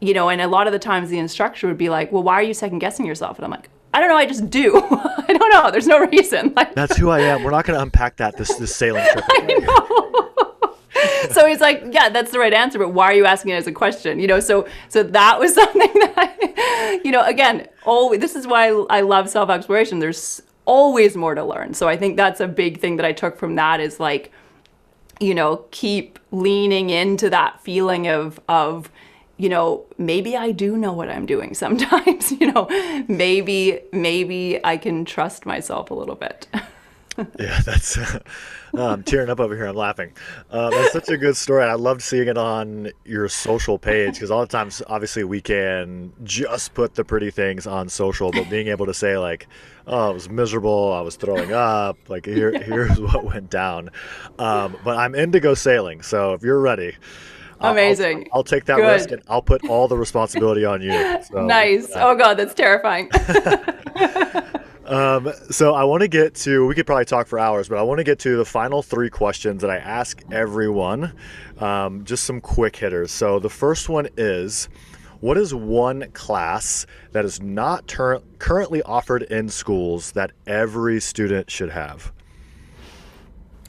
you 0.00 0.14
know, 0.14 0.28
and 0.28 0.40
a 0.40 0.46
lot 0.46 0.66
of 0.66 0.72
the 0.72 0.78
times 0.78 1.08
the 1.08 1.18
instructor 1.18 1.66
would 1.66 1.78
be 1.78 1.88
like, 1.88 2.12
well, 2.12 2.22
why 2.22 2.34
are 2.34 2.42
you 2.42 2.54
second 2.54 2.78
guessing 2.78 3.06
yourself? 3.06 3.38
And 3.38 3.44
I'm 3.44 3.50
like, 3.50 3.68
I 3.94 4.00
don't 4.00 4.08
know. 4.08 4.16
I 4.16 4.26
just 4.26 4.48
do. 4.50 4.76
I 4.90 5.34
don't 5.38 5.52
know. 5.52 5.70
There's 5.70 5.86
no 5.86 6.00
reason. 6.06 6.52
Like, 6.56 6.74
That's 6.74 6.96
who 6.96 7.10
I 7.10 7.20
am. 7.20 7.42
We're 7.42 7.50
not 7.50 7.64
going 7.64 7.78
to 7.78 7.82
unpack 7.82 8.16
that 8.16 8.36
this 8.36 8.54
this 8.56 8.74
sailing 8.74 9.04
trip. 9.12 9.24
I 9.30 9.40
know. 9.40 11.30
so 11.30 11.46
he's 11.46 11.60
like, 11.60 11.82
yeah, 11.90 12.08
that's 12.08 12.30
the 12.30 12.38
right 12.38 12.52
answer. 12.52 12.78
But 12.78 12.90
why 12.90 13.06
are 13.06 13.14
you 13.14 13.24
asking 13.24 13.52
it 13.52 13.56
as 13.56 13.66
a 13.66 13.72
question? 13.72 14.18
You 14.18 14.26
know. 14.26 14.40
So 14.40 14.66
so 14.88 15.02
that 15.02 15.38
was 15.38 15.54
something 15.54 15.92
that, 15.94 17.00
you 17.04 17.10
know, 17.10 17.24
again, 17.24 17.68
always. 17.84 18.20
This 18.20 18.36
is 18.36 18.46
why 18.46 18.68
I 18.90 19.00
love 19.00 19.28
self 19.28 19.50
exploration. 19.50 19.98
There's 19.98 20.42
always 20.64 21.16
more 21.16 21.34
to 21.34 21.44
learn. 21.44 21.74
So 21.74 21.88
I 21.88 21.96
think 21.96 22.16
that's 22.16 22.40
a 22.40 22.48
big 22.48 22.80
thing 22.80 22.96
that 22.96 23.06
I 23.06 23.12
took 23.12 23.36
from 23.36 23.56
that 23.56 23.80
is 23.80 23.98
like, 23.98 24.32
you 25.20 25.34
know, 25.34 25.64
keep 25.70 26.18
leaning 26.30 26.90
into 26.90 27.30
that 27.30 27.60
feeling 27.60 28.08
of 28.08 28.40
of 28.48 28.90
you 29.42 29.48
know, 29.48 29.84
maybe 29.98 30.36
I 30.36 30.52
do 30.52 30.76
know 30.76 30.92
what 30.92 31.08
I'm 31.08 31.26
doing 31.26 31.52
sometimes, 31.64 32.30
you 32.30 32.52
know, 32.52 32.68
maybe, 33.08 33.80
maybe 33.92 34.64
I 34.64 34.76
can 34.76 35.04
trust 35.04 35.44
myself 35.44 35.90
a 35.90 35.94
little 35.94 36.14
bit. 36.14 36.46
yeah, 37.38 37.60
that's. 37.66 37.98
Uh, 37.98 38.20
I'm 38.74 39.02
tearing 39.02 39.28
up 39.28 39.38
over 39.38 39.54
here. 39.54 39.66
I'm 39.66 39.76
laughing. 39.76 40.12
Uh, 40.50 40.70
that's 40.70 40.92
such 40.94 41.10
a 41.10 41.18
good 41.18 41.36
story. 41.36 41.62
I 41.62 41.74
loved 41.74 42.00
seeing 42.00 42.26
it 42.28 42.38
on 42.38 42.90
your 43.04 43.28
social 43.28 43.78
page 43.78 44.14
because 44.14 44.30
all 44.30 44.40
the 44.40 44.46
times, 44.46 44.80
obviously, 44.86 45.24
we 45.24 45.42
can 45.42 46.12
just 46.22 46.72
put 46.72 46.94
the 46.94 47.04
pretty 47.04 47.30
things 47.30 47.66
on 47.66 47.90
social, 47.90 48.30
but 48.30 48.48
being 48.48 48.68
able 48.68 48.86
to 48.86 48.94
say 48.94 49.18
like, 49.18 49.46
"Oh, 49.86 50.08
I 50.08 50.10
was 50.10 50.30
miserable. 50.30 50.90
I 50.94 51.02
was 51.02 51.16
throwing 51.16 51.52
up. 51.52 51.98
Like 52.08 52.24
here, 52.24 52.50
here's 52.52 52.98
what 52.98 53.24
went 53.24 53.50
down." 53.50 53.90
Um, 54.38 54.78
but 54.82 54.96
I'm 54.96 55.14
into 55.14 55.38
go 55.38 55.52
sailing, 55.52 56.00
so 56.00 56.32
if 56.32 56.42
you're 56.42 56.60
ready. 56.60 56.94
Amazing. 57.62 58.28
I'll, 58.32 58.38
I'll, 58.38 58.44
take 58.44 58.64
that 58.66 58.76
Good. 58.76 58.86
risk 58.86 59.10
and 59.10 59.22
I'll 59.28 59.42
put 59.42 59.64
all 59.68 59.88
the 59.88 59.96
responsibility 59.96 60.64
on 60.64 60.82
you. 60.82 60.92
So, 61.22 61.46
nice. 61.46 61.90
Uh, 61.94 62.10
oh 62.10 62.16
God, 62.16 62.34
that's 62.34 62.54
terrifying. 62.54 63.10
Um, 64.84 65.32
so 65.50 65.74
I 65.74 65.84
want 65.84 66.02
to 66.02 66.08
get 66.08 66.34
to. 66.36 66.66
We 66.66 66.74
could 66.74 66.86
probably 66.86 67.06
talk 67.06 67.26
for 67.26 67.38
hours, 67.38 67.66
but 67.66 67.78
I 67.78 67.82
want 67.82 67.98
to 67.98 68.04
get 68.04 68.18
to 68.20 68.36
the 68.36 68.44
final 68.44 68.82
three 68.82 69.08
questions 69.08 69.62
that 69.62 69.70
I 69.70 69.78
ask 69.78 70.20
everyone. 70.30 71.14
Um, 71.58 72.04
just 72.04 72.24
some 72.24 72.42
quick 72.42 72.76
hitters. 72.76 73.10
So 73.10 73.38
the 73.38 73.48
first 73.48 73.88
one 73.88 74.08
is, 74.18 74.68
what 75.20 75.38
is 75.38 75.54
one 75.54 76.10
class 76.12 76.84
that 77.12 77.24
is 77.24 77.40
not 77.40 77.86
ter- 77.86 78.20
currently 78.38 78.82
offered 78.82 79.22
in 79.22 79.48
schools 79.48 80.12
that 80.12 80.32
every 80.46 81.00
student 81.00 81.50
should 81.50 81.70
have? 81.70 82.12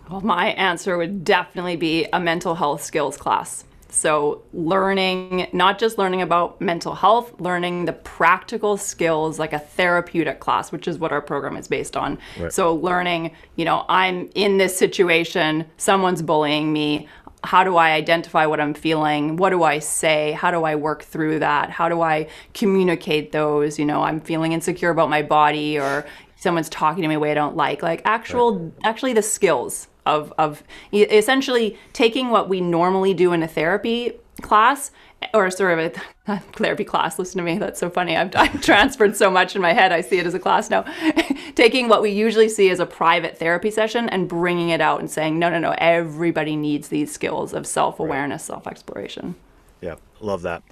Well, 0.10 0.22
my 0.22 0.48
answer 0.48 0.98
would 0.98 1.24
definitely 1.24 1.76
be 1.76 2.08
a 2.12 2.20
mental 2.20 2.56
health 2.56 2.84
skills 2.84 3.16
class. 3.16 3.64
So, 3.94 4.42
learning, 4.54 5.50
not 5.54 5.78
just 5.78 6.00
learning 6.00 6.24
about 6.24 6.60
mental 6.60 6.96
health, 6.96 7.40
learning 7.40 7.86
the 7.86 7.94
practical 7.94 8.76
skills 8.76 9.38
like 9.38 9.54
a 9.54 9.60
therapeutic 9.60 10.40
class, 10.40 10.72
which 10.72 10.88
is 10.88 10.98
what 10.98 11.12
our 11.12 11.22
program 11.22 11.56
is 11.58 11.68
based 11.68 11.96
on. 11.96 12.18
Right. 12.40 12.52
So, 12.52 12.74
learning, 12.74 13.36
you 13.56 13.66
know, 13.66 13.86
I'm 13.88 14.32
in 14.34 14.58
this 14.58 14.76
situation, 14.76 15.68
someone's 15.78 16.24
bullying 16.24 16.74
me. 16.74 17.08
How 17.44 17.64
do 17.64 17.78
I 17.78 17.92
identify 17.92 18.48
what 18.48 18.60
I'm 18.60 18.74
feeling? 18.74 19.38
What 19.38 19.52
do 19.52 19.62
I 19.62 19.78
say? 19.78 20.32
How 20.32 20.50
do 20.50 20.64
I 20.64 20.74
work 20.74 21.04
through 21.04 21.40
that? 21.40 21.70
How 21.70 21.88
do 21.88 22.02
I 22.02 22.28
communicate 22.56 23.32
those? 23.32 23.78
You 23.78 23.86
know, 23.86 24.02
I'm 24.02 24.22
feeling 24.22 24.54
insecure 24.54 24.90
about 24.90 25.12
my 25.12 25.22
body 25.22 25.78
or 25.78 26.08
someone's 26.36 26.70
talking 26.70 27.04
to 27.04 27.08
me 27.08 27.14
a 27.14 27.20
way 27.20 27.30
I 27.30 27.36
don't 27.36 27.56
like. 27.56 27.84
Like 27.84 28.02
actual, 28.06 28.58
right. 28.58 28.74
actually 28.84 29.14
the 29.14 29.22
skills 29.22 29.88
of 30.06 30.34
of 30.38 30.64
essentially 30.92 31.78
taking 31.94 32.30
what 32.30 32.50
we 32.50 32.62
normally 32.62 33.14
do 33.14 33.34
in 33.34 33.44
a 33.44 33.48
therapy 33.48 34.14
class 34.42 34.92
or 35.34 35.50
sort 35.52 35.80
of 35.80 35.94
a 36.28 36.40
therapy 36.54 36.84
class. 36.84 37.18
Listen 37.18 37.38
to 37.38 37.44
me, 37.44 37.58
that's 37.58 37.80
so 37.80 37.90
funny. 37.90 38.18
I've, 38.18 38.36
I've 38.36 38.62
transferred 38.62 39.16
so 39.16 39.30
much 39.30 39.56
in 39.56 39.62
my 39.62 39.74
head. 39.74 39.92
I 39.92 40.02
see 40.02 40.18
it 40.18 40.26
as 40.26 40.34
a 40.34 40.40
class 40.40 40.70
now. 40.70 40.84
Taking 41.56 41.88
what 41.88 42.02
we 42.02 42.10
usually 42.10 42.50
see 42.50 42.70
as 42.70 42.80
a 42.80 42.86
private 42.86 43.38
therapy 43.38 43.72
session 43.72 44.10
and 44.10 44.28
bringing 44.28 44.70
it 44.70 44.82
out 44.82 45.00
and 45.00 45.10
saying, 45.10 45.40
no, 45.40 45.50
no, 45.50 45.60
no, 45.60 45.76
everybody 45.78 46.56
needs 46.56 46.90
these 46.90 47.12
skills 47.12 47.54
of 47.54 47.66
self 47.68 48.00
awareness, 48.00 48.42
right. 48.44 48.56
self 48.56 48.68
exploration. 48.68 49.36
Yeah, 49.82 49.96
love 50.20 50.42
that. 50.44 50.64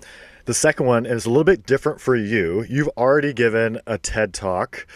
The 0.46 0.54
second 0.54 0.86
one 0.86 1.06
is 1.06 1.26
a 1.26 1.30
little 1.30 1.44
bit 1.44 1.66
different 1.66 2.02
for 2.02 2.16
you. 2.16 2.66
You've 2.68 2.90
already 2.98 3.34
given 3.34 3.80
a 3.86 3.98
TED 3.98 4.34
talk 4.34 4.88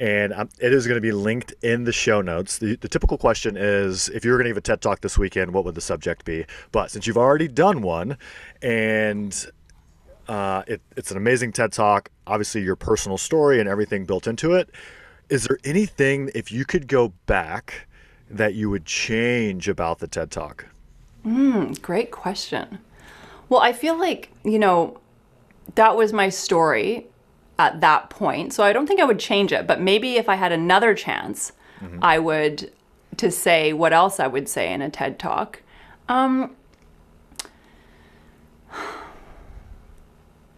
and 0.00 0.32
um, 0.32 0.48
it 0.58 0.72
is 0.72 0.86
going 0.86 0.96
to 0.96 1.00
be 1.00 1.12
linked 1.12 1.52
in 1.62 1.84
the 1.84 1.92
show 1.92 2.20
notes. 2.20 2.58
The, 2.58 2.76
the 2.76 2.88
typical 2.88 3.18
question 3.18 3.56
is 3.56 4.08
if 4.08 4.24
you 4.24 4.30
were 4.30 4.38
going 4.38 4.44
to 4.44 4.50
give 4.50 4.56
a 4.56 4.62
TED 4.62 4.80
Talk 4.80 5.00
this 5.00 5.18
weekend, 5.18 5.52
what 5.52 5.64
would 5.64 5.74
the 5.74 5.80
subject 5.80 6.24
be? 6.24 6.46
But 6.72 6.90
since 6.90 7.06
you've 7.06 7.18
already 7.18 7.48
done 7.48 7.82
one 7.82 8.16
and 8.62 9.46
uh, 10.28 10.62
it, 10.66 10.80
it's 10.96 11.10
an 11.10 11.16
amazing 11.16 11.52
TED 11.52 11.72
Talk, 11.72 12.10
obviously 12.26 12.62
your 12.62 12.76
personal 12.76 13.18
story 13.18 13.60
and 13.60 13.68
everything 13.68 14.06
built 14.06 14.26
into 14.26 14.54
it, 14.54 14.70
is 15.28 15.44
there 15.44 15.58
anything, 15.64 16.30
if 16.34 16.50
you 16.50 16.64
could 16.64 16.88
go 16.88 17.12
back, 17.26 17.86
that 18.30 18.54
you 18.54 18.70
would 18.70 18.86
change 18.86 19.68
about 19.68 19.98
the 19.98 20.06
TED 20.06 20.30
Talk? 20.30 20.66
Mm, 21.26 21.80
great 21.82 22.10
question. 22.10 22.78
Well, 23.50 23.60
I 23.60 23.74
feel 23.74 23.98
like, 23.98 24.30
you 24.44 24.58
know, 24.58 24.98
that 25.74 25.96
was 25.96 26.12
my 26.12 26.30
story 26.30 27.08
at 27.58 27.80
that 27.82 28.08
point. 28.08 28.54
So 28.54 28.62
I 28.62 28.72
don't 28.72 28.86
think 28.86 29.00
I 29.00 29.04
would 29.04 29.18
change 29.18 29.52
it, 29.52 29.66
but 29.66 29.80
maybe 29.80 30.16
if 30.16 30.28
I 30.28 30.36
had 30.36 30.52
another 30.52 30.94
chance, 30.94 31.52
mm-hmm. 31.80 31.98
I 32.00 32.18
would 32.18 32.72
to 33.18 33.30
say 33.30 33.74
what 33.74 33.92
else 33.92 34.18
I 34.18 34.28
would 34.28 34.48
say 34.48 34.72
in 34.72 34.80
a 34.80 34.88
TED 34.88 35.18
talk. 35.18 35.62
Um, 36.08 36.56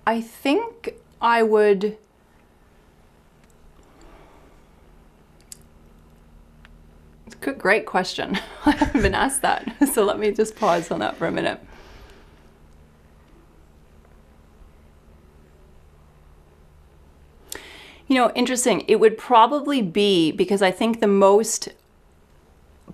I 0.06 0.20
think 0.20 0.94
I 1.20 1.42
would. 1.42 1.96
Good, 7.40 7.58
great 7.58 7.86
question. 7.86 8.38
I 8.66 8.72
haven't 8.72 9.02
been 9.02 9.14
asked 9.14 9.42
that. 9.42 9.66
So 9.92 10.04
let 10.04 10.18
me 10.18 10.30
just 10.30 10.56
pause 10.56 10.90
on 10.90 11.00
that 11.00 11.16
for 11.16 11.26
a 11.26 11.32
minute. 11.32 11.60
You 18.12 18.18
know, 18.18 18.30
interesting. 18.34 18.84
It 18.88 19.00
would 19.00 19.16
probably 19.16 19.80
be 19.80 20.32
because 20.32 20.60
I 20.60 20.70
think 20.70 21.00
the 21.00 21.06
most 21.06 21.70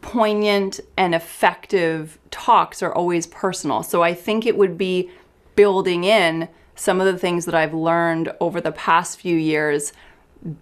poignant 0.00 0.78
and 0.96 1.12
effective 1.12 2.20
talks 2.30 2.84
are 2.84 2.94
always 2.94 3.26
personal. 3.26 3.82
So 3.82 4.00
I 4.00 4.14
think 4.14 4.46
it 4.46 4.56
would 4.56 4.78
be 4.78 5.10
building 5.56 6.04
in 6.04 6.48
some 6.76 7.00
of 7.00 7.12
the 7.12 7.18
things 7.18 7.46
that 7.46 7.54
I've 7.56 7.74
learned 7.74 8.30
over 8.38 8.60
the 8.60 8.70
past 8.70 9.18
few 9.18 9.34
years 9.34 9.92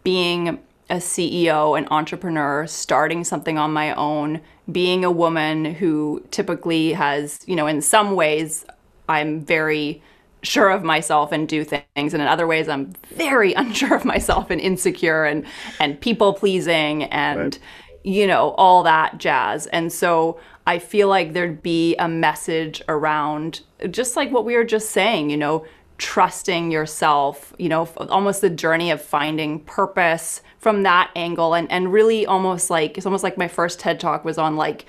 being 0.02 0.59
a 0.88 0.96
CEO, 0.96 1.76
an 1.76 1.86
entrepreneur, 1.90 2.66
starting 2.66 3.24
something 3.24 3.59
on 3.59 3.74
my 3.74 3.92
own, 3.92 4.40
being 4.72 5.04
a 5.04 5.11
woman 5.11 5.66
who 5.66 6.24
typically 6.30 6.94
has, 6.94 7.40
you 7.46 7.57
know, 7.57 7.66
in 7.66 7.82
some 7.82 8.14
ways, 8.14 8.64
I'm 9.07 9.38
very 9.44 10.02
sure 10.43 10.70
of 10.70 10.82
myself 10.82 11.32
and 11.32 11.49
do 11.49 11.64
things 11.64 11.84
and 11.97 12.22
in 12.22 12.22
other 12.22 12.47
ways 12.47 12.68
i'm 12.68 12.93
very 13.14 13.53
unsure 13.55 13.95
of 13.95 14.05
myself 14.05 14.51
and 14.51 14.61
insecure 14.61 15.24
and 15.24 15.45
and 15.80 16.01
people 16.01 16.32
pleasing 16.32 17.05
and 17.05 17.39
right. 17.39 17.59
you 18.05 18.26
know 18.26 18.51
all 18.53 18.82
that 18.82 19.18
jazz 19.18 19.66
and 19.68 19.93
so 19.93 20.39
i 20.66 20.78
feel 20.78 21.09
like 21.09 21.32
there'd 21.32 21.62
be 21.62 21.97
a 21.97 22.09
message 22.09 22.82
around 22.89 23.62
just 23.91 24.16
like 24.16 24.30
what 24.30 24.45
we 24.45 24.55
were 24.55 24.64
just 24.64 24.91
saying 24.91 25.30
you 25.30 25.37
know 25.37 25.64
trusting 25.99 26.70
yourself 26.70 27.55
you 27.59 27.68
know 27.68 27.89
almost 28.11 28.43
the 28.43 28.51
journey 28.51 28.91
of 28.91 29.01
finding 29.01 29.59
purpose 29.61 30.43
from 30.59 30.82
that 30.82 31.11
angle 31.16 31.55
and 31.55 31.70
and 31.72 31.91
really 31.93 32.26
almost 32.26 32.68
like 32.68 32.99
it's 32.99 33.07
almost 33.07 33.24
like 33.24 33.39
my 33.39 33.49
first 33.49 33.80
ted 33.80 33.99
talk 33.99 34.24
was 34.24 34.37
on 34.37 34.57
like 34.57 34.84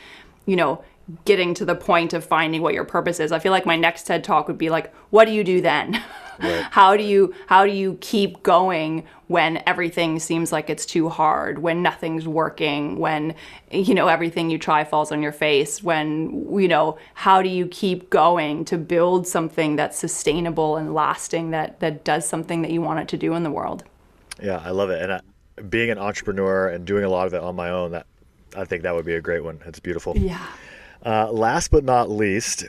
you 0.45 0.55
know 0.55 0.83
getting 1.25 1.53
to 1.53 1.65
the 1.65 1.75
point 1.75 2.13
of 2.13 2.25
finding 2.25 2.61
what 2.61 2.73
your 2.73 2.83
purpose 2.83 3.19
is. 3.19 3.31
I 3.31 3.39
feel 3.39 3.51
like 3.51 3.65
my 3.65 3.75
next 3.75 4.03
TED 4.03 4.23
talk 4.23 4.47
would 4.47 4.57
be 4.57 4.69
like, 4.69 4.93
what 5.09 5.25
do 5.25 5.31
you 5.31 5.43
do 5.43 5.61
then? 5.61 6.03
Right. 6.39 6.61
how 6.69 6.95
do 6.95 7.01
you 7.01 7.33
how 7.47 7.65
do 7.65 7.71
you 7.71 7.97
keep 7.99 8.43
going 8.43 9.07
when 9.25 9.63
everything 9.65 10.19
seems 10.19 10.51
like 10.51 10.69
it's 10.69 10.85
too 10.85 11.09
hard, 11.09 11.57
when 11.57 11.81
nothing's 11.81 12.27
working, 12.27 12.99
when 12.99 13.33
you 13.71 13.95
know 13.95 14.07
everything 14.07 14.51
you 14.51 14.59
try 14.59 14.83
falls 14.83 15.11
on 15.11 15.23
your 15.23 15.31
face, 15.31 15.81
when 15.81 16.47
you 16.59 16.67
know, 16.67 16.99
how 17.15 17.41
do 17.41 17.49
you 17.49 17.65
keep 17.65 18.11
going 18.11 18.65
to 18.65 18.77
build 18.77 19.25
something 19.25 19.77
that's 19.77 19.97
sustainable 19.97 20.77
and 20.77 20.93
lasting 20.93 21.49
that 21.49 21.79
that 21.79 22.03
does 22.03 22.27
something 22.27 22.61
that 22.61 22.69
you 22.69 22.83
want 22.83 22.99
it 22.99 23.07
to 23.07 23.17
do 23.17 23.33
in 23.33 23.41
the 23.41 23.49
world? 23.49 23.83
Yeah, 24.39 24.61
I 24.63 24.69
love 24.69 24.91
it. 24.91 25.01
And 25.01 25.13
I, 25.13 25.21
being 25.69 25.89
an 25.89 25.97
entrepreneur 25.97 26.67
and 26.67 26.85
doing 26.85 27.03
a 27.03 27.09
lot 27.09 27.25
of 27.25 27.33
it 27.33 27.41
on 27.41 27.55
my 27.55 27.71
own, 27.71 27.91
that 27.91 28.05
I 28.55 28.65
think 28.65 28.83
that 28.83 28.93
would 28.93 29.05
be 29.05 29.15
a 29.15 29.21
great 29.21 29.43
one. 29.43 29.59
It's 29.65 29.79
beautiful. 29.79 30.15
Yeah. 30.15 30.45
Uh, 31.05 31.31
last 31.31 31.71
but 31.71 31.83
not 31.83 32.09
least, 32.09 32.67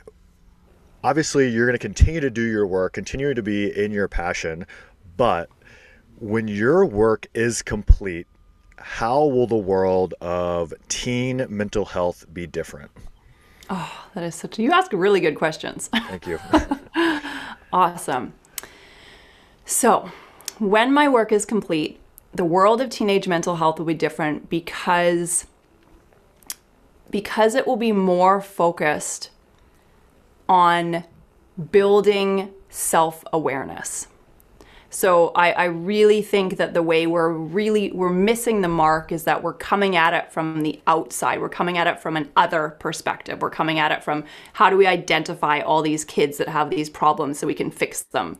obviously 1.03 1.49
you're 1.49 1.65
going 1.65 1.77
to 1.77 1.79
continue 1.79 2.21
to 2.21 2.29
do 2.29 2.43
your 2.43 2.67
work, 2.67 2.93
continue 2.93 3.33
to 3.33 3.43
be 3.43 3.75
in 3.75 3.91
your 3.91 4.07
passion, 4.07 4.65
but 5.17 5.49
when 6.19 6.47
your 6.47 6.85
work 6.85 7.27
is 7.33 7.61
complete, 7.61 8.27
how 8.77 9.25
will 9.25 9.47
the 9.47 9.55
world 9.55 10.13
of 10.21 10.73
teen 10.87 11.45
mental 11.49 11.85
health 11.85 12.25
be 12.33 12.47
different? 12.47 12.91
Oh, 13.69 14.07
that 14.15 14.23
is 14.23 14.35
such 14.35 14.57
a, 14.57 14.61
you 14.61 14.71
ask 14.71 14.91
really 14.93 15.19
good 15.19 15.35
questions. 15.35 15.89
Thank 15.93 16.25
you. 16.25 16.39
awesome. 17.73 18.33
So, 19.65 20.11
when 20.57 20.91
my 20.91 21.07
work 21.07 21.31
is 21.31 21.45
complete, 21.45 21.99
the 22.33 22.45
world 22.45 22.81
of 22.81 22.89
teenage 22.89 23.27
mental 23.27 23.57
health 23.57 23.77
will 23.77 23.85
be 23.85 23.93
different 23.93 24.49
because 24.49 25.45
because 27.11 27.55
it 27.55 27.65
will 27.65 27.77
be 27.77 27.91
more 27.91 28.41
focused 28.41 29.29
on 30.47 31.03
building 31.71 32.51
self 32.69 33.23
awareness. 33.33 34.07
So 34.91 35.29
I, 35.35 35.51
I 35.51 35.65
really 35.65 36.23
think 36.23 36.57
that 36.57 36.73
the 36.73 36.81
way 36.81 37.05
we're 37.05 37.31
really 37.31 37.91
we're 37.91 38.09
missing 38.09 38.61
the 38.61 38.67
mark 38.67 39.11
is 39.11 39.23
that 39.25 39.43
we're 39.43 39.53
coming 39.53 39.95
at 39.95 40.13
it 40.13 40.31
from 40.31 40.61
the 40.61 40.81
outside. 40.87 41.39
We're 41.39 41.49
coming 41.49 41.77
at 41.77 41.85
it 41.85 41.99
from 41.99 42.17
an 42.17 42.31
other 42.35 42.75
perspective. 42.79 43.41
We're 43.41 43.51
coming 43.51 43.77
at 43.77 43.91
it 43.91 44.03
from 44.03 44.23
how 44.53 44.71
do 44.71 44.77
we 44.77 44.87
identify 44.87 45.59
all 45.59 45.83
these 45.83 46.03
kids 46.03 46.37
that 46.37 46.49
have 46.49 46.71
these 46.71 46.89
problems 46.89 47.37
so 47.37 47.45
we 47.45 47.53
can 47.53 47.69
fix 47.69 48.01
them 48.01 48.39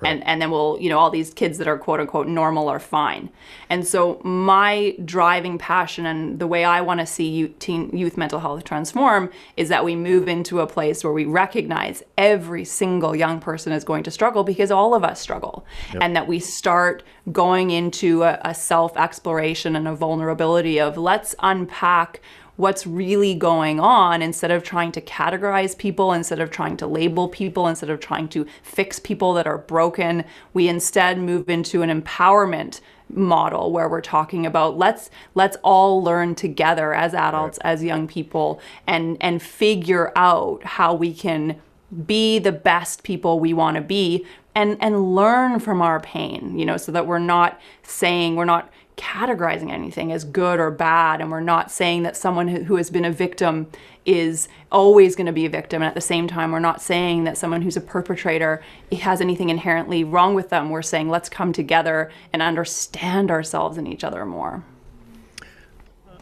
Right. 0.00 0.10
And 0.10 0.26
and 0.26 0.42
then 0.42 0.50
we'll, 0.50 0.78
you 0.80 0.88
know, 0.88 0.98
all 0.98 1.10
these 1.10 1.32
kids 1.32 1.58
that 1.58 1.68
are 1.68 1.78
quote 1.78 2.00
unquote 2.00 2.26
normal 2.26 2.68
are 2.68 2.78
fine. 2.78 3.30
And 3.68 3.86
so 3.86 4.20
my 4.24 4.96
driving 5.04 5.58
passion 5.58 6.06
and 6.06 6.38
the 6.38 6.46
way 6.46 6.64
I 6.64 6.80
want 6.80 7.00
to 7.00 7.06
see 7.06 7.28
youth, 7.28 7.58
teen, 7.58 7.96
youth 7.96 8.16
mental 8.16 8.40
health 8.40 8.64
transform 8.64 9.30
is 9.56 9.68
that 9.68 9.84
we 9.84 9.94
move 9.94 10.28
into 10.28 10.60
a 10.60 10.66
place 10.66 11.04
where 11.04 11.12
we 11.12 11.24
recognize 11.24 12.02
every 12.18 12.64
single 12.64 13.14
young 13.14 13.40
person 13.40 13.72
is 13.72 13.84
going 13.84 14.02
to 14.04 14.10
struggle 14.10 14.44
because 14.44 14.70
all 14.70 14.94
of 14.94 15.04
us 15.04 15.20
struggle. 15.20 15.64
Yep. 15.92 16.02
And 16.02 16.16
that 16.16 16.26
we 16.26 16.40
start 16.40 17.02
going 17.30 17.70
into 17.70 18.22
a, 18.22 18.40
a 18.42 18.54
self 18.54 18.96
exploration 18.96 19.76
and 19.76 19.86
a 19.86 19.94
vulnerability 19.94 20.80
of 20.80 20.96
let's 20.96 21.34
unpack 21.40 22.20
what's 22.60 22.86
really 22.86 23.34
going 23.34 23.80
on 23.80 24.20
instead 24.22 24.50
of 24.50 24.62
trying 24.62 24.92
to 24.92 25.00
categorize 25.00 25.76
people, 25.76 26.12
instead 26.12 26.40
of 26.40 26.50
trying 26.50 26.76
to 26.76 26.86
label 26.86 27.28
people, 27.28 27.66
instead 27.66 27.90
of 27.90 28.00
trying 28.00 28.28
to 28.28 28.46
fix 28.62 28.98
people 28.98 29.32
that 29.32 29.46
are 29.46 29.58
broken. 29.58 30.24
We 30.52 30.68
instead 30.68 31.18
move 31.18 31.48
into 31.48 31.82
an 31.82 32.02
empowerment 32.02 32.80
model 33.08 33.72
where 33.72 33.88
we're 33.88 34.00
talking 34.00 34.46
about 34.46 34.78
let's 34.78 35.10
let's 35.34 35.56
all 35.64 36.00
learn 36.00 36.32
together 36.34 36.94
as 36.94 37.12
adults 37.12 37.58
right. 37.64 37.72
as 37.72 37.82
young 37.82 38.06
people 38.06 38.60
and 38.86 39.16
and 39.20 39.42
figure 39.42 40.12
out 40.14 40.62
how 40.62 40.94
we 40.94 41.12
can 41.12 41.60
be 42.06 42.38
the 42.38 42.52
best 42.52 43.02
people 43.02 43.40
we 43.40 43.52
want 43.52 43.74
to 43.74 43.80
be 43.80 44.24
and 44.54 44.76
and 44.80 45.14
learn 45.14 45.58
from 45.58 45.82
our 45.82 45.98
pain 45.98 46.56
you 46.56 46.64
know 46.64 46.76
so 46.76 46.92
that 46.92 47.04
we're 47.04 47.18
not 47.18 47.60
saying 47.82 48.36
we're 48.36 48.44
not 48.44 48.70
categorizing 49.00 49.70
anything 49.70 50.12
as 50.12 50.24
good 50.24 50.60
or 50.60 50.70
bad 50.70 51.22
and 51.22 51.30
we're 51.30 51.40
not 51.40 51.70
saying 51.70 52.02
that 52.02 52.14
someone 52.14 52.46
who 52.46 52.76
has 52.76 52.90
been 52.90 53.06
a 53.06 53.10
victim 53.10 53.66
is 54.04 54.46
always 54.70 55.16
going 55.16 55.26
to 55.26 55.32
be 55.32 55.46
a 55.46 55.48
victim 55.48 55.80
and 55.80 55.88
at 55.88 55.94
the 55.94 56.02
same 56.02 56.28
time 56.28 56.52
we're 56.52 56.58
not 56.58 56.82
saying 56.82 57.24
that 57.24 57.38
someone 57.38 57.62
who's 57.62 57.78
a 57.78 57.80
perpetrator 57.80 58.62
has 59.00 59.22
anything 59.22 59.48
inherently 59.48 60.04
wrong 60.04 60.34
with 60.34 60.50
them 60.50 60.68
we're 60.68 60.82
saying 60.82 61.08
let's 61.08 61.30
come 61.30 61.50
together 61.50 62.10
and 62.34 62.42
understand 62.42 63.30
ourselves 63.30 63.78
and 63.78 63.88
each 63.88 64.04
other 64.04 64.26
more 64.26 64.62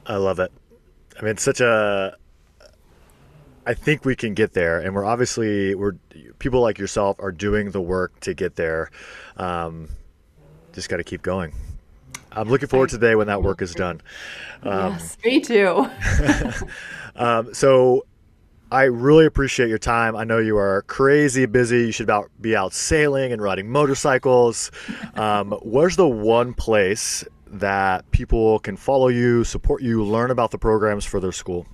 i 0.07 0.15
love 0.15 0.39
it 0.39 0.53
i 1.19 1.23
mean 1.23 1.33
it's 1.33 1.43
such 1.43 1.61
a 1.61 2.17
I 3.67 3.75
think 3.75 4.07
we 4.07 4.17
can 4.17 4.33
get 4.33 4.55
there, 4.55 4.79
and 4.79 4.95
we're 4.95 5.05
obviously 5.05 5.75
we're 5.75 5.93
people 6.39 6.63
like 6.63 6.79
yourself 6.79 7.19
are 7.21 7.31
doing 7.31 7.71
the 7.71 7.83
work 7.83 8.19
to 8.21 8.33
get 8.33 8.57
there. 8.57 8.91
Um, 9.37 9.91
just 10.73 10.89
got 10.89 10.97
to 10.97 11.05
keep 11.05 11.21
going. 11.21 11.53
I'm 12.39 12.49
looking 12.49 12.69
forward 12.69 12.91
to 12.91 12.99
the 12.99 13.07
day 13.07 13.15
when 13.17 13.27
that 13.27 13.43
work 13.43 13.63
is 13.63 13.75
done. 13.75 14.01
Um, 14.63 14.93
yes, 14.93 15.17
me 15.25 15.41
too. 15.41 15.91
um, 17.17 17.53
so 17.53 18.07
I 18.71 18.85
really 18.85 19.27
appreciate 19.27 19.69
your 19.69 19.79
time. 19.79 20.15
I 20.15 20.25
know 20.25 20.39
you 20.39 20.57
are 20.57 20.83
crazy 20.83 21.47
busy. 21.47 21.87
You 21.87 21.93
should 21.93 22.05
about 22.05 22.31
be 22.41 22.55
out 22.55 22.73
sailing 22.73 23.33
and 23.33 23.43
riding 23.43 23.71
motorcycles. 23.71 24.71
Um, 25.15 25.53
where's 25.63 25.97
the 25.97 26.09
one 26.09 26.55
place 26.55 27.25
that 27.47 28.09
people 28.11 28.59
can 28.61 28.77
follow 28.77 29.09
you, 29.09 29.43
support 29.43 29.83
you, 29.83 30.05
learn 30.05 30.31
about 30.31 30.51
the 30.51 30.59
programs 30.59 31.05
for 31.05 31.19
their 31.19 31.33
school? 31.33 31.67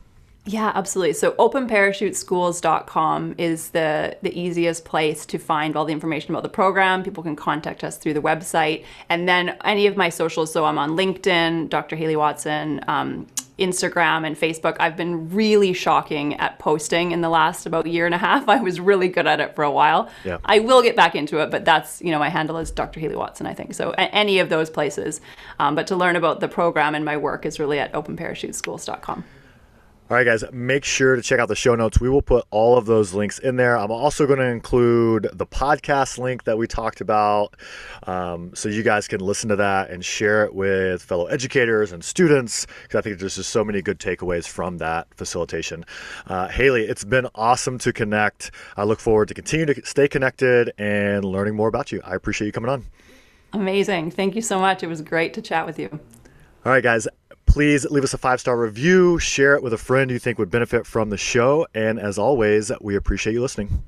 Yeah, 0.46 0.72
absolutely. 0.74 1.14
So 1.14 1.32
openparachuteschools.com 1.32 3.34
is 3.38 3.70
the 3.70 4.18
the 4.20 4.38
easiest 4.38 4.84
place 4.84 5.24
to 5.26 5.38
find 5.38 5.74
all 5.74 5.86
the 5.86 5.92
information 5.92 6.32
about 6.32 6.42
the 6.42 6.50
program. 6.50 7.02
People 7.02 7.22
can 7.22 7.34
contact 7.34 7.82
us 7.82 7.96
through 7.96 8.12
the 8.12 8.20
website, 8.20 8.84
and 9.08 9.26
then 9.26 9.56
any 9.64 9.86
of 9.86 9.96
my 9.96 10.10
socials. 10.10 10.52
So 10.52 10.66
I'm 10.66 10.76
on 10.76 10.90
LinkedIn, 10.90 11.70
Dr. 11.70 11.96
Hayley 11.96 12.16
Watson, 12.16 12.84
um, 12.88 13.26
Instagram, 13.58 14.26
and 14.26 14.36
Facebook. 14.36 14.76
I've 14.80 14.98
been 14.98 15.30
really 15.30 15.72
shocking 15.72 16.34
at 16.34 16.58
posting 16.58 17.12
in 17.12 17.22
the 17.22 17.30
last 17.30 17.64
about 17.64 17.86
year 17.86 18.04
and 18.04 18.14
a 18.14 18.18
half. 18.18 18.46
I 18.48 18.60
was 18.60 18.80
really 18.80 19.08
good 19.08 19.26
at 19.26 19.40
it 19.40 19.54
for 19.54 19.64
a 19.64 19.70
while. 19.70 20.10
Yeah. 20.26 20.38
I 20.44 20.58
will 20.58 20.82
get 20.82 20.94
back 20.94 21.14
into 21.14 21.38
it, 21.38 21.50
but 21.50 21.64
that's 21.64 22.02
you 22.02 22.10
know 22.10 22.18
my 22.18 22.28
handle 22.28 22.58
is 22.58 22.70
Dr. 22.70 23.00
Hayley 23.00 23.16
Watson. 23.16 23.46
I 23.46 23.54
think 23.54 23.72
so. 23.72 23.92
Any 23.92 24.40
of 24.40 24.50
those 24.50 24.68
places, 24.68 25.22
um, 25.58 25.74
but 25.74 25.86
to 25.86 25.96
learn 25.96 26.16
about 26.16 26.40
the 26.40 26.48
program 26.48 26.94
and 26.94 27.02
my 27.02 27.16
work 27.16 27.46
is 27.46 27.58
really 27.58 27.78
at 27.78 27.94
openparachuteschools.com. 27.94 29.24
All 30.10 30.18
right, 30.18 30.24
guys, 30.24 30.44
make 30.52 30.84
sure 30.84 31.16
to 31.16 31.22
check 31.22 31.40
out 31.40 31.48
the 31.48 31.56
show 31.56 31.74
notes. 31.74 31.98
We 31.98 32.10
will 32.10 32.20
put 32.20 32.44
all 32.50 32.76
of 32.76 32.84
those 32.84 33.14
links 33.14 33.38
in 33.38 33.56
there. 33.56 33.74
I'm 33.74 33.90
also 33.90 34.26
going 34.26 34.38
to 34.38 34.44
include 34.44 35.30
the 35.32 35.46
podcast 35.46 36.18
link 36.18 36.44
that 36.44 36.58
we 36.58 36.66
talked 36.66 37.00
about 37.00 37.56
um, 38.02 38.54
so 38.54 38.68
you 38.68 38.82
guys 38.82 39.08
can 39.08 39.20
listen 39.20 39.48
to 39.48 39.56
that 39.56 39.88
and 39.88 40.04
share 40.04 40.44
it 40.44 40.54
with 40.54 41.02
fellow 41.02 41.24
educators 41.24 41.90
and 41.90 42.04
students 42.04 42.66
because 42.82 42.98
I 42.98 43.00
think 43.00 43.18
there's 43.18 43.36
just 43.36 43.48
so 43.48 43.64
many 43.64 43.80
good 43.80 43.98
takeaways 43.98 44.46
from 44.46 44.76
that 44.76 45.06
facilitation. 45.14 45.86
Uh, 46.26 46.48
Hayley, 46.48 46.82
it's 46.84 47.04
been 47.04 47.26
awesome 47.34 47.78
to 47.78 47.90
connect. 47.90 48.50
I 48.76 48.84
look 48.84 49.00
forward 49.00 49.28
to 49.28 49.34
continue 49.34 49.64
to 49.64 49.86
stay 49.86 50.06
connected 50.06 50.70
and 50.76 51.24
learning 51.24 51.56
more 51.56 51.68
about 51.68 51.92
you. 51.92 52.02
I 52.04 52.14
appreciate 52.14 52.44
you 52.44 52.52
coming 52.52 52.70
on. 52.70 52.84
Amazing. 53.54 54.10
Thank 54.10 54.36
you 54.36 54.42
so 54.42 54.60
much. 54.60 54.82
It 54.82 54.88
was 54.88 55.00
great 55.00 55.32
to 55.32 55.40
chat 55.40 55.64
with 55.64 55.78
you. 55.78 55.88
All 56.66 56.72
right, 56.72 56.82
guys 56.82 57.08
Please 57.54 57.88
leave 57.88 58.02
us 58.02 58.12
a 58.12 58.18
five 58.18 58.40
star 58.40 58.58
review, 58.58 59.20
share 59.20 59.54
it 59.54 59.62
with 59.62 59.72
a 59.72 59.78
friend 59.78 60.10
you 60.10 60.18
think 60.18 60.40
would 60.40 60.50
benefit 60.50 60.88
from 60.88 61.10
the 61.10 61.16
show. 61.16 61.68
And 61.72 62.00
as 62.00 62.18
always, 62.18 62.72
we 62.80 62.96
appreciate 62.96 63.32
you 63.32 63.40
listening. 63.40 63.84